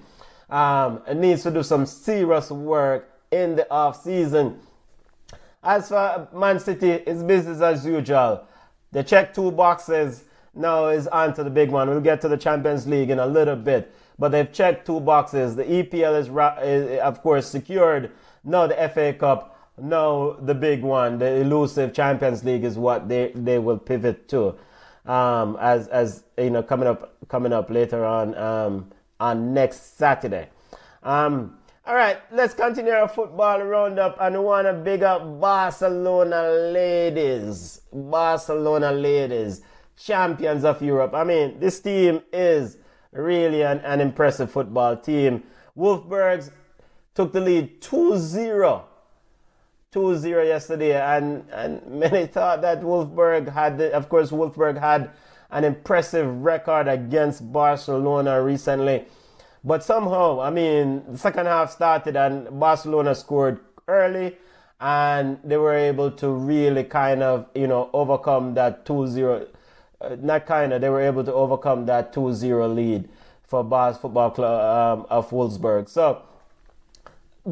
um, 0.49 1.01
needs 1.14 1.43
to 1.43 1.51
do 1.51 1.61
some 1.61 1.86
serious 1.86 2.49
work 2.49 3.09
in 3.32 3.57
the 3.57 3.70
off 3.70 4.01
season. 4.01 4.59
As 5.61 5.89
for 5.89 6.28
Man 6.34 6.59
City, 6.59 6.91
it's 6.91 7.22
business 7.22 7.61
as 7.61 7.86
usual. 7.86 8.47
They 8.91 9.03
check 9.03 9.34
two 9.34 9.51
boxes. 9.51 10.24
Now 10.55 10.88
is 10.88 11.07
on 11.07 11.34
to 11.34 11.43
the 11.43 11.49
big 11.49 11.70
one. 11.70 11.89
We'll 11.89 11.99
get 11.99 12.22
to 12.22 12.30
the 12.30 12.38
Champions 12.38 12.88
League 12.88 13.09
in 13.09 13.20
a 13.20 13.26
little 13.26 13.55
bit, 13.55 13.93
but 14.18 14.30
they've 14.30 14.51
checked 14.51 14.86
two 14.86 15.01
boxes. 15.01 15.55
The 15.55 15.64
EPL 15.64 16.20
is, 16.20 16.28
is 16.64 16.99
of 17.01 17.22
course 17.22 17.47
secured. 17.47 18.11
Now 18.43 18.68
the 18.68 18.76
FA 18.93 19.14
Cup. 19.14 19.53
Now 19.78 20.38
the 20.40 20.54
big 20.54 20.84
one, 20.84 21.18
the 21.18 21.36
elusive 21.36 21.94
Champions 21.94 22.44
League, 22.44 22.64
is 22.64 22.78
what 22.78 23.10
they, 23.10 23.32
they 23.34 23.60
will 23.60 23.78
pivot 23.78 24.28
to 24.30 24.56
um, 25.06 25.58
as 25.60 25.88
as 25.88 26.24
you 26.38 26.50
know 26.50 26.64
coming 26.64 26.88
up 26.88 27.16
coming 27.28 27.54
up 27.54 27.70
later 27.70 28.06
on 28.06 28.36
um, 28.36 28.92
on 29.20 29.54
next 29.54 29.98
Saturday. 29.98 30.50
Um, 31.02 31.58
all 31.86 31.96
right, 31.96 32.18
let's 32.32 32.54
continue 32.54 32.94
our 32.94 33.10
football 33.10 33.62
roundup, 33.62 34.18
and 34.22 34.42
want 34.42 34.68
to 34.68 34.74
big 34.74 35.04
up 35.04 35.42
Barcelona 35.42 36.50
ladies, 36.72 37.82
Barcelona 37.92 38.92
ladies, 38.92 39.62
champions 39.98 40.64
of 40.64 40.82
Europe. 40.82 41.14
I 41.14 41.26
mean, 41.26 41.60
this 41.60 41.82
team 41.82 42.22
is 42.32 42.78
really 43.12 43.64
an, 43.64 43.80
an 43.80 44.00
impressive 44.00 44.50
football 44.50 44.96
team. 44.96 45.44
Wolfsburg 45.78 46.50
took 47.16 47.34
the 47.34 47.42
lead 47.42 47.82
2-0 47.82 48.84
2-0 49.94 50.48
yesterday 50.48 51.00
and, 51.00 51.48
and 51.52 51.86
many 51.88 52.26
thought 52.26 52.62
that 52.62 52.82
Wolfsburg 52.82 53.52
had, 53.54 53.80
of 53.80 54.10
course, 54.10 54.32
Wolfsburg 54.32 54.80
had 54.80 55.12
an 55.52 55.64
impressive 55.64 56.28
record 56.41 56.88
against 56.88 57.52
Barcelona 57.54 58.41
recently. 58.41 59.06
But 59.64 59.84
somehow, 59.84 60.41
I 60.41 60.50
mean, 60.50 61.04
the 61.08 61.18
second 61.18 61.46
half 61.46 61.72
started 61.72 62.18
and 62.18 62.60
Barcelona 62.60 63.14
scored 63.14 63.60
early 63.88 64.38
and 64.82 65.38
they 65.44 65.58
were 65.58 65.76
able 65.76 66.12
to 66.12 66.30
really 66.30 66.84
kind 66.84 67.22
of, 67.22 67.48
you 67.54 67.68
know, 67.68 67.89
overcome 67.94 68.56
that 68.56 68.86
2-0, 68.86 69.48
uh, 70.02 70.16
not 70.20 70.46
kind 70.46 70.74
of, 70.74 70.82
they 70.82 70.89
were 70.89 71.02
able 71.02 71.24
to 71.24 71.34
overcome 71.34 71.86
that 71.86 72.14
2-0 72.14 72.76
lead 72.76 73.08
for 73.44 73.64
Bas 73.64 73.98
Football 73.98 74.32
Club 74.32 75.00
um, 75.00 75.06
of 75.10 75.30
Wolfsburg. 75.30 75.88
So, 75.88 76.24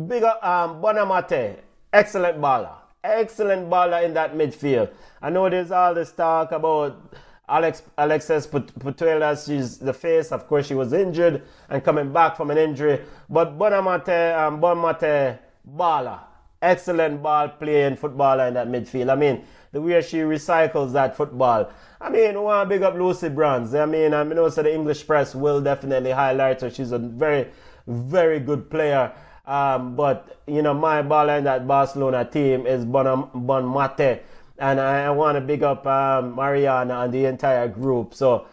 big 0.08 0.24
up 0.24 0.44
um, 0.44 0.82
Bonamate 0.82 1.60
excellent 1.94 2.39
baller. 2.39 2.74
Excellent 3.04 3.70
baller 3.70 4.04
in 4.04 4.14
that 4.14 4.36
midfield. 4.36 4.92
I 5.22 5.30
know 5.30 5.50
there's 5.50 5.72
all 5.72 5.94
this 5.94 6.12
talk 6.12 6.52
about 6.52 7.16
Alex 7.50 7.84
Alexia 7.98 8.39
Putellas. 8.39 9.48
She's 9.48 9.78
the 9.78 9.94
face. 9.94 10.32
Of 10.32 10.48
course, 10.48 10.68
she 10.68 10.74
was 10.74 10.94
injured 10.94 11.44
and 11.70 11.84
coming 11.84 12.14
back 12.14 12.38
from 12.38 12.52
an 12.52 12.58
injury. 12.58 13.02
But 13.30 13.58
Bonamate 13.58 14.38
um, 14.38 14.54
and 14.54 14.64
Bonmatí 14.64 15.38
baller. 15.68 16.20
Excellent 16.62 17.24
ball 17.24 17.50
playing 17.50 17.98
footballer 17.98 18.48
in 18.48 18.54
that 18.54 18.68
midfield. 18.68 19.12
I 19.12 19.16
mean, 19.16 19.44
the 19.72 19.82
way 19.82 20.02
she 20.02 20.18
recycles 20.18 20.94
that 20.94 21.18
football. 21.18 21.72
I 22.00 22.10
mean, 22.10 22.34
to 22.34 22.66
big 22.68 22.84
up 22.84 22.94
Lucy 22.94 23.30
Bronze. 23.30 23.74
I 23.74 23.86
mean, 23.86 24.14
um, 24.14 24.32
I 24.32 24.36
know 24.36 24.50
so 24.50 24.64
the 24.64 24.74
English 24.74 25.08
press 25.08 25.34
will 25.34 25.62
definitely 25.62 26.12
highlight 26.12 26.62
her. 26.62 26.70
She's 26.70 26.92
a 26.92 27.00
very, 27.00 27.48
very 27.88 28.39
good 28.39 28.70
player. 28.70 29.12
Um, 29.46 29.96
but 29.96 30.42
you 30.48 30.62
know, 30.62 30.74
my 30.74 31.02
baller 31.02 31.38
in 31.38 31.44
that 31.46 31.68
Barcelona 31.68 32.26
team 32.26 32.66
is 32.68 32.86
Bon, 32.86 33.30
bon 33.34 33.74
Mate, 33.74 34.22
and 34.60 34.80
I, 34.80 35.06
I 35.06 35.10
want 35.10 35.36
to 35.36 35.42
big 35.42 35.64
up 35.64 35.86
um, 35.88 36.36
Mariona 36.36 37.06
and 37.06 37.14
the 37.14 37.26
entire 37.26 37.68
group. 37.68 38.14
So, 38.14 38.46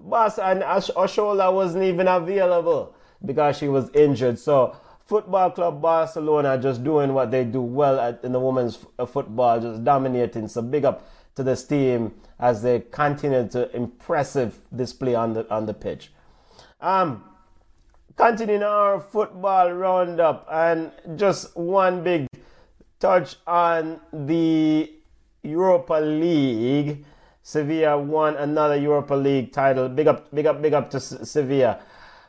Bas 0.00 0.38
and 0.38 0.62
Oshoala 0.62 1.52
wasn't 1.52 1.84
even 1.84 2.08
available 2.08 2.94
because 3.24 3.58
she 3.58 3.68
was 3.68 3.90
injured. 3.90 4.38
So, 4.38 4.76
Football 5.04 5.50
Club 5.50 5.82
Barcelona 5.82 6.56
just 6.56 6.82
doing 6.82 7.12
what 7.12 7.30
they 7.30 7.44
do 7.44 7.60
well 7.60 8.00
at, 8.00 8.24
in 8.24 8.32
the 8.32 8.40
women's 8.40 8.76
f- 8.76 8.86
uh, 8.98 9.06
football, 9.06 9.60
just 9.60 9.84
dominating. 9.84 10.48
So, 10.48 10.62
big 10.62 10.86
up 10.86 11.06
to 11.34 11.42
this 11.42 11.64
team 11.64 12.14
as 12.38 12.62
they 12.62 12.80
continue 12.80 13.46
to 13.48 13.74
impressive 13.76 14.58
display 14.74 15.14
on 15.14 15.34
the 15.34 15.52
on 15.52 15.66
the 15.66 15.74
pitch. 15.74 16.12
Um, 16.80 17.24
continuing 18.20 18.62
our 18.62 19.00
football 19.00 19.72
roundup 19.72 20.46
and 20.52 20.92
just 21.16 21.56
one 21.56 22.04
big 22.04 22.26
touch 22.98 23.36
on 23.46 23.98
the 24.12 24.92
Europa 25.42 25.94
League. 25.94 27.02
Sevilla 27.42 27.98
won 27.98 28.36
another 28.36 28.76
Europa 28.76 29.14
League 29.14 29.52
title. 29.52 29.88
Big 29.88 30.06
up, 30.06 30.32
big 30.34 30.44
up, 30.44 30.60
big 30.60 30.74
up 30.74 30.90
to 30.90 31.00
Sevilla. 31.00 31.80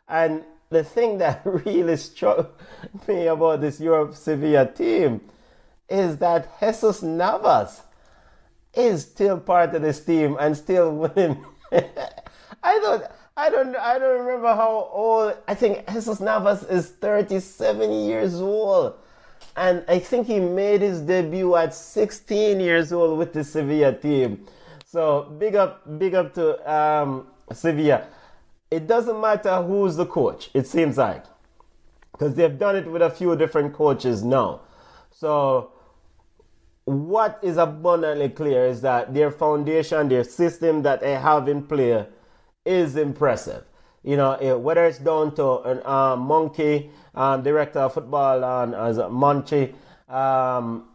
And 0.07 0.45
the 0.69 0.85
thing 0.85 1.17
that 1.17 1.41
really 1.65 1.97
struck 1.97 2.57
me 3.05 3.27
about 3.27 3.59
this 3.59 3.81
Europe 3.81 4.15
Sevilla 4.15 4.71
team 4.71 5.19
is 5.89 6.15
that 6.19 6.57
Jesus 6.61 7.01
Navas 7.01 7.81
is 8.73 9.01
still 9.01 9.41
part 9.41 9.75
of 9.75 9.81
this 9.81 10.05
team 10.05 10.37
and 10.39 10.55
still 10.55 10.95
winning. 10.95 11.45
I 12.63 12.79
thought 12.79 13.11
I 13.37 13.49
don't 13.49 13.75
I 13.75 13.97
don't 13.97 14.25
remember 14.25 14.53
how 14.53 14.89
old 14.91 15.37
I 15.47 15.53
think 15.55 15.89
Jesus 15.91 16.19
Navas 16.19 16.63
is 16.63 16.89
37 16.89 17.91
years 17.91 18.35
old. 18.35 18.95
And 19.55 19.83
I 19.87 19.99
think 19.99 20.27
he 20.27 20.39
made 20.39 20.81
his 20.81 21.01
debut 21.01 21.55
at 21.55 21.73
16 21.73 22.59
years 22.59 22.93
old 22.93 23.17
with 23.17 23.33
the 23.33 23.43
Sevilla 23.43 23.93
team. 23.93 24.45
So 24.85 25.33
big 25.39 25.55
up 25.55 25.97
big 25.97 26.13
up 26.13 26.33
to 26.33 26.71
um, 26.71 27.27
Sevilla. 27.53 28.07
It 28.69 28.87
doesn't 28.87 29.19
matter 29.19 29.61
who's 29.61 29.95
the 29.95 30.05
coach, 30.05 30.49
it 30.53 30.67
seems 30.67 30.97
like. 30.97 31.25
Because 32.11 32.35
they've 32.35 32.57
done 32.57 32.75
it 32.75 32.89
with 32.89 33.01
a 33.01 33.09
few 33.09 33.35
different 33.35 33.73
coaches 33.73 34.23
now. 34.23 34.61
So 35.09 35.71
what 36.85 37.39
is 37.41 37.57
abundantly 37.57 38.29
clear 38.29 38.65
is 38.65 38.81
that 38.81 39.13
their 39.13 39.31
foundation, 39.31 40.09
their 40.09 40.23
system 40.23 40.83
that 40.83 41.01
they 41.01 41.13
have 41.13 41.47
in 41.47 41.63
play 41.63 42.05
is 42.65 42.95
impressive. 42.95 43.63
You 44.03 44.17
know, 44.17 44.57
whether 44.57 44.85
it's 44.85 44.97
down 44.97 45.35
to 45.35 45.59
an 45.61 45.81
uh, 45.85 46.15
Monchi, 46.15 46.89
um, 47.13 47.43
director 47.43 47.79
of 47.79 47.93
football, 47.93 48.43
and 48.43 48.73
as 48.73 48.97
a 48.97 49.03
Monchi, 49.03 49.75
um, 50.09 50.87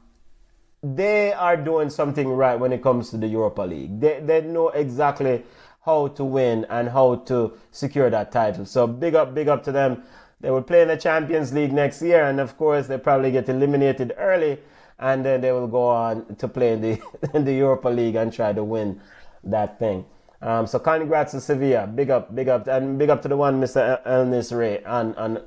they 0.83 1.33
are 1.33 1.57
doing 1.57 1.89
something 1.91 2.29
right 2.29 2.57
when 2.57 2.73
it 2.73 2.83
comes 2.83 3.11
to 3.11 3.17
the 3.17 3.27
Europa 3.27 3.63
League. 3.63 4.01
They, 4.01 4.21
they 4.21 4.41
know 4.43 4.69
exactly 4.71 5.45
how 5.85 6.09
to 6.09 6.25
win 6.25 6.67
and 6.69 6.89
how 6.89 7.17
to 7.27 7.57
secure 7.71 8.11
that 8.11 8.33
title. 8.33 8.67
So 8.67 8.87
big 8.89 9.15
up, 9.15 9.35
big 9.35 9.49
up 9.49 9.63
to 9.65 9.73
them. 9.73 10.03
They 10.41 10.51
will 10.51 10.63
play 10.63 10.83
in 10.83 10.89
the 10.89 10.97
Champions 10.97 11.53
League 11.53 11.73
next 11.73 12.03
year, 12.03 12.25
and 12.25 12.41
of 12.41 12.59
course, 12.59 12.89
they 12.89 12.99
probably 12.99 13.31
get 13.31 13.49
eliminated 13.49 14.13
early, 14.19 14.59
and 14.99 15.25
then 15.25 15.41
they 15.41 15.53
will 15.53 15.69
go 15.69 15.89
on 15.89 16.35
to 16.37 16.49
play 16.49 16.73
in 16.73 16.81
the 16.81 17.01
in 17.35 17.45
the 17.45 17.55
Europa 17.55 17.89
League 17.89 18.17
and 18.17 18.33
try 18.33 18.53
to 18.53 18.65
win 18.65 19.01
that 19.45 19.79
thing. 19.79 20.05
Um, 20.43 20.67
so 20.67 20.79
congrats 20.79 21.33
to 21.33 21.41
Sevilla. 21.41 21.87
Big 21.87 22.11
up, 22.11 22.35
big 22.35 22.49
up, 22.49 22.67
and 22.69 22.99
big 22.99 23.11
up 23.11 23.23
to 23.23 23.29
the 23.29 23.37
one, 23.37 23.61
Mr. 23.61 24.01
En-Nesyri, 24.07 24.83
and, 24.85 25.15
and 25.17 25.41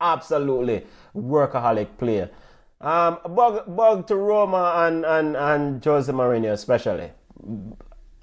absolutely 0.00 0.86
workaholic 1.14 1.96
player. 1.98 2.30
Um, 2.80 3.18
bug, 3.34 3.74
bug 3.74 4.06
to 4.08 4.16
Roma 4.16 4.74
and, 4.76 5.04
and, 5.04 5.36
and 5.36 5.84
Jose 5.84 6.10
Mourinho 6.12 6.52
especially. 6.52 7.10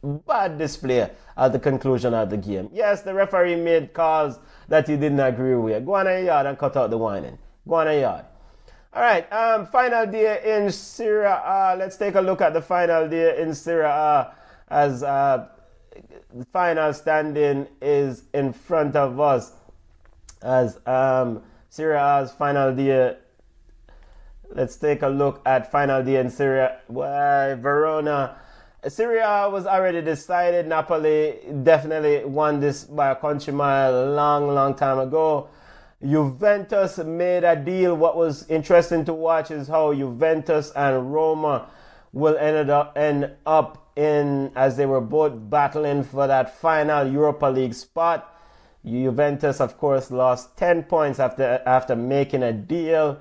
Bad 0.03 0.57
display 0.57 1.09
at 1.37 1.51
the 1.51 1.59
conclusion 1.59 2.13
of 2.13 2.29
the 2.29 2.37
game. 2.37 2.69
Yes, 2.73 3.01
the 3.01 3.13
referee 3.13 3.55
made 3.55 3.93
calls 3.93 4.39
that 4.67 4.87
he 4.87 4.97
didn't 4.97 5.19
agree 5.19 5.55
with. 5.55 5.85
Go 5.85 5.95
on 5.95 6.07
a 6.07 6.25
yard 6.25 6.45
and 6.47 6.57
cut 6.57 6.75
out 6.75 6.89
the 6.89 6.97
whining. 6.97 7.37
Go 7.67 7.75
on 7.75 7.87
a 7.87 7.99
yard. 7.99 8.25
All 8.93 9.01
right, 9.01 9.31
um, 9.31 9.67
final 9.67 10.05
day 10.05 10.41
in 10.57 10.71
Serie 10.71 11.25
A. 11.25 11.75
Let's 11.77 11.97
take 11.97 12.15
a 12.15 12.21
look 12.21 12.41
at 12.41 12.53
the 12.53 12.61
final 12.61 13.07
day 13.07 13.41
in 13.41 13.55
Serie 13.55 13.85
A 13.85 14.33
as 14.67 15.01
uh, 15.01 15.47
final 16.51 16.93
standing 16.93 17.67
is 17.81 18.23
in 18.33 18.53
front 18.53 18.95
of 18.95 19.19
us 19.19 19.51
as 20.41 20.79
um, 20.85 21.43
final 22.37 22.75
day. 22.75 23.17
Let's 24.53 24.75
take 24.75 25.01
a 25.01 25.07
look 25.07 25.41
at 25.45 25.71
final 25.71 26.03
day 26.03 26.19
in 26.19 26.29
Serie 26.29 26.59
A. 26.59 26.79
Why 26.87 27.53
Verona. 27.55 28.37
Serie 28.87 29.19
A 29.19 29.49
was 29.49 29.65
already 29.65 30.01
decided. 30.01 30.67
Napoli 30.67 31.39
definitely 31.63 32.25
won 32.25 32.59
this 32.59 32.83
by 32.83 33.11
a 33.11 33.15
country 33.15 33.53
mile 33.53 34.03
a 34.03 34.07
long, 34.13 34.47
long 34.49 34.75
time 34.75 34.99
ago. 34.99 35.47
Juventus 36.03 36.97
made 36.97 37.43
a 37.43 37.55
deal. 37.55 37.95
What 37.95 38.17
was 38.17 38.49
interesting 38.49 39.05
to 39.05 39.13
watch 39.13 39.51
is 39.51 39.67
how 39.67 39.93
Juventus 39.93 40.71
and 40.75 41.13
Roma 41.13 41.69
will 42.11 42.35
end 42.37 42.69
up 42.69 42.97
end 42.97 43.31
up 43.45 43.90
in 44.01 44.51
as 44.55 44.77
they 44.77 44.85
were 44.85 45.01
both 45.01 45.33
battling 45.49 46.03
for 46.03 46.27
that 46.27 46.57
final 46.57 47.07
Europa 47.07 47.45
League 47.45 47.73
spot. 47.73 48.27
Juventus, 48.83 49.61
of 49.61 49.77
course, 49.77 50.09
lost 50.09 50.57
10 50.57 50.83
points 50.83 51.19
after 51.19 51.61
after 51.65 51.95
making 51.95 52.41
a 52.41 52.51
deal. 52.51 53.19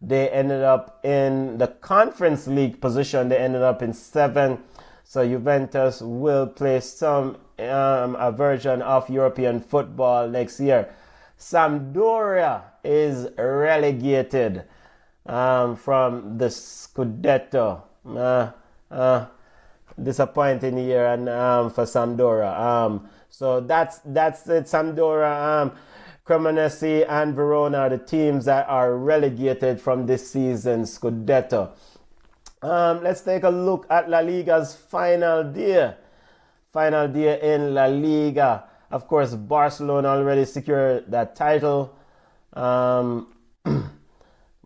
They 0.00 0.30
ended 0.30 0.62
up 0.62 1.04
in 1.04 1.58
the 1.58 1.68
Conference 1.68 2.46
League 2.46 2.80
position. 2.80 3.28
They 3.28 3.38
ended 3.38 3.62
up 3.62 3.82
in 3.82 3.92
seven. 3.92 4.58
So 5.04 5.26
Juventus 5.28 6.00
will 6.00 6.46
play 6.46 6.80
some 6.80 7.36
um, 7.58 8.16
a 8.18 8.32
version 8.32 8.80
of 8.80 9.10
European 9.10 9.60
football 9.60 10.28
next 10.28 10.58
year. 10.58 10.94
Sampdoria 11.38 12.62
is 12.82 13.28
relegated 13.36 14.64
um, 15.26 15.76
from 15.76 16.38
the 16.38 16.46
Scudetto. 16.46 17.82
Uh, 18.06 18.50
uh, 18.90 19.26
disappointing 20.00 20.78
year 20.78 21.06
and 21.06 21.28
um, 21.28 21.70
for 21.70 21.84
Sampdoria. 21.84 22.58
Um, 22.58 23.08
so 23.28 23.60
that's 23.60 24.00
that's 24.04 24.46
it. 24.48 24.64
Sampdoria, 24.64 25.62
um, 25.62 25.72
Cremonese, 26.26 27.06
and 27.08 27.34
Verona 27.34 27.78
are 27.78 27.90
the 27.90 27.98
teams 27.98 28.44
that 28.44 28.68
are 28.68 28.96
relegated 28.96 29.80
from 29.80 30.06
this 30.06 30.30
season's 30.30 30.98
Scudetto. 30.98 31.70
Um, 32.62 33.02
let's 33.02 33.22
take 33.22 33.42
a 33.42 33.50
look 33.50 33.86
at 33.90 34.08
La 34.08 34.20
Liga's 34.20 34.74
final 34.74 35.44
day. 35.44 35.94
Final 36.72 37.08
day 37.08 37.54
in 37.54 37.74
La 37.74 37.86
Liga. 37.86 38.64
Of 38.90 39.08
course, 39.08 39.34
Barcelona 39.34 40.08
already 40.08 40.44
secured 40.44 41.10
that 41.10 41.34
title. 41.34 41.96
Um, 42.52 43.34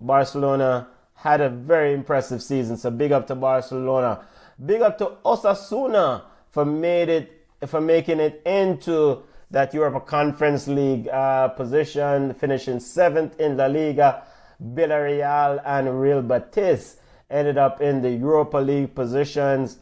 Barcelona 0.01 0.89
had 1.15 1.41
a 1.41 1.49
very 1.49 1.95
impressive 1.95 2.43
season, 2.43 2.77
so 2.77 2.91
big 2.91 3.13
up 3.13 3.27
to 3.29 3.35
Barcelona. 3.35 4.27
Big 4.65 4.81
up 4.81 4.97
to 4.99 5.13
Osasuna 5.23 6.23
for 6.51 6.65
made 6.65 7.11
it 7.11 7.47
for 7.67 7.81
making 7.81 8.21
it 8.21 8.41
into 8.47 9.23
that 9.51 9.75
Europa 9.75 10.01
Conference 10.01 10.67
League 10.67 11.09
uh, 11.09 11.49
position, 11.49 12.33
finishing 12.35 12.81
seventh 12.81 13.39
in 13.39 13.57
La 13.57 13.67
Liga. 13.67 14.23
Villarreal 14.63 15.61
and 15.67 16.01
Real 16.01 16.23
Betis 16.23 16.97
ended 17.29 17.59
up 17.59 17.83
in 17.83 18.01
the 18.01 18.11
Europa 18.11 18.57
League 18.57 18.95
positions. 18.95 19.79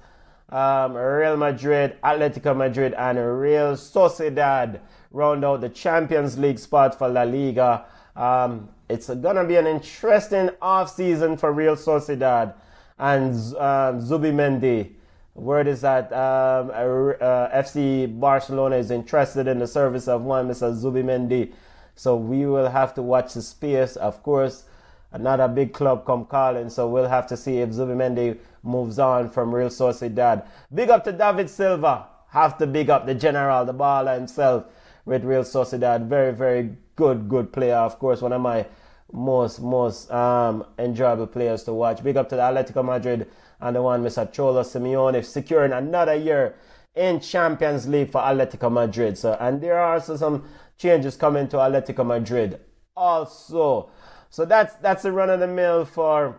Um, 0.49 0.95
Real 0.95 1.37
Madrid, 1.37 1.97
Atletico 2.03 2.57
Madrid, 2.57 2.95
and 2.95 3.17
Real 3.19 3.75
Sociedad 3.75 4.81
round 5.13 5.45
out 5.45 5.61
the 5.61 5.69
Champions 5.69 6.37
League 6.37 6.59
spot 6.59 6.99
for 6.99 7.09
La 7.09 7.23
Liga. 7.23 7.85
Um, 8.17 8.71
it's 8.89 9.09
gonna 9.09 9.45
be 9.45 9.55
an 9.55 9.69
interesting 9.69 10.51
off 10.61 10.91
season 10.91 11.37
for 11.37 11.53
Real 11.53 11.77
Sociedad 11.77 12.55
and 12.99 13.35
um, 13.35 14.01
Zubimendi 14.01 14.95
Word 15.35 15.67
is 15.67 15.81
that 15.81 16.13
um, 16.13 16.71
uh, 16.71 17.49
FC 17.49 18.21
Barcelona 18.21 18.77
is 18.77 18.93
interested 18.93 19.49
in 19.49 19.59
the 19.59 19.67
service 19.67 20.07
of 20.07 20.23
one 20.23 20.49
Mr. 20.49 20.73
Zubimendi. 20.73 21.53
So 21.97 22.17
we 22.17 22.47
will 22.47 22.69
have 22.69 22.95
to 22.95 23.03
watch 23.03 23.35
the 23.35 23.43
space. 23.43 23.97
Of 23.97 24.23
course, 24.23 24.65
another 25.11 25.49
big 25.49 25.73
club 25.73 26.07
come 26.07 26.25
calling, 26.27 26.71
so 26.71 26.89
we'll 26.89 27.09
have 27.09 27.27
to 27.29 27.37
see 27.37 27.59
if 27.59 27.71
Zubimendi 27.71 28.39
moves 28.63 29.01
on 29.01 29.29
from 29.29 29.53
Real 29.53 29.71
Sociedad. 29.71 30.47
Big 30.73 30.89
up 30.89 31.03
to 31.05 31.13
David 31.13 31.51
Silva. 31.51 32.07
Have 32.29 32.57
to 32.59 32.67
big 32.67 32.91
up 32.91 33.07
the 33.07 33.15
general, 33.15 33.65
the 33.65 33.75
baller 33.75 34.15
himself 34.15 34.67
with 35.05 35.25
Real 35.25 35.43
Sociedad. 35.43 36.07
Very, 36.07 36.33
very 36.33 36.77
good, 36.95 37.29
good 37.29 37.53
player. 37.53 37.77
Of 37.77 37.99
course, 37.99 38.21
one 38.21 38.33
of 38.33 38.41
my 38.41 38.67
most, 39.13 39.61
most 39.61 40.11
um, 40.11 40.65
enjoyable 40.79 41.27
players 41.27 41.65
to 41.65 41.73
watch. 41.73 42.03
Big 42.03 42.17
up 42.17 42.29
to 42.31 42.37
the 42.37 42.43
Atletico 42.43 42.85
Madrid 42.85 43.31
and 43.61 43.77
the 43.77 43.83
one 43.83 44.03
Mr. 44.03 44.31
Cholo 44.31 44.63
Simeone 44.63 45.25
securing 45.25 45.73
another 45.73 46.15
year 46.15 46.55
in 46.95 47.21
Champions 47.21 47.87
League 47.89 48.11
for 48.11 48.21
Atletico 48.21 48.71
Madrid. 48.71 49.19
So, 49.19 49.37
and 49.41 49.61
there 49.61 49.79
are 49.79 49.95
also 49.95 50.17
some 50.17 50.45
changes 50.77 51.17
coming 51.17 51.49
to 51.49 51.57
Atletico 51.57 52.05
Madrid 52.05 52.61
also. 52.97 53.91
So 54.31 54.45
that's 54.45 54.75
that's 54.77 55.03
the 55.03 55.13
run 55.13 55.31
of 55.31 55.41
the 55.41 55.47
mill 55.47 55.85
for 55.85 56.37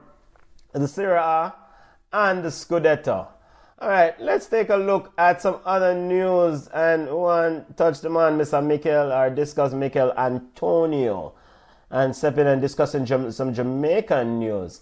the 0.73 0.87
Serie 0.87 1.17
A 1.17 1.53
and 2.11 2.43
the 2.43 2.49
Scudetto. 2.49 3.27
All 3.77 3.89
right, 3.89 4.19
let's 4.21 4.47
take 4.47 4.69
a 4.69 4.77
look 4.77 5.11
at 5.17 5.41
some 5.41 5.59
other 5.65 5.93
news 5.93 6.67
and 6.67 7.09
one 7.09 7.65
touch 7.75 7.99
the 7.99 8.09
man, 8.09 8.37
Mr. 8.37 8.65
Michail, 8.65 9.11
or 9.11 9.29
discuss 9.29 9.73
Michail 9.73 10.13
Antonio, 10.17 11.33
and 11.89 12.15
step 12.15 12.37
in 12.37 12.47
and 12.47 12.61
discussing 12.61 13.05
some 13.31 13.53
Jamaican 13.53 14.39
news. 14.39 14.81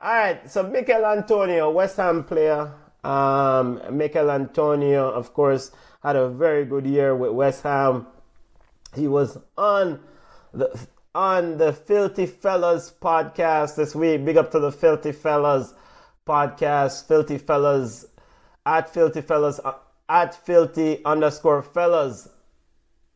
All 0.00 0.12
right, 0.12 0.50
so 0.50 0.62
Michail 0.62 1.04
Antonio, 1.06 1.70
West 1.70 1.96
Ham 1.96 2.24
player. 2.24 2.72
Um, 3.02 3.80
Michail 3.90 4.30
Antonio, 4.30 5.10
of 5.10 5.32
course, 5.34 5.70
had 6.02 6.16
a 6.16 6.28
very 6.28 6.64
good 6.64 6.86
year 6.86 7.14
with 7.14 7.32
West 7.32 7.62
Ham. 7.62 8.06
He 8.94 9.08
was 9.08 9.38
on 9.56 10.00
the 10.52 10.86
on 11.14 11.58
the 11.58 11.72
Filthy 11.72 12.26
Fellas 12.26 12.92
podcast 13.00 13.76
this 13.76 13.94
week. 13.94 14.24
Big 14.24 14.36
up 14.36 14.50
to 14.50 14.58
the 14.58 14.72
Filthy 14.72 15.12
Fellas 15.12 15.74
podcast. 16.26 17.06
Filthy 17.06 17.38
Fellas 17.38 18.06
at 18.66 18.92
Filthy 18.92 19.20
Fellas 19.20 19.60
uh, 19.64 19.74
at 20.08 20.34
Filthy 20.34 21.04
underscore 21.04 21.62
Fellas 21.62 22.28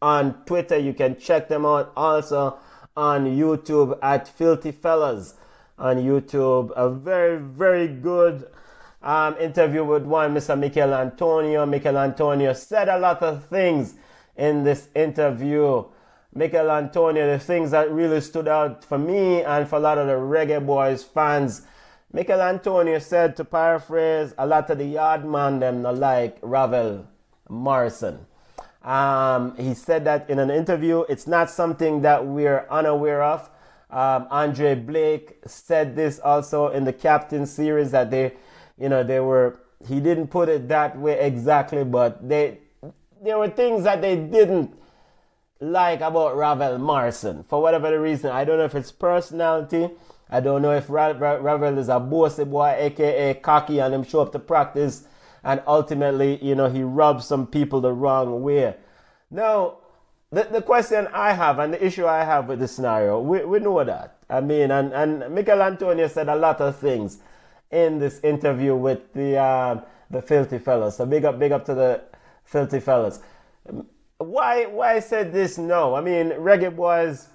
on 0.01 0.35
Twitter. 0.45 0.79
You 0.79 0.95
can 0.95 1.19
check 1.19 1.49
them 1.49 1.67
out 1.67 1.93
also 1.97 2.59
on 2.99 3.27
YouTube 3.27 3.97
at 4.03 4.27
Filthy 4.27 4.73
Fellas 4.73 5.35
on 5.79 5.99
YouTube. 5.99 6.73
A 6.75 6.91
very, 6.91 7.39
very 7.39 7.87
good 7.87 8.51
um, 9.03 9.37
interview 9.39 9.85
with 9.85 10.03
one 10.03 10.35
Mr. 10.35 10.59
Michail 10.59 10.93
Antonio. 10.93 11.65
Michail 11.65 11.97
Antonio 11.97 12.53
said 12.53 12.89
a 12.89 12.99
lot 12.99 13.23
of 13.23 13.45
things 13.47 13.95
in 14.37 14.65
this 14.65 14.89
interview. 14.97 15.85
Michail 16.35 16.73
Antonio, 16.73 17.31
the 17.31 17.39
things 17.39 17.71
that 17.71 17.89
really 17.93 18.21
stood 18.21 18.49
out 18.49 18.85
for 18.85 18.99
me 18.99 19.43
and 19.43 19.69
for 19.69 19.77
a 19.77 19.81
lot 19.81 19.97
of 19.97 20.09
the 20.09 20.15
Reggae 20.15 20.65
Boys 20.65 21.05
fans. 21.05 21.63
Michail 22.13 22.41
Antonio 22.41 22.99
said, 22.99 23.37
to 23.37 23.45
paraphrase, 23.45 24.35
a 24.39 24.47
lot 24.47 24.71
of 24.71 24.79
the 24.79 24.85
yard 24.85 25.25
man 25.25 25.61
them 25.61 25.83
not 25.83 25.99
like 25.99 26.39
Ravel 26.43 27.07
Morrison. 27.49 28.27
Um, 28.89 29.55
he 29.57 29.75
said 29.75 30.07
that 30.07 30.31
in 30.31 30.39
an 30.39 30.51
interview. 30.51 31.05
It's 31.11 31.27
not 31.27 31.51
something 31.51 32.01
that 32.03 32.25
we're 32.27 32.67
unaware 32.71 33.23
of. 33.23 33.51
Um, 33.91 34.27
Andre 34.31 34.75
Blake 34.75 35.39
said 35.47 35.95
this 35.95 36.19
also 36.19 36.69
in 36.69 36.85
the 36.85 36.93
captain 36.93 37.45
series 37.45 37.91
that 37.91 38.11
they, 38.11 38.33
you 38.79 38.89
know, 38.89 39.03
they 39.03 39.21
were. 39.21 39.61
He 39.87 40.01
didn't 40.01 40.29
put 40.29 40.49
it 40.49 40.69
that 40.69 40.99
way 40.99 41.21
exactly, 41.21 41.85
but 41.85 42.27
they 42.27 42.59
there 43.23 43.39
were 43.39 43.49
things 43.49 43.85
that 43.85 44.01
they 44.01 44.17
didn't 44.17 44.75
like 45.61 46.01
about 46.01 46.37
Ravel 46.37 46.79
Morrison 46.79 47.43
for 47.45 47.61
whatever 47.61 47.91
the 47.91 48.01
reason. 48.01 48.31
I 48.31 48.45
don't 48.45 48.59
know 48.59 48.65
if 48.65 48.75
it's 48.75 48.93
personality. 48.93 49.91
I 50.31 50.41
don't 50.41 50.63
know 50.63 50.73
if 50.73 50.89
Ra- 50.89 51.15
Ra- 51.17 51.41
Ravel 51.41 51.79
is 51.79 51.89
a 51.89 52.01
bossy 52.01 52.45
boy, 52.45 52.75
aka 52.79 53.35
cocky, 53.35 53.81
and 53.81 53.95
him 53.95 54.05
show 54.05 54.21
up 54.21 54.33
to 54.33 54.39
practice, 54.39 55.05
and 55.49 55.63
ultimately, 55.67 56.39
you 56.45 56.55
know, 56.55 56.69
he 56.69 56.83
rubs 56.83 57.25
some 57.25 57.47
people 57.47 57.81
the 57.81 57.91
wrong 57.91 58.43
way. 58.43 58.77
Now, 59.31 59.79
the, 60.31 60.45
the 60.45 60.61
question 60.61 61.09
I 61.15 61.33
have 61.33 61.59
and 61.59 61.73
the 61.73 61.83
issue 61.83 62.07
I 62.07 62.23
have 62.23 62.49
with 62.49 62.59
this 62.61 62.73
scenario, 62.73 63.19
we, 63.19 63.43
we 63.47 63.59
know 63.59 63.83
that. 63.83 64.19
I 64.29 64.43
mean, 64.43 64.71
and, 64.71 64.93
and 64.93 65.35
Michail 65.35 65.63
Antonio 65.63 66.07
said 66.07 66.29
a 66.29 66.37
lot 66.37 66.61
of 66.61 66.77
things 66.77 67.21
in 67.71 67.99
this 67.99 68.21
interview 68.21 68.77
with 68.77 69.15
the 69.15 69.43
um, 69.43 69.83
the 70.11 70.21
filthy 70.21 70.59
fellas. 70.59 70.99
So 70.99 71.07
big 71.07 71.25
up, 71.25 71.39
big 71.39 71.53
up 71.53 71.65
to 71.65 71.75
the 71.75 72.03
filthy 72.45 72.81
fellas. 72.81 73.21
Why 74.19 74.67
why 74.67 74.97
I 74.97 75.01
said 75.01 75.33
this? 75.33 75.57
No, 75.57 75.95
I 75.95 76.03
mean 76.03 76.31
reggae 76.33 76.75
boys 76.75 77.29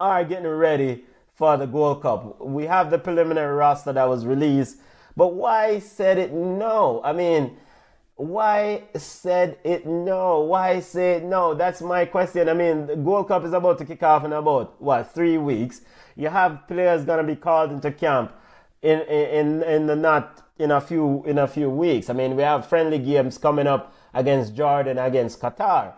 are 0.00 0.24
getting 0.24 0.48
ready 0.48 1.04
for 1.34 1.58
the 1.58 1.66
Gold 1.66 2.00
Cup. 2.00 2.40
We 2.40 2.64
have 2.64 2.90
the 2.90 2.98
preliminary 2.98 3.54
roster 3.54 3.92
that 3.92 4.08
was 4.08 4.24
released, 4.24 4.78
but 5.18 5.34
why 5.34 5.80
said 5.80 6.16
it? 6.16 6.32
No, 6.32 7.02
I 7.04 7.12
mean 7.12 7.58
why 8.18 8.82
said 8.96 9.58
it 9.62 9.86
no? 9.86 10.40
Why 10.40 10.80
say 10.80 11.22
no? 11.24 11.54
That's 11.54 11.80
my 11.80 12.04
question. 12.04 12.48
I 12.48 12.52
mean, 12.52 12.88
the 12.88 12.96
Gold 12.96 13.28
Cup 13.28 13.44
is 13.44 13.52
about 13.52 13.78
to 13.78 13.84
kick 13.84 14.02
off 14.02 14.24
in 14.24 14.32
about 14.32 14.82
what 14.82 15.14
three 15.14 15.38
weeks. 15.38 15.82
You 16.16 16.28
have 16.28 16.66
players 16.66 17.04
gonna 17.04 17.22
be 17.22 17.36
called 17.36 17.70
into 17.70 17.92
camp 17.92 18.32
in 18.82 19.02
in 19.02 19.62
in 19.62 19.86
the 19.86 19.94
not 19.94 20.42
in 20.58 20.72
a 20.72 20.80
few 20.80 21.22
in 21.26 21.38
a 21.38 21.46
few 21.46 21.70
weeks. 21.70 22.10
I 22.10 22.12
mean, 22.12 22.34
we 22.34 22.42
have 22.42 22.66
friendly 22.66 22.98
games 22.98 23.38
coming 23.38 23.68
up 23.68 23.94
against 24.12 24.56
Jordan, 24.56 24.98
against 24.98 25.40
Qatar. 25.40 25.92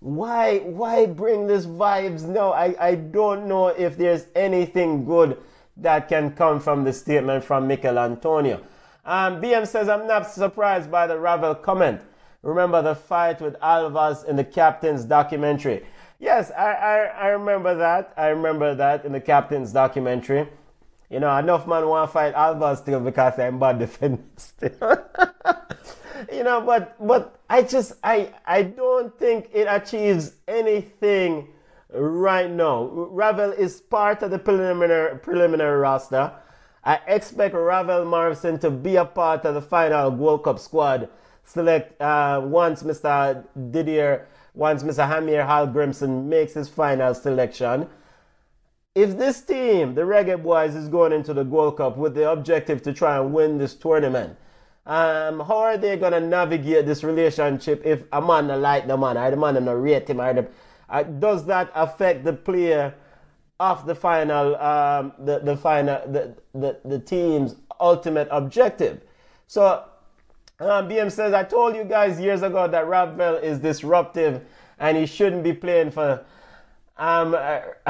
Why 0.00 0.60
why 0.60 1.04
bring 1.04 1.48
this 1.48 1.66
vibes? 1.66 2.26
No, 2.26 2.52
I, 2.52 2.74
I 2.80 2.94
don't 2.94 3.46
know 3.46 3.68
if 3.68 3.98
there's 3.98 4.24
anything 4.34 5.04
good 5.04 5.36
that 5.80 6.08
can 6.08 6.32
come 6.32 6.60
from 6.60 6.84
the 6.84 6.92
statement 6.92 7.44
from 7.44 7.68
Michail 7.68 7.98
Antonio. 7.98 8.60
Um, 9.04 9.40
BM 9.40 9.66
says, 9.66 9.88
I'm 9.88 10.06
not 10.06 10.30
surprised 10.30 10.90
by 10.90 11.06
the 11.06 11.18
Ravel 11.18 11.54
comment. 11.54 12.00
Remember 12.42 12.82
the 12.82 12.94
fight 12.94 13.40
with 13.40 13.58
Alvas 13.60 14.24
in 14.26 14.36
the 14.36 14.44
captain's 14.44 15.04
documentary. 15.04 15.84
Yes, 16.18 16.50
I, 16.50 16.72
I, 16.72 16.96
I 17.04 17.26
remember 17.28 17.74
that. 17.76 18.12
I 18.16 18.28
remember 18.28 18.74
that 18.74 19.04
in 19.04 19.12
the 19.12 19.20
captain's 19.20 19.72
documentary. 19.72 20.48
You 21.10 21.20
know, 21.20 21.34
enough 21.36 21.66
man 21.66 21.88
want 21.88 22.08
to 22.08 22.12
fight 22.12 22.34
Alba 22.34 22.76
still 22.76 23.00
because 23.00 23.38
I'm 23.38 23.58
bad 23.58 23.78
defender 23.78 24.22
still. 24.36 24.70
you 26.32 26.44
know, 26.44 26.60
but 26.60 26.94
but 27.04 27.40
I 27.48 27.62
just 27.62 27.94
I 28.02 28.34
I 28.44 28.62
don't 28.62 29.16
think 29.18 29.48
it 29.54 29.66
achieves 29.70 30.32
anything 30.46 31.48
right 31.90 32.50
now. 32.50 32.84
Ravel 32.84 33.52
is 33.52 33.80
part 33.80 34.22
of 34.22 34.30
the 34.30 34.38
preliminary 34.38 35.18
preliminary 35.18 35.78
roster. 35.78 36.32
I 36.84 37.00
expect 37.06 37.54
Ravel 37.54 38.04
Morrison 38.04 38.58
to 38.60 38.70
be 38.70 38.96
a 38.96 39.04
part 39.04 39.44
of 39.44 39.54
the 39.54 39.62
final 39.62 40.10
World 40.10 40.44
Cup 40.44 40.58
squad. 40.58 41.08
Select 41.44 42.00
uh, 42.00 42.40
once 42.44 42.82
Mr. 42.82 43.44
Didier, 43.70 44.26
once 44.54 44.82
Mr. 44.82 45.06
Heimir 45.06 45.44
Hallgrimsson 45.46 46.24
makes 46.24 46.54
his 46.54 46.68
final 46.68 47.14
selection. 47.14 47.88
If 48.94 49.16
this 49.16 49.40
team, 49.42 49.94
the 49.94 50.02
Reggae 50.02 50.42
Boys, 50.42 50.74
is 50.74 50.88
going 50.88 51.12
into 51.12 51.32
the 51.32 51.44
World 51.44 51.76
Cup 51.76 51.96
with 51.96 52.14
the 52.14 52.30
objective 52.30 52.82
to 52.82 52.92
try 52.92 53.18
and 53.18 53.32
win 53.32 53.58
this 53.58 53.74
tournament, 53.74 54.36
um, 54.86 55.40
how 55.40 55.58
are 55.58 55.76
they 55.76 55.96
gonna 55.96 56.20
navigate 56.20 56.86
this 56.86 57.04
relationship 57.04 57.82
if 57.84 58.04
a 58.12 58.20
man 58.20 58.46
not 58.46 58.60
like 58.60 58.86
the 58.86 58.96
man, 58.96 59.16
or 59.16 59.30
the 59.30 59.36
man 59.36 59.62
not 59.64 59.80
rate 59.82 60.08
him, 60.08 60.20
or 60.20 60.32
the, 60.32 60.48
uh, 60.88 61.02
does 61.02 61.44
that 61.46 61.70
affect 61.74 62.24
the 62.24 62.32
player 62.32 62.94
of 63.60 63.86
the 63.86 63.94
final, 63.94 64.56
um, 64.56 65.12
the 65.18 65.40
the 65.40 65.56
final, 65.56 66.00
the, 66.10 66.34
the 66.54 66.78
the 66.84 66.98
team's 66.98 67.56
ultimate 67.80 68.28
objective? 68.30 69.00
So, 69.46 69.84
um, 70.60 70.88
BM 70.88 71.10
says, 71.10 71.32
I 71.32 71.44
told 71.44 71.76
you 71.76 71.84
guys 71.84 72.20
years 72.20 72.42
ago 72.42 72.68
that 72.68 72.86
Ravel 72.86 73.36
is 73.36 73.58
disruptive 73.58 74.44
and 74.78 74.96
he 74.96 75.06
shouldn't 75.06 75.42
be 75.42 75.52
playing 75.52 75.90
for. 75.90 76.24
Um, 76.96 77.32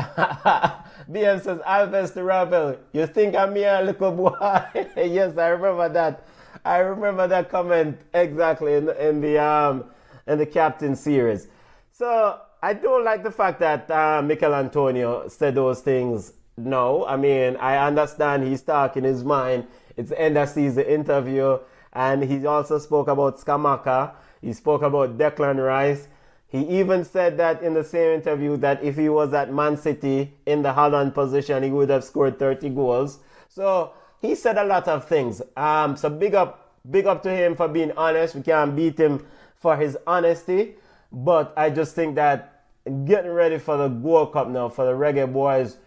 BM 1.11 1.43
says, 1.43 1.59
Alvas 1.61 2.13
to 2.13 2.23
Ravel, 2.23 2.77
you 2.93 3.07
think 3.07 3.35
I'm 3.35 3.55
here, 3.57 3.81
little 3.83 4.13
boy? 4.13 4.37
yes, 4.97 5.39
I 5.39 5.49
remember 5.49 5.89
that. 5.89 6.27
I 6.65 6.79
remember 6.79 7.27
that 7.29 7.49
comment 7.51 8.01
exactly 8.13 8.75
in 8.75 8.85
the, 8.87 9.09
in 9.09 9.21
the 9.21 9.39
um 9.39 9.85
in 10.27 10.39
the 10.39 10.47
captain 10.47 10.95
series. 10.95 11.49
So 11.93 12.41
I 12.61 12.75
don't 12.75 13.05
like 13.05 13.23
the 13.23 13.31
fact 13.31 13.61
that 13.61 13.89
uh, 13.91 14.21
Michail 14.23 14.55
Antonio 14.55 15.29
said 15.29 15.55
those 15.55 15.81
things. 15.81 16.33
No, 16.57 17.07
I 17.07 17.17
mean 17.17 17.57
I 17.57 17.77
understand 17.87 18.45
he's 18.45 18.63
talking 18.63 19.05
his 19.05 19.23
mind. 19.23 19.67
It's 19.97 20.11
the 20.11 20.21
end 20.21 20.37
of 20.37 20.49
season 20.49 20.85
interview, 20.85 21.59
and 21.93 22.25
he 22.25 22.45
also 22.47 22.79
spoke 22.79 23.09
about 23.09 23.39
Scamacca. 23.39 24.13
He 24.41 24.53
spoke 24.53 24.83
about 24.83 25.19
Declan 25.19 25.65
Rice. 25.65 26.09
He 26.49 26.61
even 26.81 27.05
said 27.05 27.37
that 27.39 27.63
in 27.63 27.75
the 27.75 27.85
same 27.85 28.15
interview 28.15 28.57
that 28.59 28.83
if 28.83 28.97
he 28.97 29.09
was 29.09 29.35
at 29.35 29.53
Man 29.53 29.77
City 29.77 30.33
in 30.47 30.63
the 30.63 30.73
Haaland 30.73 31.15
position, 31.15 31.63
he 31.63 31.71
would 31.71 31.91
have 31.91 32.05
scored 32.05 32.39
30 32.39 32.71
goals. 32.71 33.19
So 33.49 33.93
he 34.21 34.35
said 34.35 34.57
a 34.57 34.65
lot 34.65 34.89
of 34.89 35.07
things. 35.07 35.43
Um, 35.57 35.97
so 35.97 36.09
big 36.09 36.35
up, 36.35 36.75
big 36.91 37.07
up 37.07 37.23
to 37.25 37.31
him 37.31 37.55
for 37.55 37.69
being 37.69 37.93
honest. 37.93 38.35
We 38.35 38.43
can't 38.43 38.75
beat 38.75 38.99
him 38.99 39.27
for 39.57 39.77
his 39.77 39.99
honesty, 40.07 40.77
but 41.13 41.53
I 41.57 41.71
just 41.71 41.95
think 41.95 42.15
that 42.17 42.65
getting 43.05 43.31
ready 43.31 43.59
for 43.59 43.77
the 43.77 43.89
World 43.89 44.33
Cup 44.33 44.49
now 44.49 44.69
for 44.69 44.85
the 44.85 44.93
Reggae 44.93 45.31
Boys 45.33 45.79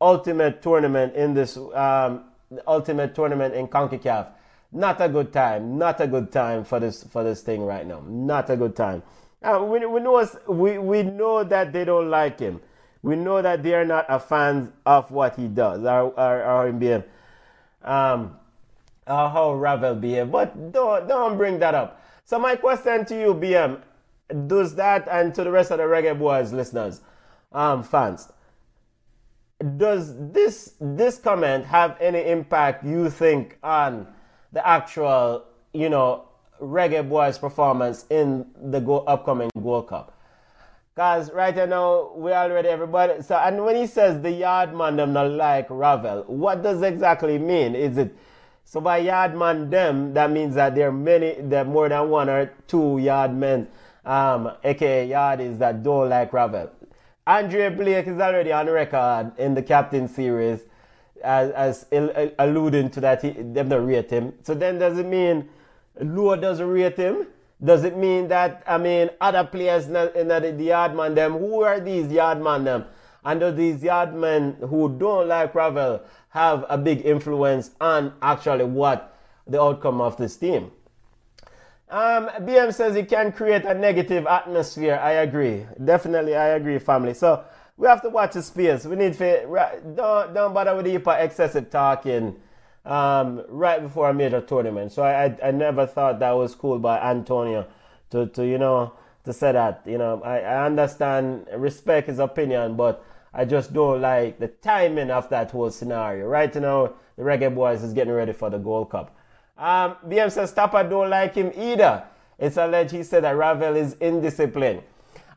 ultimate 0.00 0.62
tournament 0.62 1.14
in 1.14 1.34
this 1.34 1.56
um, 1.56 2.24
ultimate 2.66 3.14
tournament 3.14 3.54
in 3.54 3.68
Concacaf. 3.68 4.28
Not 4.70 5.00
a 5.00 5.08
good 5.08 5.32
time. 5.32 5.78
Not 5.78 6.00
a 6.00 6.06
good 6.06 6.30
time 6.30 6.64
for 6.64 6.78
this 6.78 7.02
for 7.04 7.24
this 7.24 7.42
thing 7.42 7.62
right 7.64 7.86
now. 7.86 8.02
Not 8.06 8.50
a 8.50 8.56
good 8.56 8.76
time. 8.76 9.02
Uh, 9.42 9.64
we, 9.64 9.84
we 9.86 10.00
know 10.00 10.28
we, 10.46 10.78
we 10.78 11.02
know 11.02 11.44
that 11.44 11.72
they 11.72 11.84
don't 11.84 12.10
like 12.10 12.38
him. 12.38 12.60
We 13.02 13.16
know 13.16 13.40
that 13.40 13.62
they 13.62 13.74
are 13.74 13.84
not 13.84 14.06
a 14.08 14.18
fan 14.18 14.72
of 14.84 15.10
what 15.10 15.36
he 15.36 15.46
does 15.46 15.84
or, 15.84 16.10
or, 16.18 16.44
or 16.44 16.72
being 16.72 17.04
um, 17.82 18.36
uh, 19.06 19.28
how 19.30 19.54
Ravel 19.54 19.94
behave. 19.94 20.30
But 20.30 20.72
don't 20.72 21.08
don't 21.08 21.36
bring 21.36 21.58
that 21.60 21.74
up. 21.74 22.02
So 22.24 22.38
my 22.38 22.56
question 22.56 23.06
to 23.06 23.18
you, 23.18 23.34
BM, 23.34 23.80
does 24.46 24.74
that 24.76 25.08
and 25.10 25.34
to 25.34 25.44
the 25.44 25.50
rest 25.50 25.70
of 25.70 25.78
the 25.78 25.84
Reggae 25.84 26.18
Boys 26.18 26.52
listeners, 26.52 27.00
um, 27.52 27.82
fans, 27.82 28.30
does 29.76 30.14
this 30.32 30.74
this 30.80 31.18
comment 31.18 31.64
have 31.64 31.96
any 32.00 32.24
impact 32.26 32.84
you 32.84 33.10
think 33.10 33.58
on 33.62 34.06
the 34.52 34.66
actual 34.66 35.44
you 35.72 35.88
know 35.88 36.28
Reggae 36.60 37.08
Boys 37.08 37.38
performance 37.38 38.04
in 38.10 38.46
the 38.70 38.80
go- 38.80 39.00
upcoming 39.00 39.50
World 39.54 39.88
Cup? 39.88 40.14
Cause 40.94 41.32
right 41.32 41.54
now 41.68 42.12
we 42.16 42.32
already 42.32 42.68
everybody. 42.68 43.22
So 43.22 43.36
and 43.36 43.64
when 43.64 43.76
he 43.76 43.86
says 43.86 44.20
the 44.20 44.32
yard 44.32 44.74
man 44.74 44.96
them 44.96 45.12
not 45.12 45.30
like 45.30 45.66
Ravel, 45.70 46.24
what 46.26 46.62
does 46.62 46.82
exactly 46.82 47.38
mean? 47.38 47.74
Is 47.74 47.98
it 47.98 48.16
so 48.64 48.80
by 48.80 48.98
yard 48.98 49.34
man 49.34 49.70
them 49.70 50.12
that 50.14 50.30
means 50.30 50.56
that 50.56 50.74
there 50.74 50.88
are 50.88 50.92
many, 50.92 51.36
there 51.40 51.64
more 51.64 51.88
than 51.88 52.10
one 52.10 52.28
or 52.28 52.52
two 52.66 52.98
yard 52.98 53.34
men, 53.34 53.66
um, 54.08 54.50
aka 54.64 55.06
yardies 55.08 55.58
that 55.58 55.82
don't 55.82 56.08
like 56.08 56.32
Ravel. 56.32 56.70
Andre 57.26 57.68
Blake 57.68 58.06
is 58.06 58.18
already 58.18 58.50
on 58.52 58.66
record 58.66 59.32
in 59.36 59.54
the 59.54 59.62
captain 59.62 60.08
series 60.08 60.60
as, 61.22 61.50
as 61.50 61.86
alluding 62.38 62.88
to 62.90 63.00
that 63.00 63.20
he, 63.20 63.30
them 63.32 63.68
don't 63.68 63.86
rate 63.86 64.10
him. 64.10 64.32
So 64.42 64.54
then 64.54 64.78
does 64.78 64.96
it 64.96 65.06
mean 65.06 65.48
Lua 66.00 66.38
doesn't 66.38 66.66
rate 66.66 66.96
him? 66.96 67.26
Does 67.62 67.84
it 67.84 67.96
mean 67.96 68.28
that, 68.28 68.62
I 68.66 68.78
mean, 68.78 69.10
other 69.20 69.44
players 69.44 69.86
in 69.86 69.92
the, 69.92 70.18
in 70.18 70.28
the, 70.28 70.40
them, 71.14 71.32
who 71.32 71.62
are 71.62 71.80
these 71.80 72.10
yard 72.10 72.40
man 72.40 72.64
them? 72.64 72.84
And 73.24 73.40
do 73.40 73.50
these 73.50 73.82
yard 73.82 74.14
men 74.14 74.56
who 74.60 74.96
don't 74.96 75.28
like 75.28 75.54
Ravel 75.54 76.00
have 76.30 76.64
a 76.68 76.78
big 76.78 77.04
influence 77.04 77.72
on 77.80 78.14
actually 78.22 78.64
what 78.64 79.18
the 79.46 79.60
outcome 79.60 80.00
of 80.00 80.16
this 80.16 80.36
team? 80.36 80.70
Um, 81.90 82.28
BM 82.40 82.72
says 82.74 82.96
it 82.96 83.08
can 83.08 83.32
create 83.32 83.64
a 83.64 83.74
negative 83.74 84.26
atmosphere. 84.26 85.00
I 85.02 85.12
agree. 85.12 85.66
Definitely, 85.82 86.36
I 86.36 86.48
agree, 86.48 86.78
family. 86.78 87.14
So 87.14 87.44
we 87.78 87.86
have 87.86 88.02
to 88.02 88.10
watch 88.10 88.34
the 88.34 88.42
space. 88.42 88.84
We 88.84 88.96
need 88.96 89.14
to, 89.14 89.72
don't, 89.96 90.34
don't 90.34 90.52
bother 90.52 90.76
with 90.76 90.84
the 90.84 91.22
excessive 91.22 91.70
talking 91.70 92.36
um, 92.84 93.44
right 93.48 93.80
before 93.80 94.10
a 94.10 94.14
major 94.14 94.40
tournament. 94.40 94.92
So 94.92 95.02
I, 95.02 95.24
I, 95.24 95.48
I, 95.48 95.50
never 95.50 95.86
thought 95.86 96.18
that 96.20 96.32
was 96.32 96.54
cool 96.54 96.78
by 96.78 96.98
Antonio 96.98 97.66
to, 98.10 98.26
to 98.28 98.46
you 98.46 98.56
know 98.56 98.94
to 99.24 99.32
say 99.32 99.52
that. 99.52 99.82
You 99.86 99.98
know, 99.98 100.22
I, 100.22 100.40
I 100.40 100.66
understand, 100.66 101.46
respect 101.54 102.08
his 102.08 102.18
opinion, 102.18 102.76
but 102.76 103.04
I 103.32 103.44
just 103.44 103.72
don't 103.72 104.00
like 104.00 104.38
the 104.38 104.48
timing 104.48 105.10
of 105.10 105.28
that 105.28 105.50
whole 105.50 105.70
scenario. 105.70 106.26
Right 106.26 106.54
now, 106.54 106.94
the 107.16 107.22
Reggae 107.22 107.54
Boys 107.54 107.82
is 107.82 107.92
getting 107.92 108.14
ready 108.14 108.32
for 108.32 108.48
the 108.48 108.58
Gold 108.58 108.90
Cup. 108.90 109.14
Um, 109.58 109.96
BM 110.06 110.30
says 110.30 110.52
Tappa 110.52 110.84
don't 110.84 111.10
like 111.10 111.34
him 111.34 111.52
either. 111.56 112.04
It's 112.38 112.56
alleged 112.56 112.92
he 112.92 113.02
said 113.02 113.24
that 113.24 113.36
Ravel 113.36 113.74
is 113.76 113.96
indisciplined. 113.96 114.82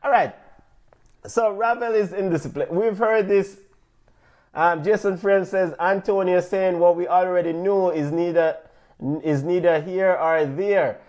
All 0.02 0.10
right. 0.10 0.34
So 1.26 1.52
Ravel 1.52 1.94
is 1.94 2.10
indisciplined. 2.10 2.70
We've 2.70 2.96
heard 2.96 3.28
this 3.28 3.58
um, 4.54 4.84
Jason 4.84 5.16
Frame 5.16 5.44
says 5.44 5.74
Antonio 5.80 6.40
saying 6.40 6.78
what 6.78 6.96
we 6.96 7.08
already 7.08 7.52
knew 7.52 7.90
is 7.90 8.12
neither 8.12 8.58
is 9.24 9.42
neither 9.42 9.80
here 9.80 10.12
or 10.12 10.44
there. 10.44 11.00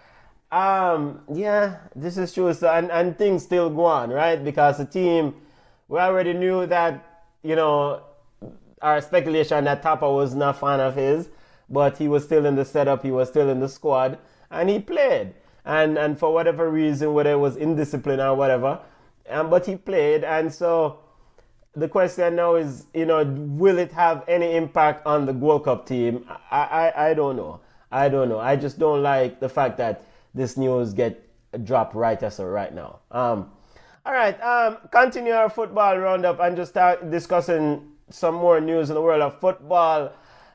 Um, 0.52 1.22
yeah, 1.32 1.78
this 1.96 2.18
is 2.18 2.34
true. 2.34 2.54
So 2.54 2.70
and, 2.72 2.90
and 2.92 3.18
things 3.18 3.44
still 3.44 3.70
go 3.70 3.86
on, 3.86 4.10
right? 4.10 4.42
Because 4.44 4.78
the 4.78 4.86
team 4.86 5.36
we 5.88 6.00
already 6.00 6.34
knew 6.34 6.66
that, 6.68 7.26
you 7.44 7.56
know, 7.56 8.02
our 8.82 9.02
speculation 9.02 9.66
that 9.66 9.84
Tappa 9.84 10.10
was 10.10 10.34
not 10.34 10.60
fan 10.60 10.80
of 10.80 10.96
his, 10.96 11.30
but 11.74 11.98
he 11.98 12.08
was 12.08 12.24
still 12.24 12.46
in 12.46 12.56
the 12.56 12.66
setup, 12.66 13.04
he 13.04 13.12
was 13.12 13.30
still 13.30 13.50
in 13.50 13.60
the 13.60 13.70
squad, 13.70 14.20
and 14.52 14.70
he 14.70 14.80
played. 14.80 15.34
And 15.66 15.98
and 15.98 16.20
for 16.20 16.34
whatever 16.34 16.70
reason, 16.70 17.14
whether 17.14 17.32
it 17.32 17.40
was 17.40 17.56
indiscipline 17.56 18.20
or 18.20 18.36
whatever, 18.36 18.80
um, 19.30 19.50
but 19.50 19.66
he 19.66 19.76
played, 19.76 20.24
and 20.24 20.54
so 20.54 21.00
the 21.76 21.88
question 21.88 22.36
now 22.36 22.56
is, 22.56 22.86
you 22.94 23.06
know, 23.06 23.24
will 23.24 23.80
it 23.80 23.92
have 23.92 24.24
any 24.28 24.56
impact 24.56 25.06
on 25.06 25.26
the 25.26 25.34
World 25.34 25.66
Cup 25.66 25.88
team? 25.88 26.26
I, 26.52 26.92
I, 26.96 27.10
I 27.10 27.14
don't 27.14 27.36
know. 27.36 27.62
I 27.92 28.10
don't 28.10 28.30
know. 28.30 28.40
I 28.40 28.56
just 28.56 28.78
don't 28.78 29.02
like 29.02 29.40
the 29.40 29.50
fact 29.50 29.78
that 29.78 30.06
this 30.34 30.58
news 30.58 30.94
get 30.94 31.28
dropped 31.64 31.96
right 31.96 32.22
as 32.22 32.40
of 32.40 32.48
right 32.48 32.74
now. 32.74 33.00
Um, 33.12 33.52
all 34.06 34.14
right, 34.14 34.40
um, 34.42 34.78
continue 34.92 35.32
our 35.32 35.50
football 35.50 35.98
roundup 35.98 36.40
and 36.40 36.58
just 36.58 36.72
start 36.72 37.10
discussing 37.10 37.94
some 38.10 38.36
more 38.36 38.60
news 38.60 38.90
in 38.90 38.96
the 38.96 39.02
world 39.02 39.22
of 39.22 39.40
football. 39.40 40.12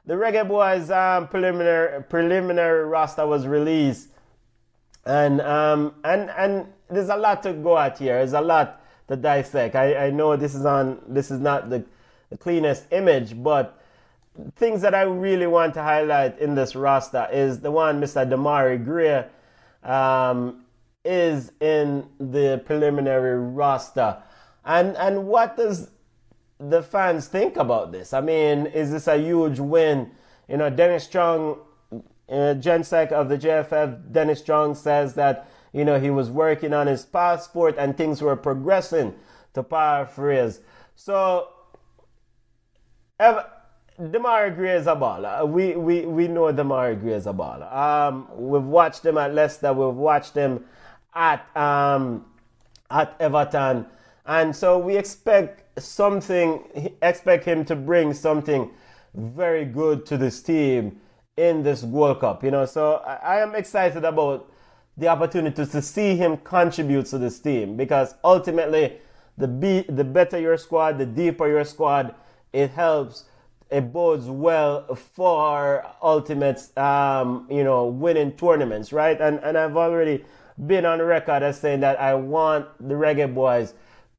The 0.08 0.14
Reggae 0.14 0.48
Boys 0.48 0.90
um, 0.90 1.28
preliminary 1.28 2.02
preliminary 2.04 2.86
roster 2.86 3.26
was 3.26 3.46
released, 3.46 4.08
and 5.04 5.38
um, 5.42 5.96
and 6.02 6.30
and 6.30 6.66
there's 6.88 7.10
a 7.10 7.16
lot 7.16 7.42
to 7.42 7.52
go 7.52 7.76
at 7.76 7.98
here. 7.98 8.14
There's 8.14 8.32
a 8.32 8.40
lot 8.40 8.80
to 9.08 9.16
dissect. 9.16 9.74
I, 9.74 10.06
I 10.06 10.10
know 10.10 10.34
this 10.34 10.54
is 10.54 10.64
on 10.64 11.02
this 11.06 11.30
is 11.30 11.40
not 11.40 11.68
the, 11.68 11.84
the 12.30 12.38
cleanest 12.38 12.86
image, 12.90 13.42
but 13.42 13.82
things 14.56 14.80
that 14.80 14.94
I 14.94 15.02
really 15.02 15.46
want 15.46 15.74
to 15.74 15.82
highlight 15.82 16.38
in 16.38 16.54
this 16.54 16.74
roster 16.74 17.28
is 17.30 17.60
the 17.60 17.70
one 17.70 18.00
Mr. 18.00 18.26
Demarai 18.26 18.82
Gray 18.82 19.26
um, 19.84 20.64
is 21.04 21.52
in 21.60 22.08
the 22.18 22.62
preliminary 22.64 23.38
roster. 23.38 24.16
And 24.64 24.96
and 24.96 25.26
what 25.26 25.58
does 25.58 25.90
the 26.58 26.82
fans 26.82 27.28
think 27.28 27.56
about 27.56 27.92
this? 27.92 28.12
I 28.12 28.20
mean, 28.20 28.66
is 28.66 28.90
this 28.90 29.06
a 29.06 29.16
huge 29.16 29.58
win? 29.58 30.10
You 30.48 30.56
know, 30.56 30.70
Dennis 30.70 31.06
Chung, 31.06 31.58
uh, 31.92 32.54
GenSec 32.58 33.12
of 33.12 33.28
the 33.28 33.38
JFF, 33.38 34.12
Dennis 34.12 34.42
Chung 34.42 34.74
says 34.74 35.14
that 35.14 35.48
you 35.72 35.84
know 35.84 36.00
he 36.00 36.10
was 36.10 36.30
working 36.30 36.72
on 36.72 36.86
his 36.86 37.04
passport 37.04 37.76
and 37.78 37.96
things 37.96 38.22
were 38.22 38.36
progressing. 38.36 39.14
To 39.54 39.62
paraphrase, 39.62 40.60
so. 40.94 41.48
Ever, 43.18 43.44
Demarai 44.00 44.54
Gray 44.54 44.76
is 44.76 44.86
a 44.86 44.94
baller. 44.94 45.48
We, 45.48 45.74
we, 45.74 46.06
we 46.06 46.28
know 46.28 46.52
Demarai 46.52 47.00
Gray 47.00 47.14
is 47.14 47.26
a 47.26 47.32
baller. 47.32 47.72
Um, 47.74 48.28
we've 48.36 48.62
watched 48.62 49.04
him 49.04 49.18
at 49.18 49.34
Leicester. 49.34 49.72
We've 49.72 49.94
watched 49.94 50.34
him 50.34 50.64
at 51.14 51.44
um, 51.56 52.24
at 52.90 53.16
Everton, 53.18 53.86
and 54.24 54.54
so 54.54 54.78
we 54.78 54.96
expect 54.96 55.67
something. 55.80 56.92
Expect 57.02 57.44
him 57.44 57.64
to 57.66 57.76
bring 57.76 58.14
something 58.14 58.70
very 59.14 59.64
good 59.64 60.06
to 60.06 60.16
this 60.16 60.42
team 60.42 61.00
in 61.36 61.62
this 61.62 61.82
World 61.82 62.20
Cup. 62.20 62.44
You 62.44 62.50
know, 62.50 62.66
so 62.66 62.96
I, 63.06 63.14
I 63.14 63.40
am 63.40 63.54
excited 63.54 64.04
about 64.04 64.52
the 64.96 65.08
opportunity 65.08 65.64
to 65.64 65.82
see 65.82 66.16
him 66.16 66.36
contribute 66.38 67.06
to 67.06 67.18
this 67.18 67.38
team 67.38 67.76
because 67.76 68.14
ultimately, 68.24 68.98
the 69.36 69.46
be, 69.46 69.82
the 69.88 70.04
better 70.04 70.38
your 70.38 70.56
squad, 70.56 70.98
the 70.98 71.06
deeper 71.06 71.46
your 71.46 71.64
squad, 71.64 72.14
it 72.52 72.70
helps 72.70 73.24
it 73.70 73.92
bodes 73.92 74.26
well 74.26 74.94
for 74.94 75.84
ultimate, 76.02 76.76
um, 76.78 77.46
you 77.50 77.62
know, 77.62 77.86
winning 77.86 78.32
tournaments, 78.32 78.92
right? 78.92 79.20
And 79.20 79.38
and 79.40 79.58
I've 79.58 79.76
already 79.76 80.24
been 80.66 80.84
on 80.84 81.00
record 81.00 81.42
as 81.42 81.60
saying 81.60 81.80
that 81.80 82.00
I 82.00 82.14
want 82.14 82.66
the 82.80 82.94
Reggae 82.94 83.32
Boys 83.32 83.74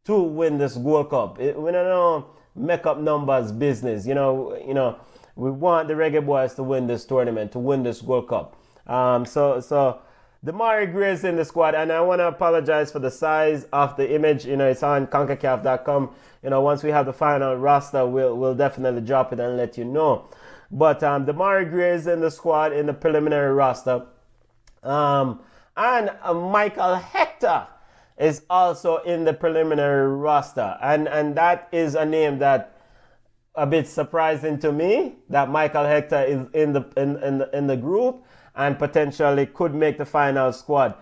to 0.09 0.21
win 0.21 0.57
this 0.57 0.75
World 0.75 1.09
Cup. 1.09 1.37
We 1.37 1.45
don't 1.45 1.71
know 1.71 2.27
make 2.55 2.85
up 2.85 2.99
numbers 2.99 3.51
business, 3.51 4.05
you 4.05 4.15
know. 4.15 4.57
You 4.65 4.73
know, 4.73 4.99
we 5.35 5.51
want 5.51 5.87
the 5.87 5.93
Reggae 5.93 6.25
Boys 6.25 6.55
to 6.55 6.63
win 6.63 6.87
this 6.87 7.05
tournament, 7.05 7.51
to 7.53 7.59
win 7.59 7.83
this 7.83 8.03
World 8.03 8.27
Cup. 8.27 8.55
Um, 8.87 9.25
so 9.25 9.59
so. 9.59 10.01
Demarai 10.45 10.89
Gray 10.89 11.11
is 11.11 11.25
in 11.25 11.35
the 11.35 11.43
squad, 11.43 11.75
and 11.75 11.91
I 11.91 11.99
want 11.99 12.19
to 12.19 12.27
apologize 12.29 12.93
for 12.93 12.99
the 12.99 13.11
size 13.11 13.65
of 13.73 13.97
the 13.97 14.15
image. 14.15 14.45
You 14.45 14.55
know, 14.55 14.69
it's 14.69 14.83
on 14.83 15.05
CONCACAF.com 15.07 16.11
you 16.43 16.49
know, 16.49 16.61
once 16.61 16.83
we 16.83 16.91
have 16.91 17.05
the 17.05 17.13
final 17.13 17.55
roster, 17.55 18.05
we'll, 18.05 18.35
we'll 18.37 18.55
definitely 18.55 19.01
drop 19.01 19.33
it 19.33 19.39
and 19.39 19.57
let 19.57 19.77
you 19.77 19.83
know. 19.83 20.29
But 20.71 21.03
um, 21.03 21.25
Demarai 21.25 21.69
Gray 21.69 21.91
is 21.91 22.07
in 22.07 22.21
the 22.21 22.31
squad 22.31 22.71
in 22.71 22.85
the 22.85 22.93
preliminary 22.93 23.53
roster. 23.53 24.05
Um, 24.83 25.41
and 25.75 26.11
uh, 26.21 26.33
Michael 26.33 26.95
Hector 26.95 27.67
is 28.19 28.43
also 28.49 28.97
in 28.97 29.23
the 29.23 29.33
preliminary 29.33 30.11
roster. 30.11 30.77
And, 30.81 31.07
and 31.07 31.35
that 31.35 31.69
is 31.71 31.95
a 31.95 32.05
name 32.05 32.39
that 32.39 32.75
a 33.55 33.65
bit 33.65 33.87
surprising 33.87 34.59
to 34.59 34.71
me 34.71 35.15
that 35.29 35.49
Michael 35.49 35.85
Hector 35.85 36.23
is 36.23 36.45
in 36.53 36.73
the 36.73 36.85
in, 36.95 37.17
in 37.23 37.39
the 37.39 37.57
in 37.57 37.67
the 37.67 37.75
group 37.75 38.23
and 38.55 38.77
potentially 38.77 39.47
could 39.47 39.73
make 39.73 39.97
the 39.97 40.05
final 40.05 40.53
squad. 40.53 40.93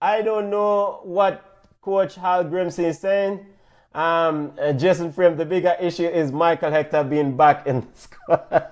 I 0.00 0.22
don't 0.22 0.50
know 0.50 1.00
what 1.04 1.68
Coach 1.80 2.16
Hallgrimsson 2.16 2.84
is 2.84 2.98
saying. 2.98 3.46
Um, 3.94 4.52
uh, 4.60 4.72
Jason 4.72 5.12
Frame, 5.12 5.36
the 5.36 5.46
bigger 5.46 5.76
issue 5.80 6.06
is 6.06 6.32
Michael 6.32 6.70
Hector 6.70 7.04
being 7.04 7.36
back 7.36 7.66
in 7.66 7.80
the 7.80 7.86
squad. 7.94 8.64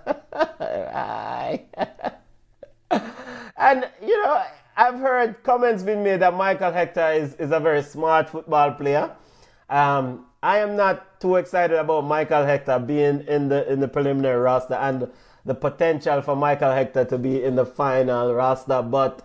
and, 3.57 3.89
you 4.03 4.23
know, 4.23 4.43
I've 4.77 4.99
heard 4.99 5.43
comments 5.43 5.83
being 5.83 6.03
made 6.03 6.20
that 6.20 6.35
Michael 6.35 6.73
Hector 6.73 7.12
is, 7.12 7.35
is 7.35 7.51
a 7.51 7.61
very 7.61 7.83
smart 7.83 8.31
football 8.31 8.73
player. 8.73 9.14
Um, 9.68 10.27
I 10.43 10.59
am 10.59 10.77
not 10.77 11.20
too 11.20 11.37
excited 11.37 11.77
about 11.77 12.05
Michael 12.05 12.45
Hector 12.45 12.79
being 12.79 13.20
in 13.29 13.49
the 13.49 13.70
in 13.70 13.81
the 13.81 13.89
preliminary 13.89 14.41
roster 14.41 14.75
and 14.75 15.11
the 15.45 15.55
potential 15.55 16.23
for 16.23 16.35
Michael 16.35 16.73
Hector 16.73 17.05
to 17.05 17.18
be 17.18 17.43
in 17.43 17.55
the 17.55 17.66
final 17.66 18.35
roster. 18.35 18.83
But 18.83 19.25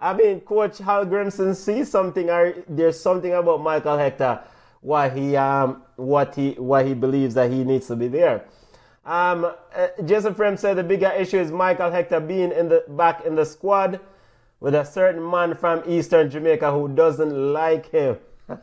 I 0.00 0.14
mean, 0.14 0.40
Coach 0.40 0.78
Hallgrimsson 0.78 1.56
sees 1.56 1.90
something, 1.90 2.30
or 2.30 2.54
there's 2.68 2.98
something 2.98 3.32
about 3.32 3.60
Michael 3.60 3.98
Hector 3.98 4.40
why 4.82 5.08
he 5.08 5.36
um 5.36 5.82
what 5.96 6.34
he 6.36 6.52
why 6.52 6.84
he 6.84 6.94
believes 6.94 7.34
that 7.34 7.50
he 7.50 7.64
needs 7.64 7.88
to 7.88 7.96
be 7.96 8.06
there. 8.06 8.44
Um, 9.04 9.44
uh, 9.44 9.88
Jason 10.04 10.34
Frame 10.34 10.56
said 10.56 10.74
the 10.74 10.84
bigger 10.84 11.10
issue 11.10 11.38
is 11.38 11.50
Michael 11.50 11.90
Hector 11.90 12.20
being 12.20 12.52
in 12.52 12.68
the 12.68 12.84
back 12.88 13.24
in 13.24 13.34
the 13.34 13.44
squad 13.44 14.00
with 14.60 14.74
a 14.74 14.84
certain 14.84 15.30
man 15.30 15.54
from 15.54 15.82
Eastern 15.86 16.30
Jamaica 16.30 16.72
who 16.72 16.88
doesn't 16.88 17.52
like 17.52 17.90
him. 17.90 18.16
We're 18.48 18.58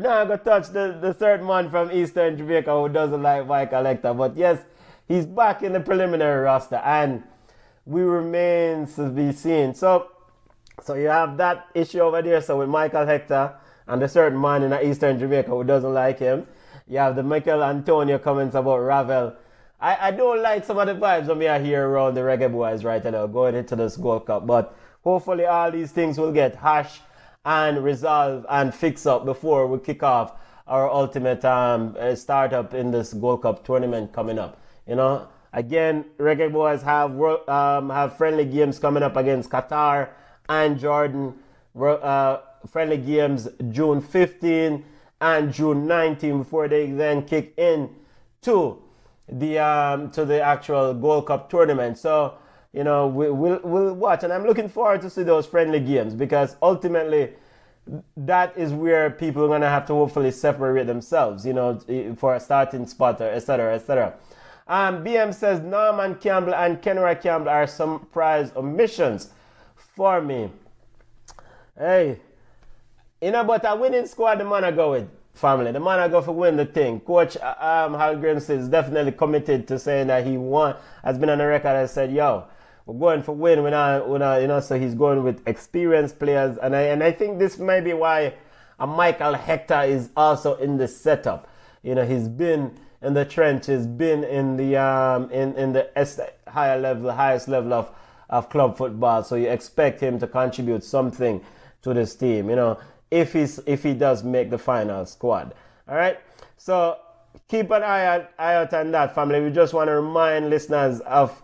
not 0.00 0.28
gonna 0.28 0.38
touch 0.38 0.68
the, 0.68 0.98
the 1.00 1.14
certain 1.18 1.46
man 1.46 1.70
from 1.70 1.92
Eastern 1.92 2.36
Jamaica 2.36 2.72
who 2.72 2.88
doesn't 2.88 3.22
like 3.22 3.46
Michael 3.46 3.84
Hector, 3.84 4.14
but 4.14 4.36
yes, 4.36 4.60
he's 5.06 5.26
back 5.26 5.62
in 5.62 5.72
the 5.72 5.80
preliminary 5.80 6.42
roster 6.42 6.76
and 6.76 7.22
we 7.86 8.02
remain 8.02 8.86
to 8.94 9.10
be 9.10 9.32
seen. 9.32 9.74
So 9.74 10.08
so 10.82 10.94
you 10.94 11.08
have 11.08 11.36
that 11.36 11.68
issue 11.74 12.00
over 12.00 12.22
there. 12.22 12.40
So 12.40 12.58
with 12.58 12.68
Michael 12.68 13.06
Hector 13.06 13.54
and 13.86 14.02
the 14.02 14.08
certain 14.08 14.40
man 14.40 14.62
in 14.62 14.86
Eastern 14.86 15.18
Jamaica 15.18 15.50
who 15.50 15.64
doesn't 15.64 15.92
like 15.92 16.18
him. 16.18 16.46
You 16.86 16.98
have 16.98 17.16
the 17.16 17.22
Michail 17.22 17.62
Antonio 17.62 18.18
comments 18.18 18.54
about 18.54 18.78
Ravel. 18.78 19.34
I, 19.84 20.08
I 20.08 20.10
don't 20.12 20.40
like 20.40 20.64
some 20.64 20.78
of 20.78 20.86
the 20.86 20.94
vibes 20.94 21.26
when 21.26 21.38
we 21.38 21.46
are 21.46 21.58
here 21.58 21.86
around 21.86 22.14
the 22.14 22.22
reggae 22.22 22.50
boys 22.50 22.84
right 22.84 23.04
now 23.04 23.26
going 23.26 23.54
into 23.54 23.76
this 23.76 23.98
Gold 23.98 24.24
Cup. 24.24 24.46
But 24.46 24.74
hopefully 25.02 25.44
all 25.44 25.70
these 25.70 25.92
things 25.92 26.16
will 26.16 26.32
get 26.32 26.56
hashed 26.56 27.02
and 27.44 27.84
resolved 27.84 28.46
and 28.48 28.74
fixed 28.74 29.06
up 29.06 29.26
before 29.26 29.66
we 29.66 29.78
kick 29.78 30.02
off 30.02 30.40
our 30.66 30.90
ultimate 30.90 31.44
um, 31.44 31.94
uh, 32.00 32.14
startup 32.14 32.72
in 32.72 32.92
this 32.92 33.12
Gold 33.12 33.42
Cup 33.42 33.62
tournament 33.62 34.10
coming 34.14 34.38
up. 34.38 34.58
You 34.88 34.96
know, 34.96 35.28
again, 35.52 36.06
reggae 36.16 36.50
boys 36.50 36.80
have 36.80 37.20
um, 37.46 37.90
have 37.90 38.16
friendly 38.16 38.46
games 38.46 38.78
coming 38.78 39.02
up 39.02 39.16
against 39.16 39.50
Qatar 39.50 40.08
and 40.48 40.78
Jordan 40.78 41.34
uh, 41.78 42.38
friendly 42.66 42.96
games 42.96 43.48
June 43.68 44.00
15 44.00 44.82
and 45.20 45.52
June 45.52 45.86
19 45.86 46.38
before 46.38 46.68
they 46.68 46.90
then 46.90 47.26
kick 47.26 47.52
in 47.58 47.90
to 48.40 48.80
the 49.28 49.58
um, 49.58 50.10
to 50.10 50.24
the 50.24 50.40
actual 50.40 50.94
Gold 50.94 51.26
Cup 51.26 51.50
tournament. 51.50 51.98
So 51.98 52.34
you 52.72 52.84
know 52.84 53.06
we, 53.06 53.30
will 53.30 53.60
we'll 53.62 53.94
watch, 53.94 54.24
and 54.24 54.32
I'm 54.32 54.44
looking 54.44 54.68
forward 54.68 55.00
to 55.02 55.10
see 55.10 55.22
those 55.22 55.46
friendly 55.46 55.80
games 55.80 56.14
because 56.14 56.56
ultimately 56.62 57.32
that 58.16 58.56
is 58.56 58.72
where 58.72 59.10
people 59.10 59.44
are 59.44 59.48
gonna 59.48 59.68
have 59.68 59.86
to 59.86 59.92
hopefully 59.92 60.30
separate 60.30 60.86
themselves. 60.86 61.46
You 61.46 61.52
know 61.54 62.14
for 62.16 62.34
a 62.34 62.40
starting 62.40 62.86
spot, 62.86 63.20
etc. 63.20 63.74
etc. 63.74 64.14
Um, 64.66 65.04
BM 65.04 65.34
says 65.34 65.60
Norman 65.60 66.14
Campbell 66.14 66.54
and 66.54 66.80
Kenora 66.80 67.16
Campbell 67.16 67.50
are 67.50 67.66
some 67.66 68.06
prize 68.06 68.50
omissions 68.56 69.30
for 69.76 70.22
me. 70.22 70.50
Hey, 71.76 72.20
you 73.20 73.30
know, 73.30 73.44
but 73.44 73.64
a 73.66 73.76
winning 73.76 74.06
squad, 74.06 74.36
the 74.36 74.44
man 74.44 74.64
I 74.64 74.70
go 74.70 74.92
with 74.92 75.08
family. 75.34 75.72
The 75.72 75.80
man 75.80 75.98
I 75.98 76.08
go 76.08 76.22
for 76.22 76.32
win 76.32 76.56
the 76.56 76.64
thing. 76.64 77.00
Coach 77.00 77.36
uh, 77.36 77.54
um, 77.58 77.94
Hallgrimsson 77.94 78.58
is 78.58 78.68
definitely 78.68 79.12
committed 79.12 79.68
to 79.68 79.78
saying 79.78 80.06
that 80.06 80.26
he 80.26 80.38
won. 80.38 80.76
Has 81.02 81.18
been 81.18 81.28
on 81.28 81.38
the 81.38 81.46
record 81.46 81.76
and 81.76 81.90
said, 81.90 82.12
"Yo, 82.12 82.44
we're 82.86 82.98
going 82.98 83.22
for 83.22 83.32
win." 83.32 83.62
We're 83.62 83.70
not, 83.70 84.08
we're 84.08 84.18
not, 84.18 84.40
you 84.40 84.48
know. 84.48 84.60
So 84.60 84.78
he's 84.78 84.94
going 84.94 85.22
with 85.22 85.46
experienced 85.46 86.18
players, 86.18 86.56
and 86.58 86.74
I 86.74 86.82
and 86.82 87.02
I 87.02 87.12
think 87.12 87.38
this 87.38 87.58
may 87.58 87.80
be 87.80 87.92
why 87.92 88.34
a 88.78 88.86
Michael 88.86 89.34
Hector 89.34 89.82
is 89.82 90.10
also 90.16 90.56
in 90.56 90.78
the 90.78 90.88
setup. 90.88 91.48
You 91.82 91.94
know, 91.94 92.06
he's 92.06 92.28
been 92.28 92.78
in 93.02 93.14
the 93.14 93.24
trenches, 93.24 93.86
been 93.86 94.24
in 94.24 94.56
the 94.56 94.76
um 94.76 95.30
in 95.30 95.54
in 95.56 95.72
the 95.72 95.88
higher 96.48 96.80
level, 96.80 97.12
highest 97.12 97.48
level 97.48 97.74
of 97.74 97.90
of 98.30 98.48
club 98.48 98.76
football. 98.76 99.22
So 99.22 99.36
you 99.36 99.48
expect 99.48 100.00
him 100.00 100.18
to 100.20 100.26
contribute 100.26 100.82
something 100.82 101.42
to 101.82 101.92
this 101.92 102.16
team, 102.16 102.48
you 102.48 102.56
know, 102.56 102.78
if 103.14 103.32
he's 103.32 103.60
if 103.64 103.84
he 103.84 103.94
does 103.94 104.24
make 104.24 104.50
the 104.50 104.58
final 104.58 105.06
squad. 105.06 105.54
All 105.88 105.94
right. 105.94 106.18
So 106.56 106.98
keep 107.48 107.70
an 107.70 107.82
eye 107.82 108.06
out, 108.06 108.30
eye 108.38 108.54
out 108.54 108.74
on 108.74 108.90
that, 108.90 109.14
family. 109.14 109.40
We 109.40 109.50
just 109.50 109.72
want 109.72 109.88
to 109.88 109.94
remind 110.00 110.50
listeners 110.50 111.00
of 111.00 111.40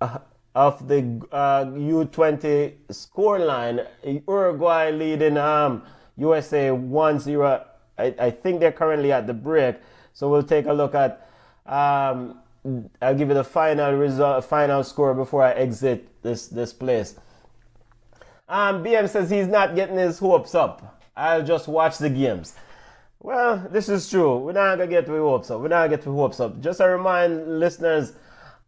uh, 0.00 0.18
of 0.54 0.86
the 0.86 1.26
uh, 1.32 1.64
U20 1.64 2.74
scoreline. 2.90 3.86
Uruguay 4.04 4.90
leading 4.90 5.38
um, 5.38 5.82
USA 6.16 6.68
1-0. 6.68 7.64
I, 7.98 8.14
I 8.18 8.30
think 8.30 8.60
they're 8.60 8.72
currently 8.72 9.12
at 9.12 9.26
the 9.26 9.34
break. 9.34 9.76
So 10.12 10.30
we'll 10.30 10.42
take 10.42 10.66
a 10.66 10.72
look 10.72 10.94
at 10.94 11.28
um, 11.64 12.38
I'll 13.00 13.14
give 13.14 13.28
you 13.28 13.34
the 13.34 13.44
final 13.44 13.92
result, 13.94 14.44
final 14.44 14.82
score 14.84 15.14
before 15.14 15.42
I 15.42 15.52
exit 15.52 16.22
this 16.22 16.48
this 16.48 16.72
place. 16.72 17.16
Um, 18.48 18.84
BM 18.84 19.08
says 19.08 19.28
he's 19.28 19.48
not 19.48 19.74
getting 19.74 19.96
his 19.96 20.18
hopes 20.18 20.54
up. 20.54 21.02
I'll 21.16 21.42
just 21.42 21.66
watch 21.66 21.98
the 21.98 22.10
games. 22.10 22.54
Well, 23.20 23.66
this 23.70 23.88
is 23.88 24.08
true. 24.08 24.38
We're 24.38 24.52
not 24.52 24.76
gonna 24.76 24.86
get 24.86 25.06
the 25.06 25.12
hopes 25.12 25.50
up. 25.50 25.60
We're 25.60 25.68
not 25.68 25.86
gonna 25.86 25.96
get 25.96 26.02
the 26.02 26.12
hopes 26.12 26.38
up. 26.38 26.60
Just 26.60 26.78
to 26.78 26.84
remind 26.84 27.58
listeners 27.58 28.12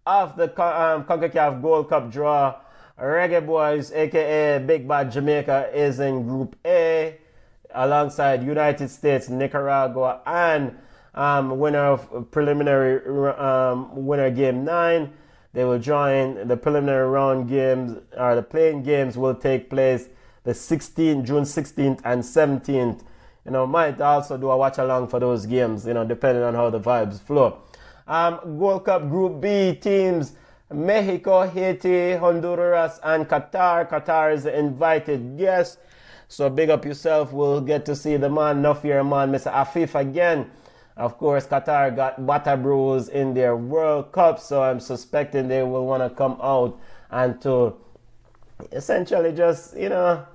of 0.06 0.36
the 0.36 0.46
um, 0.60 1.04
CONCACAF 1.04 1.62
Gold 1.62 1.88
Cup 1.90 2.10
draw 2.10 2.56
Reggae 2.98 3.44
Boys, 3.46 3.92
aka 3.92 4.58
Big 4.58 4.88
Bad 4.88 5.12
Jamaica, 5.12 5.70
is 5.72 6.00
in 6.00 6.26
Group 6.26 6.56
A 6.66 7.18
alongside 7.72 8.42
United 8.42 8.88
States, 8.88 9.28
Nicaragua, 9.28 10.20
and 10.26 10.76
um, 11.14 11.58
winner 11.58 11.84
of 11.84 12.30
preliminary 12.30 13.00
um, 13.36 14.06
winner 14.06 14.30
game 14.30 14.64
nine. 14.64 15.12
They 15.58 15.64
will 15.64 15.80
join 15.80 16.46
the 16.46 16.56
preliminary 16.56 17.08
round 17.08 17.48
games, 17.48 17.98
or 18.16 18.36
the 18.36 18.44
playing 18.44 18.84
games 18.84 19.18
will 19.18 19.34
take 19.34 19.68
place 19.68 20.08
the 20.44 20.52
16th, 20.52 21.24
June 21.24 21.42
16th 21.42 22.00
and 22.04 22.22
17th. 22.22 23.02
You 23.44 23.50
know, 23.50 23.66
might 23.66 24.00
also 24.00 24.38
do 24.38 24.50
a 24.50 24.56
watch 24.56 24.78
along 24.78 25.08
for 25.08 25.18
those 25.18 25.46
games, 25.46 25.84
you 25.84 25.94
know, 25.94 26.04
depending 26.04 26.44
on 26.44 26.54
how 26.54 26.70
the 26.70 26.78
vibes 26.78 27.20
flow. 27.20 27.58
Um, 28.06 28.56
Gold 28.56 28.84
Cup 28.84 29.08
Group 29.08 29.40
B 29.40 29.74
teams 29.74 30.34
Mexico, 30.72 31.42
Haiti, 31.48 32.14
Honduras, 32.14 33.00
and 33.02 33.28
Qatar. 33.28 33.90
Qatar 33.90 34.32
is 34.32 34.44
the 34.44 34.56
invited 34.56 35.36
guest. 35.36 35.80
So 36.28 36.48
big 36.48 36.70
up 36.70 36.84
yourself. 36.84 37.32
We'll 37.32 37.62
get 37.62 37.84
to 37.86 37.96
see 37.96 38.16
the 38.16 38.30
man, 38.30 38.62
Nuffier 38.62 39.04
man, 39.04 39.32
Mr. 39.32 39.52
Afif 39.52 39.98
again. 39.98 40.52
Of 40.98 41.16
course, 41.16 41.46
Qatar 41.46 41.94
got 41.94 42.62
Bros 42.62 43.08
in 43.08 43.32
their 43.32 43.56
World 43.56 44.10
Cup, 44.10 44.40
so 44.40 44.62
I'm 44.62 44.80
suspecting 44.80 45.46
they 45.46 45.62
will 45.62 45.86
want 45.86 46.02
to 46.02 46.10
come 46.10 46.36
out 46.42 46.76
and 47.10 47.40
to 47.42 47.76
essentially 48.72 49.32
just, 49.32 49.76
you 49.76 49.90
know, 49.90 50.26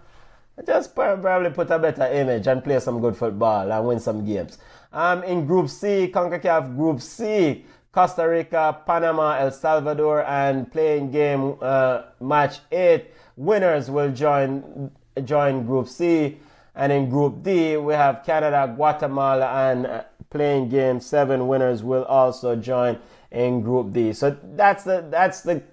just 0.65 0.95
probably 0.95 1.49
put 1.49 1.69
a 1.69 1.77
better 1.77 2.05
image 2.05 2.47
and 2.47 2.63
play 2.63 2.79
some 2.79 3.01
good 3.01 3.17
football 3.17 3.69
and 3.69 3.85
win 3.85 3.99
some 3.99 4.23
games. 4.25 4.57
Um, 4.93 5.23
in 5.23 5.45
Group 5.45 5.69
C, 5.69 6.09
CONCACAF 6.13 6.77
Group 6.77 7.01
C, 7.01 7.65
Costa 7.91 8.27
Rica, 8.29 8.79
Panama, 8.85 9.37
El 9.39 9.51
Salvador, 9.51 10.23
and 10.23 10.71
playing 10.71 11.11
game 11.11 11.57
uh, 11.61 12.03
match 12.21 12.59
eight 12.71 13.07
winners 13.35 13.91
will 13.91 14.11
join 14.11 14.91
join 15.25 15.65
Group 15.65 15.89
C. 15.89 16.37
And 16.75 16.91
in 16.91 17.07
Group 17.07 17.43
D, 17.43 17.77
we 17.77 17.93
have 17.93 18.23
Canada, 18.25 18.71
Guatemala, 18.75 19.69
and 19.69 19.85
uh, 19.85 20.03
playing 20.33 20.67
game 20.69 20.99
seven 20.99 21.47
winners 21.47 21.83
will 21.83 22.03
also 22.05 22.55
join 22.55 22.99
in 23.31 23.61
Group 23.61 23.93
D. 23.93 24.11
So 24.11 24.35
that's 24.43 24.83
the 24.83 25.07
that's 25.09 25.41
the, 25.41 25.63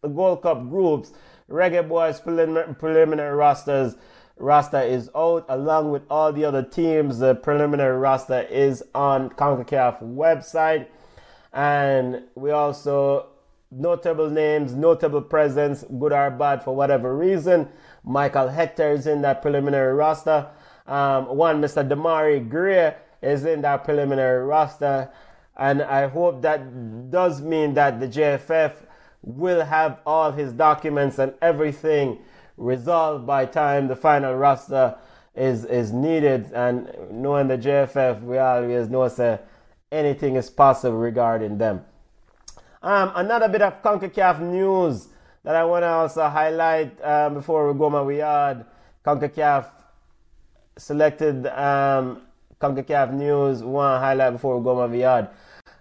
the 0.00 0.08
Gold 0.08 0.42
Cup 0.42 0.70
groups. 0.70 1.12
Reggae 1.50 1.86
Boys 1.86 2.20
preliminary, 2.20 2.74
preliminary 2.74 3.36
rosters 3.36 3.96
roster 4.36 4.80
is 4.80 5.10
out 5.14 5.44
along 5.48 5.90
with 5.90 6.02
all 6.08 6.32
the 6.32 6.44
other 6.44 6.62
teams. 6.62 7.18
The 7.18 7.34
preliminary 7.34 7.98
roster 7.98 8.40
is 8.42 8.82
on 8.94 9.30
CONCACAF 9.30 10.02
website. 10.02 10.86
And 11.52 12.22
we 12.34 12.50
also 12.50 13.28
notable 13.70 14.30
names, 14.30 14.74
notable 14.74 15.22
presence, 15.22 15.84
good 15.98 16.12
or 16.12 16.30
bad 16.30 16.64
for 16.64 16.74
whatever 16.74 17.16
reason. 17.16 17.68
Michael 18.04 18.48
Hector 18.48 18.92
is 18.92 19.06
in 19.06 19.22
that 19.22 19.42
preliminary 19.42 19.94
roster. 19.94 20.48
Um, 20.86 21.36
one, 21.36 21.62
Mr. 21.62 21.86
Demarai 21.86 22.48
Gray 22.48 22.94
is 23.24 23.44
in 23.44 23.62
that 23.62 23.84
preliminary 23.84 24.44
roster. 24.44 25.10
And 25.56 25.82
I 25.82 26.08
hope 26.08 26.42
that 26.42 27.10
does 27.10 27.40
mean 27.40 27.74
that 27.74 28.00
the 28.00 28.08
JFF 28.08 28.74
will 29.22 29.64
have 29.64 30.00
all 30.04 30.32
his 30.32 30.52
documents 30.52 31.18
and 31.18 31.34
everything 31.40 32.18
resolved 32.56 33.26
by 33.26 33.46
time 33.46 33.88
the 33.88 33.96
final 33.96 34.34
roster 34.34 34.96
is 35.34 35.64
is 35.64 35.92
needed. 35.92 36.52
And 36.52 36.90
knowing 37.10 37.48
the 37.48 37.58
JFF, 37.58 38.22
we 38.22 38.38
always 38.38 38.88
know 38.88 39.08
that 39.08 39.48
anything 39.90 40.36
is 40.36 40.50
possible 40.50 40.98
regarding 40.98 41.58
them. 41.58 41.84
Um, 42.82 43.12
another 43.14 43.48
bit 43.48 43.62
of 43.62 43.82
CONCACAF 43.82 44.40
news 44.40 45.08
that 45.42 45.56
I 45.56 45.64
want 45.64 45.84
to 45.84 45.88
also 45.88 46.28
highlight 46.28 47.02
um, 47.02 47.34
before 47.34 47.72
we 47.72 47.78
go 47.78 47.88
my 47.88 48.10
yard. 48.12 48.66
CONCACAF 49.06 49.66
selected 50.76 51.46
um, 51.46 52.22
CONCACAF 52.64 53.12
news. 53.12 53.62
One 53.62 54.00
highlight 54.00 54.32
before 54.32 54.56
we 54.56 54.64
go 54.64 54.88
my 54.88 54.94
yard. 54.94 55.28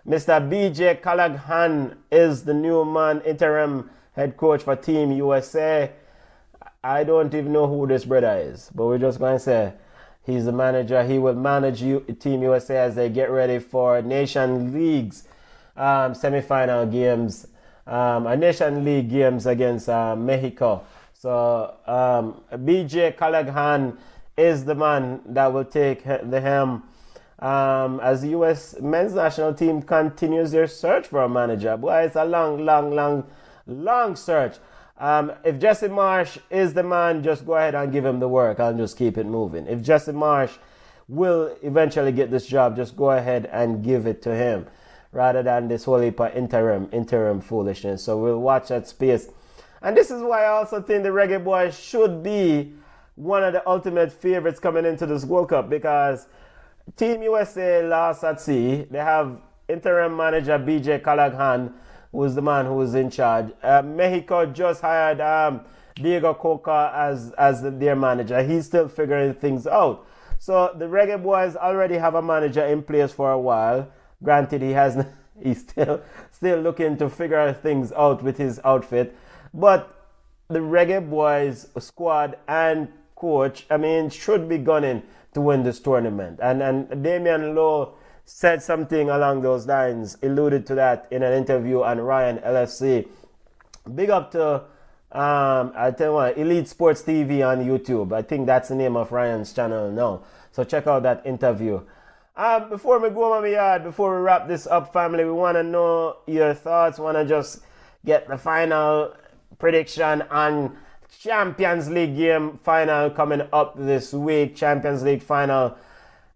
Mr. 0.06 0.42
BJ 0.50 1.02
Callaghan 1.02 1.96
is 2.12 2.44
the 2.44 2.54
new 2.54 2.84
man, 2.84 3.22
interim 3.22 3.90
head 4.12 4.36
coach 4.36 4.64
for 4.64 4.76
Team 4.76 5.14
USA. 5.14 5.90
I 6.84 7.06
don't 7.06 7.34
even 7.34 7.54
know 7.54 7.68
who 7.68 7.88
this 7.88 8.04
brother 8.04 8.36
is, 8.38 8.70
but 8.76 8.86
we're 8.86 8.98
just 8.98 9.18
going 9.18 9.36
to 9.36 9.40
say 9.40 9.74
he's 10.26 10.44
the 10.44 10.52
manager. 10.52 11.02
He 11.06 11.20
will 11.20 11.36
manage 11.36 11.80
Team 12.20 12.42
USA 12.42 12.80
as 12.80 12.96
they 12.96 13.08
get 13.10 13.32
ready 13.32 13.60
for 13.60 14.02
Nation 14.02 14.74
Leagues 14.74 15.24
um, 15.78 16.14
semi-final 16.14 16.86
games, 16.88 17.48
um, 17.88 18.28
a 18.28 18.36
Nation 18.36 18.84
League 18.84 19.10
games 19.10 19.46
against 19.46 19.88
uh, 19.88 20.18
Mexico. 20.18 20.84
So 21.14 21.76
um, 21.88 22.42
BJ 22.52 23.16
Callaghan 23.16 23.98
is 24.38 24.66
the 24.66 24.76
man 24.76 25.22
that 25.26 25.54
will 25.54 25.66
take 25.66 26.04
the 26.04 26.42
helm 26.42 26.84
um, 27.40 28.00
as 28.00 28.22
the 28.22 28.30
U.S. 28.30 28.80
men's 28.80 29.14
national 29.14 29.54
team 29.54 29.82
continues 29.82 30.52
their 30.52 30.68
search 30.68 31.08
for 31.08 31.24
a 31.24 31.30
manager. 31.30 31.76
Boy, 31.76 32.04
it's 32.04 32.16
a 32.16 32.24
long, 32.26 32.66
long, 32.66 32.92
long, 32.92 33.26
long 33.68 34.16
search. 34.16 34.56
Um, 34.98 35.34
if 35.44 35.60
Jesse 35.60 35.88
Marsch 35.88 36.38
is 36.50 36.74
the 36.74 36.84
man, 36.84 37.24
just 37.24 37.46
go 37.46 37.56
ahead 37.56 37.76
and 37.76 37.92
give 37.92 38.06
him 38.06 38.20
the 38.20 38.28
work 38.28 38.60
and 38.60 38.78
just 38.78 38.98
keep 38.98 39.18
it 39.18 39.26
moving. 39.26 39.68
If 39.68 39.82
Jesse 39.82 40.14
Marsch 40.14 40.58
will 41.08 41.56
eventually 41.62 42.12
get 42.12 42.32
this 42.32 42.46
job, 42.46 42.76
just 42.76 42.96
go 42.96 43.12
ahead 43.12 43.50
and 43.52 43.84
give 43.84 44.08
it 44.08 44.22
to 44.22 44.34
him 44.34 44.68
rather 45.12 45.44
than 45.44 45.68
this 45.68 45.84
whole 45.84 46.00
heap 46.00 46.20
of 46.20 46.36
interim, 46.36 46.88
interim 46.92 47.42
foolishness. 47.42 48.04
So 48.04 48.18
we'll 48.18 48.40
watch 48.40 48.70
that 48.70 48.88
space. 48.88 49.30
And 49.82 49.98
this 49.98 50.10
is 50.10 50.22
why 50.22 50.46
I 50.46 50.48
also 50.48 50.82
think 50.82 51.04
the 51.04 51.10
Reggae 51.10 51.44
Boys 51.44 51.78
should 51.78 52.24
be 52.24 52.74
one 53.16 53.44
of 53.44 53.54
the 53.54 53.68
ultimate 53.68 54.12
favorites 54.12 54.60
coming 54.60 54.86
into 54.86 55.06
this 55.06 55.26
World 55.26 55.50
Cup 55.50 55.70
because 55.70 56.28
Team 56.96 57.22
USA 57.24 57.86
lost 57.86 58.24
at 58.24 58.42
sea. 58.42 58.86
They 58.90 59.00
have 59.00 59.40
interim 59.68 60.18
manager 60.18 60.58
BJ 60.60 61.04
Callaghan, 61.04 61.74
who's 62.12 62.36
the 62.36 62.42
man 62.42 62.66
who's 62.66 62.94
in 62.96 63.10
charge. 63.10 63.52
Uh, 63.62 63.82
Mexico 63.82 64.46
just 64.46 64.82
hired 64.82 65.22
um, 65.22 65.62
Diego 65.96 66.34
Cocca 66.34 66.92
as, 66.96 67.32
as 67.38 67.62
their 67.62 67.96
manager. 67.96 68.44
He's 68.44 68.66
still 68.66 68.88
figuring 68.88 69.34
things 69.36 69.68
out. 69.68 70.06
So 70.40 70.76
the 70.78 70.86
Reggae 70.86 71.22
Boys 71.22 71.56
already 71.56 71.96
have 71.96 72.16
a 72.16 72.22
manager 72.22 72.66
in 72.66 72.84
place 72.84 73.14
for 73.14 73.32
a 73.32 73.40
while. 73.40 73.90
Granted, 74.22 74.62
he 74.62 74.72
has 74.72 75.06
he's 75.42 75.62
still 75.62 76.02
still 76.32 76.60
looking 76.60 76.98
to 76.98 77.10
figure 77.10 77.54
things 77.54 77.92
out 77.94 78.22
with 78.22 78.38
his 78.38 78.60
outfit, 78.66 79.16
but 79.54 80.10
the 80.50 80.60
Reggae 80.60 81.10
Boys 81.10 81.68
squad 81.80 82.38
and 82.48 82.90
coach, 83.24 83.66
I 83.70 83.78
mean, 83.78 84.10
should 84.10 84.50
be 84.50 84.58
gunning 84.58 85.02
to 85.34 85.40
win 85.40 85.64
this 85.64 85.80
tournament. 85.80 86.40
And 86.44 86.62
and 86.62 86.90
Damion 87.06 87.56
Lowe 87.56 87.96
said 88.26 88.62
something 88.62 89.10
along 89.10 89.42
those 89.42 89.66
lines, 89.66 90.18
alluded 90.22 90.66
to 90.68 90.76
that 90.76 91.08
in 91.10 91.24
an 91.24 91.32
interview 91.32 91.84
on 91.84 92.02
Ryan 92.02 92.40
LFC. 92.40 93.08
Big 93.96 94.10
up 94.10 94.32
to 94.32 94.64
um, 95.14 95.72
I 95.76 95.92
tell 95.96 96.08
you 96.08 96.14
what, 96.14 96.38
Elite 96.38 96.68
Sports 96.68 97.04
TV 97.04 97.48
on 97.48 97.64
YouTube. 97.64 98.12
I 98.14 98.24
think 98.24 98.48
that's 98.48 98.70
the 98.70 98.76
name 98.76 98.98
of 98.98 99.12
Ryan's 99.12 99.54
channel 99.54 99.92
now. 99.92 100.24
So 100.52 100.64
check 100.64 100.88
out 100.88 101.04
that 101.04 101.26
interview. 101.26 101.82
Um, 102.36 102.70
before 102.70 103.00
we 103.00 103.10
go 103.12 103.32
on 103.34 103.44
my 103.44 103.50
yard, 103.50 103.84
before 103.84 104.16
we 104.16 104.22
wrap 104.24 104.48
this 104.48 104.66
up, 104.66 104.92
family, 104.92 105.24
we 105.24 105.32
want 105.32 105.56
to 105.56 105.64
know 105.64 106.18
your 106.26 106.56
thoughts. 106.56 106.98
Want 106.98 107.16
to 107.18 107.26
just 107.26 107.62
get 108.04 108.28
the 108.28 108.40
final 108.40 109.14
prediction 109.60 110.24
on 110.32 110.76
Champions 111.20 111.90
League 111.90 112.16
game 112.16 112.60
final 112.64 113.10
coming 113.10 113.42
up 113.52 113.76
this 113.78 114.14
week. 114.14 114.56
Champions 114.56 115.04
League 115.04 115.22
final 115.22 115.78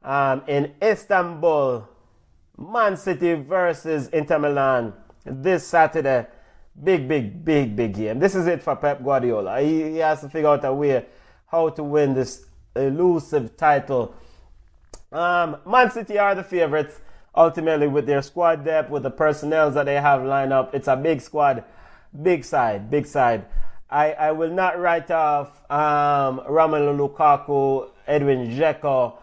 um, 0.04 0.44
in 0.48 0.74
Istanbul. 0.82 1.88
Man 2.58 2.98
City 2.98 3.34
versus 3.36 4.08
Inter 4.10 4.40
Milan 4.40 4.94
this 5.26 5.68
Saturday. 5.68 6.28
Big, 6.84 7.08
big, 7.08 7.44
big, 7.44 7.76
big 7.76 7.94
game. 7.94 8.20
This 8.20 8.36
is 8.36 8.48
it 8.48 8.62
for 8.62 8.76
Pep 8.76 9.04
Guardiola. 9.04 9.62
He, 9.62 9.84
he 9.92 9.98
has 9.98 10.22
to 10.22 10.30
figure 10.30 10.50
out 10.50 10.66
a 10.66 10.74
way 10.74 11.06
how 11.48 11.70
to 11.70 11.84
win 11.84 12.14
this 12.14 12.46
elusive 12.76 13.58
title 13.58 14.14
um, 15.12 15.58
Man 15.66 15.90
City 15.90 16.18
are 16.18 16.36
the 16.36 16.44
favorites 16.44 17.00
ultimately 17.36 17.88
with 17.88 18.06
their 18.06 18.22
squad 18.22 18.66
depth, 18.66 18.90
with 18.90 19.04
the 19.04 19.12
personnel 19.12 19.72
that 19.72 19.86
they 19.86 19.96
have 19.96 20.24
lined 20.24 20.52
up. 20.52 20.74
It's 20.74 20.88
a 20.88 20.96
big 20.96 21.22
squad, 21.22 21.64
big 22.22 22.44
side, 22.44 22.90
big 22.90 23.06
side. 23.06 23.46
I, 23.90 24.12
I 24.12 24.32
will 24.32 24.50
not 24.52 24.80
write 24.80 25.12
off 25.12 25.50
um, 25.72 26.42
Romelu 26.42 26.98
Lukaku, 26.98 27.90
Edin 28.06 28.50
Dzeko, 28.50 29.18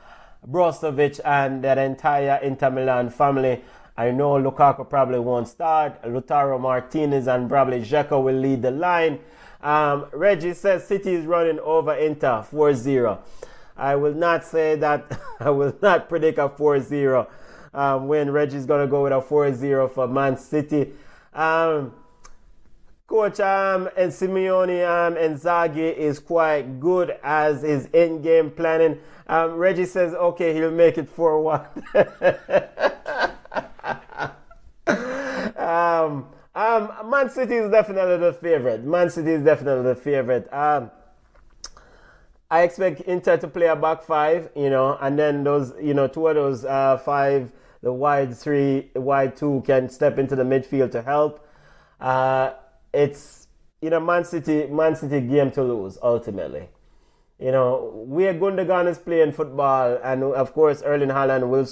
Brozovic, 0.48 1.20
and 1.24 1.62
that 1.64 1.76
entire 1.78 2.36
Inter 2.42 2.70
Milan 2.70 3.10
family. 3.10 3.62
I 3.96 4.10
know 4.10 4.32
Lukaku 4.32 4.88
probably 4.88 5.18
won't 5.18 5.48
start. 5.48 6.02
Lautaro 6.02 6.58
Martinez 6.58 7.26
and 7.26 7.48
probably 7.48 7.80
Dzeko 7.80 8.22
will 8.22 8.34
lead 8.34 8.62
the 8.62 8.70
line. 8.70 9.20
Um, 9.62 10.06
Reggie 10.12 10.54
says 10.54 10.86
City 10.86 11.14
is 11.14 11.26
running 11.26 11.60
over 11.60 11.94
Inter 11.94 12.42
4 12.42 12.74
0. 12.74 13.22
I 13.76 13.96
will 13.96 14.14
not 14.14 14.44
say 14.44 14.76
that, 14.76 15.18
I 15.40 15.50
will 15.50 15.74
not 15.82 16.08
predict 16.08 16.38
a 16.38 16.48
4 16.48 16.80
0 16.80 17.28
um, 17.74 18.08
when 18.08 18.30
Reggie's 18.30 18.66
going 18.66 18.80
to 18.80 18.90
go 18.90 19.02
with 19.02 19.12
a 19.12 19.20
4 19.20 19.54
0 19.54 19.88
for 19.88 20.08
Man 20.08 20.36
City. 20.36 20.92
Um, 21.34 21.92
Coach 23.06 23.38
um, 23.38 23.90
and 23.98 24.10
Simeone 24.10 24.82
um, 24.88 25.14
Inzaghi 25.14 25.94
is 25.94 26.18
quite 26.18 26.80
good 26.80 27.14
as 27.22 27.60
his 27.60 27.84
in-game 27.86 28.50
planning. 28.50 28.98
Um, 29.26 29.52
Reggie 29.56 29.84
says, 29.84 30.14
okay, 30.14 30.54
he'll 30.54 30.70
make 30.70 30.96
it 30.96 31.14
4-1. 31.14 31.66
um, 35.58 36.26
um, 36.54 37.10
Man 37.10 37.28
City 37.28 37.56
is 37.56 37.70
definitely 37.70 38.16
the 38.16 38.32
favorite. 38.32 38.84
Man 38.84 39.10
City 39.10 39.32
is 39.32 39.44
definitely 39.44 39.84
the 39.84 39.96
favorite. 39.96 40.50
Um, 40.50 40.90
I 42.50 42.62
expect 42.62 43.02
Inter 43.02 43.36
to 43.36 43.48
play 43.48 43.66
a 43.66 43.76
back 43.76 44.02
five, 44.02 44.48
you 44.56 44.70
know, 44.70 44.96
and 44.98 45.18
then 45.18 45.44
those, 45.44 45.74
you 45.78 45.92
know, 45.92 46.06
two 46.06 46.26
of 46.28 46.36
those 46.36 46.64
uh, 46.64 46.96
five, 46.98 47.52
the 47.82 47.92
wide 47.92 48.34
three, 48.34 48.90
wide 48.94 49.36
two 49.36 49.62
can 49.66 49.90
step 49.90 50.18
into 50.18 50.34
the 50.36 50.44
midfield 50.44 50.90
to 50.92 51.02
help. 51.02 51.46
Uh, 52.00 52.52
it's 52.94 53.48
you 53.80 53.90
know 53.90 54.00
Man 54.00 54.24
City 54.24 54.66
Man 54.66 54.96
City 54.96 55.20
game 55.20 55.50
to 55.52 55.62
lose 55.62 55.98
ultimately. 56.02 56.68
You 57.38 57.50
know 57.50 57.92
where 58.06 58.32
Gundogan 58.32 58.88
is 58.88 58.98
playing 58.98 59.32
football, 59.32 59.98
and 60.02 60.22
of 60.22 60.52
course 60.52 60.82
Erling 60.82 61.08
Haaland 61.08 61.48
will 61.48 61.68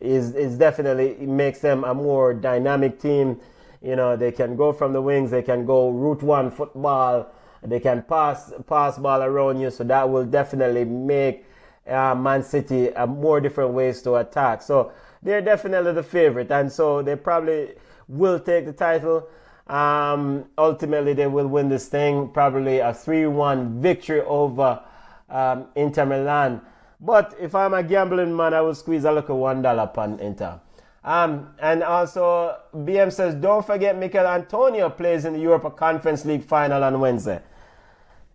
is 0.00 0.34
is 0.34 0.58
definitely 0.58 1.14
makes 1.26 1.60
them 1.60 1.84
a 1.84 1.94
more 1.94 2.34
dynamic 2.34 3.00
team. 3.00 3.40
You 3.80 3.96
know 3.96 4.16
they 4.16 4.32
can 4.32 4.56
go 4.56 4.72
from 4.72 4.92
the 4.92 5.00
wings, 5.00 5.30
they 5.30 5.42
can 5.42 5.64
go 5.64 5.90
route 5.90 6.22
one 6.22 6.50
football, 6.50 7.32
they 7.62 7.80
can 7.80 8.02
pass 8.02 8.52
pass 8.66 8.98
ball 8.98 9.22
around 9.22 9.60
you, 9.60 9.70
so 9.70 9.84
that 9.84 10.08
will 10.10 10.24
definitely 10.24 10.84
make 10.84 11.46
uh, 11.86 12.14
Man 12.14 12.42
City 12.42 12.88
a 12.88 13.06
more 13.06 13.40
different 13.40 13.72
ways 13.72 14.02
to 14.02 14.16
attack. 14.16 14.62
So 14.62 14.92
they're 15.22 15.40
definitely 15.40 15.92
the 15.92 16.02
favorite, 16.02 16.50
and 16.50 16.70
so 16.70 17.00
they 17.02 17.16
probably 17.16 17.74
will 18.08 18.40
take 18.40 18.66
the 18.66 18.72
title. 18.72 19.28
Um, 19.66 20.46
ultimately, 20.56 21.12
they 21.12 21.26
will 21.26 21.48
win 21.48 21.68
this 21.68 21.88
thing, 21.88 22.28
probably 22.28 22.78
a 22.78 22.94
3 22.94 23.26
1 23.26 23.80
victory 23.80 24.20
over 24.20 24.80
um, 25.28 25.66
Inter 25.74 26.06
Milan. 26.06 26.60
But 27.00 27.34
if 27.38 27.54
I'm 27.54 27.74
a 27.74 27.82
gambling 27.82 28.34
man, 28.34 28.54
I 28.54 28.60
will 28.60 28.74
squeeze 28.74 29.04
a 29.04 29.12
little 29.12 29.38
one 29.38 29.62
dollar 29.62 29.82
upon 29.82 30.18
Inter. 30.20 30.60
Um, 31.04 31.54
and 31.60 31.82
also, 31.82 32.56
BM 32.74 33.12
says, 33.12 33.34
don't 33.34 33.64
forget 33.64 33.98
Michail 33.98 34.26
Antonio 34.26 34.90
plays 34.90 35.24
in 35.24 35.34
the 35.34 35.38
Europa 35.38 35.70
Conference 35.70 36.24
League 36.24 36.42
final 36.42 36.82
on 36.82 36.98
Wednesday. 36.98 37.40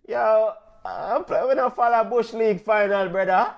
Yo, 0.08 0.52
I'm 0.84 1.24
playing 1.24 1.48
with 1.48 1.58
a 1.58 1.70
follow 1.70 2.08
Bush 2.08 2.32
League 2.32 2.60
final, 2.62 3.08
brother. 3.08 3.54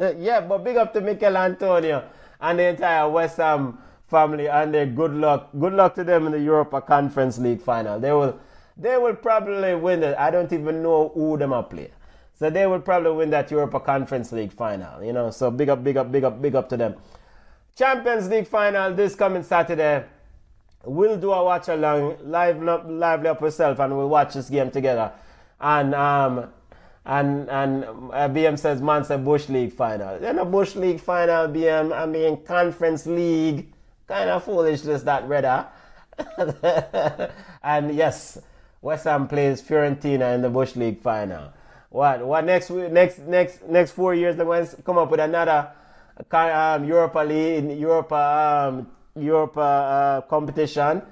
yeah, 0.18 0.40
but 0.40 0.64
big 0.64 0.76
up 0.76 0.92
to 0.94 1.00
Michail 1.00 1.36
Antonio 1.36 2.08
and 2.40 2.58
the 2.58 2.68
entire 2.68 3.08
West 3.08 3.36
Ham 3.36 3.78
family 4.14 4.48
and 4.48 4.72
their 4.72 4.86
good 4.86 5.14
luck. 5.24 5.50
Good 5.58 5.72
luck 5.72 5.94
to 5.96 6.04
them 6.04 6.26
in 6.26 6.32
the 6.32 6.40
Europa 6.40 6.80
Conference 6.80 7.38
League 7.38 7.60
final. 7.60 7.98
They 7.98 8.12
will 8.12 8.38
they 8.76 8.96
will 8.96 9.14
probably 9.14 9.74
win 9.74 10.02
it. 10.02 10.16
I 10.18 10.30
don't 10.30 10.52
even 10.52 10.82
know 10.82 11.10
who 11.14 11.36
them 11.36 11.52
are 11.52 11.62
play. 11.62 11.90
So 12.38 12.50
they 12.50 12.66
will 12.66 12.80
probably 12.80 13.12
win 13.12 13.30
that 13.30 13.50
Europa 13.50 13.80
Conference 13.80 14.32
League 14.32 14.52
final. 14.52 15.02
You 15.02 15.12
know, 15.12 15.30
so 15.30 15.50
big 15.50 15.68
up, 15.68 15.84
big 15.84 15.96
up, 15.96 16.10
big 16.10 16.24
up, 16.24 16.42
big 16.42 16.54
up 16.54 16.68
to 16.70 16.76
them. 16.76 16.96
Champions 17.76 18.28
League 18.28 18.46
final 18.46 18.94
this 18.94 19.14
coming 19.14 19.42
Saturday. 19.42 20.04
We'll 20.84 21.16
do 21.16 21.32
a 21.32 21.44
watch 21.44 21.68
along, 21.68 22.18
live 22.22 22.62
lively 22.62 23.28
up 23.28 23.40
yourself, 23.40 23.78
and 23.80 23.96
we'll 23.96 24.08
watch 24.08 24.34
this 24.34 24.50
game 24.50 24.70
together. 24.70 25.12
And 25.60 25.94
um 25.94 26.52
and 27.06 27.48
and 27.50 27.84
uh, 27.84 28.28
BM 28.28 28.58
says 28.58 28.80
man 28.80 29.04
said 29.04 29.24
Bush 29.24 29.48
League 29.48 29.72
final. 29.72 30.18
Then 30.18 30.38
a 30.38 30.44
Bush 30.44 30.74
League 30.74 31.00
final, 31.00 31.48
BM. 31.48 31.92
I 31.92 32.06
mean 32.06 32.42
Conference 32.44 33.06
League 33.06 33.73
kind 34.06 34.30
of 34.30 34.44
foolishness 34.44 35.02
that 35.02 35.26
brother. 35.26 35.66
and 37.62 37.94
yes, 37.94 38.38
West 38.80 39.04
Ham 39.04 39.26
plays 39.26 39.62
Fiorentina 39.62 40.34
in 40.34 40.42
the 40.42 40.50
Bush 40.50 40.76
League 40.76 41.00
final. 41.00 41.52
What? 41.90 42.26
What 42.26 42.44
next? 42.44 42.70
Next? 42.70 43.20
Next? 43.20 43.62
Next 43.66 43.92
four 43.92 44.14
years, 44.14 44.36
they're 44.36 44.44
going 44.44 44.66
to 44.66 44.82
come 44.82 44.98
up 44.98 45.10
with 45.10 45.20
another 45.20 45.70
um, 46.32 46.84
Europa 46.84 47.20
League, 47.20 47.78
Europa, 47.78 48.68
um, 48.68 48.88
Europa 49.20 49.60
uh, 49.60 50.20
competition. 50.22 51.02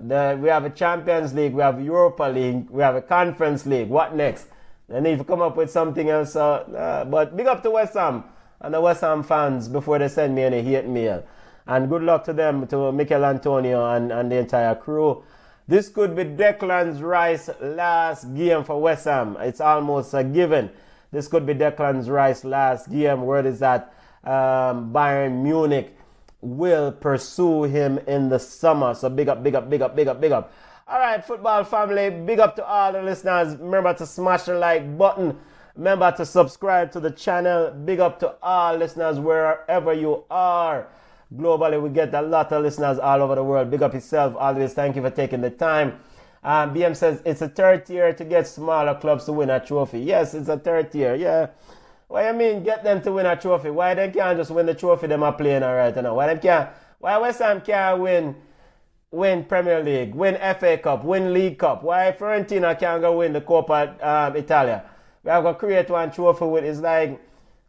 The, 0.00 0.38
we 0.40 0.48
have 0.48 0.64
a 0.64 0.70
Champions 0.70 1.32
League, 1.32 1.54
we 1.54 1.62
have 1.62 1.80
Europa 1.82 2.24
League, 2.24 2.68
we 2.68 2.82
have 2.82 2.96
a 2.96 3.02
Conference 3.02 3.64
League. 3.64 3.88
What 3.88 4.14
next? 4.14 4.48
They 4.88 5.00
need 5.00 5.18
to 5.18 5.24
come 5.24 5.40
up 5.40 5.56
with 5.56 5.70
something 5.70 6.10
else. 6.10 6.36
Uh, 6.36 7.06
but 7.10 7.36
big 7.36 7.46
up 7.46 7.62
to 7.62 7.70
West 7.70 7.94
Ham 7.94 8.24
and 8.60 8.74
the 8.74 8.80
West 8.80 9.00
Ham 9.00 9.22
fans 9.22 9.68
before 9.68 9.98
they 9.98 10.08
send 10.08 10.34
me 10.34 10.42
any 10.42 10.62
hate 10.62 10.86
mail. 10.86 11.24
And 11.66 11.88
good 11.88 12.02
luck 12.02 12.24
to 12.24 12.32
them, 12.32 12.66
to 12.68 12.92
Michail 12.92 13.24
Antonio 13.24 13.90
and, 13.94 14.12
and 14.12 14.30
the 14.30 14.36
entire 14.36 14.74
crew. 14.74 15.24
This 15.68 15.88
could 15.88 16.14
be 16.14 16.24
Declan 16.24 17.02
Rice's 17.02 17.54
last 17.60 18.32
game 18.34 18.62
for 18.62 18.80
West 18.80 19.06
Ham. 19.06 19.36
It's 19.40 19.60
almost 19.60 20.14
a 20.14 20.22
given. 20.22 20.70
This 21.10 21.26
could 21.26 21.44
be 21.44 21.54
Declan 21.54 22.08
Rice's 22.08 22.44
last 22.44 22.90
game. 22.90 23.22
Word 23.22 23.46
is 23.46 23.58
that 23.58 23.92
um, 24.22 24.92
Bayern 24.92 25.42
Munich 25.42 25.96
will 26.40 26.92
pursue 26.92 27.64
him 27.64 27.98
in 28.06 28.28
the 28.28 28.38
summer. 28.38 28.94
So 28.94 29.08
big 29.08 29.28
up, 29.28 29.42
big 29.42 29.54
up, 29.54 29.68
big 29.68 29.82
up, 29.82 29.96
big 29.96 30.06
up, 30.06 30.20
big 30.20 30.32
up. 30.32 30.52
All 30.86 31.00
right, 31.00 31.24
football 31.24 31.64
family, 31.64 32.10
big 32.10 32.38
up 32.38 32.54
to 32.56 32.64
all 32.64 32.92
the 32.92 33.02
listeners. 33.02 33.56
Remember 33.56 33.92
to 33.94 34.06
smash 34.06 34.44
the 34.44 34.54
like 34.54 34.96
button. 34.96 35.36
Remember 35.74 36.12
to 36.12 36.24
subscribe 36.24 36.92
to 36.92 37.00
the 37.00 37.10
channel. 37.10 37.72
Big 37.72 37.98
up 37.98 38.20
to 38.20 38.36
all 38.40 38.76
listeners 38.76 39.18
wherever 39.18 39.92
you 39.92 40.24
are. 40.30 40.86
Globally, 41.34 41.82
we 41.82 41.88
get 41.90 42.14
a 42.14 42.22
lot 42.22 42.52
of 42.52 42.62
listeners 42.62 42.98
all 42.98 43.20
over 43.20 43.34
the 43.34 43.42
world. 43.42 43.70
Big 43.70 43.82
up 43.82 43.94
yourself. 43.94 44.34
Always 44.38 44.74
thank 44.74 44.94
you 44.94 45.02
for 45.02 45.10
taking 45.10 45.40
the 45.40 45.50
time. 45.50 45.98
Um, 46.44 46.72
BM 46.72 46.94
says 46.94 47.20
it's 47.24 47.42
a 47.42 47.48
third 47.48 47.84
tier 47.86 48.12
to 48.12 48.24
get 48.24 48.46
smaller 48.46 48.94
clubs 48.94 49.24
to 49.24 49.32
win 49.32 49.50
a 49.50 49.58
trophy. 49.58 49.98
Yes, 50.00 50.34
it's 50.34 50.48
a 50.48 50.56
third 50.56 50.92
tier. 50.92 51.16
Yeah. 51.16 51.48
What 52.06 52.24
you 52.24 52.32
mean 52.32 52.62
get 52.62 52.84
them 52.84 53.02
to 53.02 53.10
win 53.10 53.26
a 53.26 53.34
trophy? 53.34 53.70
Why 53.70 53.94
they 53.94 54.10
can't 54.10 54.38
just 54.38 54.52
win 54.52 54.66
the 54.66 54.74
trophy 54.74 55.08
them 55.08 55.24
are 55.24 55.32
playing 55.32 55.64
all 55.64 55.74
right 55.74 55.94
now? 55.96 56.14
Why 56.14 56.32
they 56.32 56.40
can't? 56.40 56.70
Why 57.00 57.18
West 57.18 57.40
Ham 57.40 57.60
can't 57.60 58.00
win 58.00 58.36
win 59.10 59.44
Premier 59.44 59.82
League, 59.82 60.14
win 60.14 60.36
FA 60.36 60.78
Cup, 60.78 61.02
win 61.02 61.34
League 61.34 61.58
Cup? 61.58 61.82
Why 61.82 62.14
Fiorentina 62.16 62.78
can't 62.78 63.02
go 63.02 63.18
win 63.18 63.32
the 63.32 63.40
Coppa 63.40 64.00
um, 64.04 64.36
Italia? 64.36 64.84
We 65.24 65.30
have 65.32 65.42
to 65.42 65.54
create 65.54 65.90
one 65.90 66.12
trophy 66.12 66.44
with. 66.44 66.64
It's 66.64 66.78
like 66.78 67.20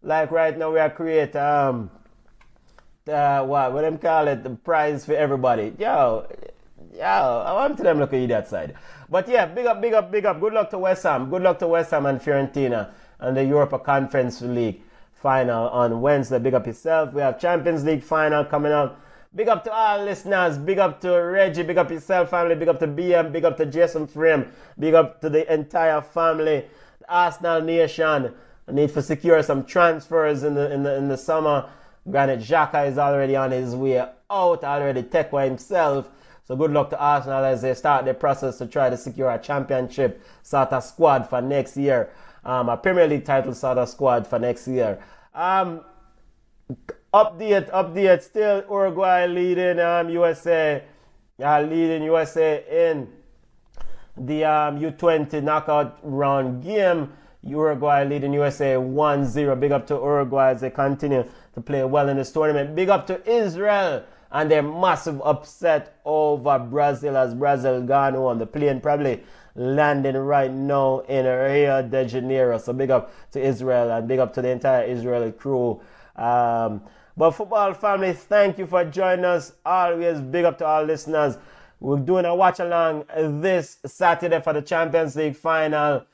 like 0.04 0.30
right 0.30 0.56
now 0.56 0.72
we 0.72 0.78
are 0.78 0.92
create 0.92 1.36
um 1.36 1.90
uh, 3.08 3.44
what 3.46 3.74
what 3.74 3.82
them 3.82 3.98
call 3.98 4.28
it 4.28 4.44
the 4.44 4.52
prize 4.52 5.06
for 5.06 5.14
everybody. 5.14 5.74
Yo, 5.80 6.28
yo, 6.94 7.44
I 7.46 7.54
want 7.54 7.78
to 7.78 7.84
them 7.84 8.00
look 8.00 8.14
at 8.14 8.28
that 8.30 8.48
side. 8.48 8.76
But 9.10 9.28
yeah, 9.28 9.46
big 9.46 9.66
up, 9.66 9.82
big 9.82 9.94
up, 9.94 10.12
big 10.12 10.26
up. 10.26 10.40
Good 10.40 10.54
luck 10.54 10.70
to 10.72 10.78
West 10.78 11.04
Ham. 11.04 11.30
Good 11.30 11.42
luck 11.42 11.60
to 11.60 11.68
West 11.68 11.92
Ham 11.92 12.06
and 12.06 12.20
Fiorentina 12.20 12.92
and 13.20 13.38
the 13.38 13.44
Europa 13.44 13.80
Conference 13.80 14.42
League 14.42 14.82
final 15.14 15.70
on 15.70 16.02
Wednesday. 16.02 16.40
Big 16.40 16.54
up 16.54 16.68
yourself. 16.68 17.14
We 17.14 17.22
have 17.22 17.40
Champions 17.40 17.84
League 17.84 18.04
final 18.04 18.46
coming 18.46 18.72
up. 18.72 19.02
Big 19.36 19.50
up 19.50 19.64
to 19.66 19.72
all 19.72 20.04
listeners. 20.04 20.58
Big 20.58 20.80
up 20.80 21.00
to 21.02 21.12
Reggie. 21.12 21.64
Big 21.64 21.78
up 21.78 21.92
yourself, 21.92 22.30
family. 22.30 22.56
Big 22.56 22.68
up 22.68 22.80
to 22.80 22.88
BM. 22.88 23.32
Big 23.32 23.46
up 23.46 23.58
to 23.58 23.66
Jason 23.66 24.08
Frame. 24.08 24.52
Big 24.80 24.94
up 24.94 25.22
to 25.22 25.30
the 25.30 25.52
entire 25.54 26.02
family. 26.02 26.66
The 27.00 27.14
Arsenal 27.14 27.62
Nation. 27.62 28.34
I 28.68 28.72
need 28.72 28.94
to 28.94 29.02
secure 29.02 29.42
some 29.44 29.64
transfers 29.64 30.44
in 30.44 30.56
the 30.56 30.72
in 30.72 30.84
the 30.84 30.96
in 30.96 31.08
the 31.08 31.18
summer. 31.18 31.70
Granit 32.10 32.40
Xhaka 32.40 32.88
is 32.88 32.98
already 32.98 33.36
on 33.36 33.52
his 33.52 33.76
way 33.76 34.00
out, 34.00 34.64
already 34.64 35.04
Tekwa 35.04 35.46
himself. 35.46 36.10
So 36.46 36.56
good 36.56 36.72
luck 36.72 36.90
to 36.92 37.00
Arsenal 37.00 37.44
as 37.44 37.62
they 37.62 37.74
start 37.74 38.06
their 38.06 38.14
process 38.14 38.58
to 38.60 38.68
try 38.68 38.90
to 38.90 38.96
secure 38.96 39.30
a 39.30 39.38
championship 39.38 40.24
sort 40.44 40.72
of 40.72 40.84
squad 40.84 41.30
for 41.30 41.42
next 41.42 41.76
year. 41.76 42.10
Um, 42.46 42.70
a 42.70 42.78
Premier 42.78 43.08
League 43.08 43.26
title 43.26 43.54
sort 43.54 43.78
of 43.78 43.90
squad 43.90 44.26
for 44.26 44.40
next 44.40 44.66
year. 44.68 45.04
Um, 45.36 45.82
update, 47.14 47.70
update. 47.72 48.22
Still 48.22 48.64
Uruguay 48.70 49.28
leading 49.28 49.80
um, 49.80 50.10
USA, 50.10 50.84
uh, 51.44 51.62
leading 51.62 52.04
USA 52.04 52.64
in 52.90 53.10
the 54.16 54.46
um, 54.46 54.80
U20 54.80 55.44
knockout 55.44 56.00
round 56.02 56.64
game. 56.64 57.12
Uruguay 57.44 58.04
leading 58.06 58.34
USA 58.34 58.76
1-0. 58.76 59.60
Big 59.60 59.72
up 59.72 59.86
to 59.88 59.96
Uruguay 59.96 60.52
as 60.52 60.62
they 60.62 60.70
continue 60.70 61.26
to 61.58 61.62
play 61.62 61.84
well 61.84 62.08
in 62.08 62.18
this 62.18 62.32
tournament. 62.32 62.76
Big 62.76 62.88
up 62.88 63.08
to 63.08 63.20
Israel 63.28 64.04
and 64.32 64.52
their 64.52 64.62
massive 64.62 65.20
upset 65.24 66.00
over 66.06 66.60
Brazil 66.60 67.18
as 67.18 67.34
Brazil 67.34 67.82
gone 67.82 68.16
on. 68.16 68.38
The 68.38 68.46
plane 68.46 68.80
probably 68.80 69.24
landing 69.56 70.18
right 70.18 70.52
now 70.52 71.00
in 71.00 71.26
Rio 71.26 71.82
de 71.82 72.06
Janeiro. 72.06 72.60
So 72.60 72.74
big 72.74 72.92
up 72.92 73.12
to 73.32 73.42
Israel 73.42 73.90
and 73.90 74.08
big 74.08 74.20
up 74.20 74.34
to 74.36 74.42
the 74.44 74.50
entire 74.50 74.86
Israeli 74.86 75.32
crew. 75.32 75.82
Um, 76.16 76.84
but 77.18 77.32
football 77.32 77.74
family, 77.74 78.14
thank 78.14 78.60
you 78.60 78.68
for 78.68 78.86
joining 78.86 79.26
us. 79.26 79.54
Always 79.66 80.22
big 80.22 80.46
up 80.46 80.60
to 80.60 80.66
our 80.66 80.84
listeners. 80.84 81.40
We're 81.80 81.98
doing 81.98 82.26
a 82.26 82.36
watch 82.36 82.60
along 82.60 83.06
this 83.16 83.80
Saturday 83.84 84.42
for 84.42 84.54
the 84.54 84.62
Champions 84.62 85.16
League 85.16 85.36
final. 85.36 86.06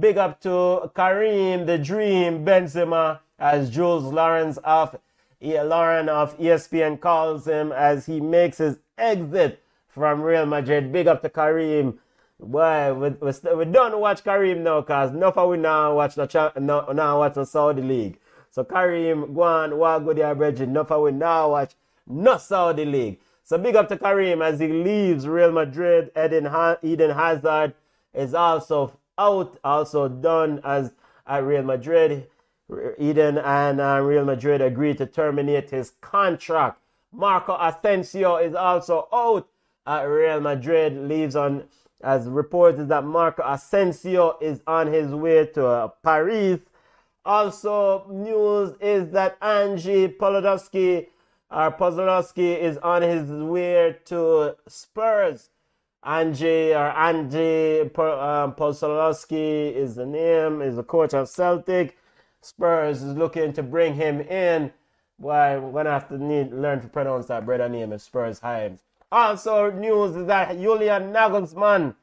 Big 0.00 0.18
up 0.18 0.40
to 0.40 0.90
Karim, 0.96 1.66
the 1.66 1.78
Dream, 1.78 2.44
Benzema, 2.44 3.20
as 3.38 3.70
Jules 3.70 4.04
Laurens 4.04 4.58
of 4.58 4.96
Lauren 5.40 6.08
of 6.08 6.36
ESPN 6.38 7.00
calls 7.00 7.46
him 7.46 7.70
as 7.72 8.06
he 8.06 8.20
makes 8.20 8.58
his 8.58 8.78
exit 8.96 9.62
from 9.86 10.22
Real 10.22 10.46
Madrid. 10.46 10.92
Big 10.92 11.06
up 11.06 11.22
to 11.22 11.30
Karim 11.30 11.98
Boy, 12.40 12.94
we, 12.94 13.08
we, 13.08 13.54
we 13.56 13.64
don't 13.64 13.98
watch 13.98 14.22
Karim 14.22 14.62
now 14.62 14.80
because 14.80 15.10
enough 15.10 15.36
of 15.36 15.50
we 15.50 15.56
now 15.56 15.96
watch 15.96 16.14
the 16.14 16.26
cha- 16.26 16.52
no, 16.56 16.86
now 16.92 17.18
watch 17.18 17.34
the 17.34 17.44
Saudi 17.44 17.82
League. 17.82 18.20
So 18.50 18.62
Karim, 18.62 19.34
go 19.34 19.42
on, 19.42 19.76
walk 19.76 20.04
with 20.04 20.18
your 20.18 20.36
brethren. 20.36 20.70
Enough 20.70 20.92
of 20.92 21.02
we 21.02 21.10
now 21.10 21.50
watch 21.50 21.72
no 22.06 22.38
Saudi 22.38 22.84
League. 22.84 23.18
So 23.42 23.58
big 23.58 23.74
up 23.74 23.88
to 23.88 23.98
Karim 23.98 24.40
as 24.40 24.60
he 24.60 24.68
leaves 24.68 25.26
Real 25.26 25.50
Madrid. 25.50 26.12
Eden, 26.16 26.48
Eden 26.82 27.10
Hazard 27.10 27.74
is 28.14 28.34
also 28.34 28.96
out, 29.18 29.58
also 29.64 30.06
done 30.06 30.60
as 30.62 30.92
at 31.26 31.42
Real 31.42 31.64
Madrid. 31.64 32.28
Eden 32.98 33.38
and 33.38 33.80
uh, 33.80 34.00
Real 34.00 34.24
Madrid 34.24 34.60
agreed 34.60 34.98
to 34.98 35.06
terminate 35.06 35.70
his 35.70 35.92
contract. 36.00 36.80
Marco 37.12 37.56
Asensio 37.58 38.36
is 38.36 38.54
also 38.54 39.08
out 39.12 39.48
at 39.86 40.02
Real 40.02 40.40
Madrid. 40.40 40.96
Leaves 40.96 41.34
on 41.34 41.64
as 42.02 42.28
reported 42.28 42.88
that 42.88 43.04
Marco 43.04 43.42
Asensio 43.44 44.36
is 44.40 44.60
on 44.66 44.86
his 44.86 45.12
way 45.12 45.46
to 45.46 45.66
uh, 45.66 45.88
Paris. 46.02 46.60
Also, 47.24 48.06
news 48.08 48.76
is 48.80 49.10
that 49.10 49.36
Angie 49.42 50.08
Polodowski 50.08 51.06
or 51.50 51.72
Pozolowski 51.72 52.58
is 52.58 52.78
on 52.78 53.02
his 53.02 53.30
way 53.30 53.96
to 54.04 54.56
Spurs. 54.68 55.50
Angie 56.04 56.72
or 56.72 56.90
Angie 56.96 57.80
um, 57.80 58.52
Pozolowski 58.54 59.74
is 59.74 59.96
the 59.96 60.06
name, 60.06 60.62
is 60.62 60.76
the 60.76 60.84
coach 60.84 61.14
of 61.14 61.28
Celtic. 61.28 61.98
Spurs 62.40 63.02
is 63.02 63.16
looking 63.16 63.52
to 63.52 63.62
bring 63.62 63.94
him 63.94 64.20
in. 64.20 64.72
Well, 65.18 65.66
I'm 65.66 65.72
gonna 65.72 65.90
have 65.90 66.08
to 66.08 66.18
need 66.18 66.52
learn 66.52 66.80
to 66.80 66.88
pronounce 66.88 67.26
that 67.26 67.44
brother 67.44 67.68
name 67.68 67.92
of 67.92 68.00
Spurs 68.00 68.38
Hives. 68.38 68.82
Also, 69.10 69.70
news 69.70 70.14
is 70.14 70.26
that 70.26 70.58
Julian 70.58 71.12
Nagelsmann 71.12 71.94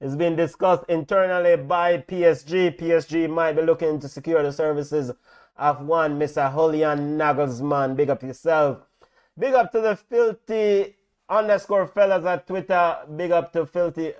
is 0.00 0.16
being 0.16 0.36
discussed 0.36 0.84
internally 0.88 1.56
by 1.56 1.98
PSG. 1.98 2.78
PSG 2.78 3.28
might 3.28 3.54
be 3.54 3.62
looking 3.62 3.98
to 4.00 4.08
secure 4.08 4.42
the 4.42 4.52
services 4.52 5.10
of 5.56 5.84
one 5.84 6.18
Mr. 6.18 6.52
Julian 6.52 7.18
Nagelsmann. 7.18 7.96
Big 7.96 8.10
up 8.10 8.22
yourself. 8.22 8.78
Big 9.38 9.54
up 9.54 9.72
to 9.72 9.80
the 9.80 9.96
filthy 9.96 10.96
underscore 11.28 11.86
fellas 11.86 12.24
at 12.24 12.46
Twitter. 12.46 12.98
Big 13.16 13.30
up 13.30 13.52
to 13.52 13.64
filthy 13.64 14.12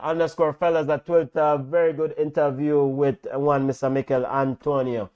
underscore 0.00 0.52
fellas 0.52 0.88
at 0.88 1.06
Twitter. 1.06 1.58
Very 1.62 1.92
good 1.92 2.14
interview 2.18 2.84
with 2.84 3.26
one 3.32 3.66
Mr. 3.68 3.92
Michail 3.92 4.26
Antonio. 4.26 5.10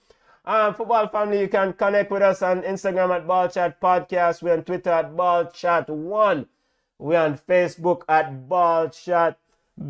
Um, 0.45 0.75
football 0.75 1.09
family, 1.09 1.41
you 1.41 1.49
can 1.49 1.73
connect 1.73 2.11
with 2.11 2.23
us 2.23 2.43
on 2.43 2.63
Instagram 2.63 3.15
at 3.15 3.27
Ball 3.27 3.49
Chat 3.49 3.81
Podcast. 3.81 4.43
We're 4.43 4.55
on 4.55 4.65
Twitter 4.65 4.91
at 4.91 5.17
Ball 5.17 5.47
Chat 5.47 5.89
One. 5.89 6.47
We're 6.99 7.21
on 7.21 7.39
Facebook 7.39 8.03
at 8.09 8.49
Ball 8.49 8.89
Chat. 8.89 9.39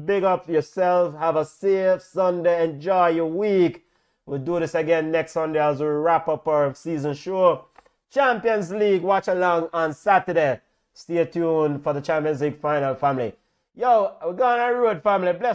Big 0.05 0.25
up 0.25 0.49
yourself. 0.49 1.17
Have 1.19 1.37
a 1.37 1.45
safe 1.45 2.03
Sunday. 2.03 2.65
Enjoy 2.65 3.09
your 3.09 3.27
week. 3.27 3.87
We'll 4.27 4.39
do 4.39 4.61
this 4.61 4.75
again 4.75 5.11
next 5.11 5.33
Sunday 5.33 5.61
as 5.61 5.81
we 5.81 5.87
wrap 5.87 6.29
up 6.29 6.47
our 6.47 6.75
season 6.75 7.15
show. 7.15 7.65
Champions 8.11 8.71
League 8.71 9.03
watch 9.03 9.29
along 9.29 9.71
on 9.73 9.95
Saturday. 9.95 10.61
Stay 10.93 11.25
tuned 11.25 11.83
for 11.83 11.95
the 11.95 12.01
Champions 12.01 12.43
League 12.43 12.61
final, 12.61 12.95
family. 12.95 13.33
Yo, 13.75 14.17
we're 14.25 14.35
going 14.35 14.61
on 14.61 14.73
the 14.75 14.79
road, 14.79 15.03
family. 15.03 15.33
Bless. 15.33 15.51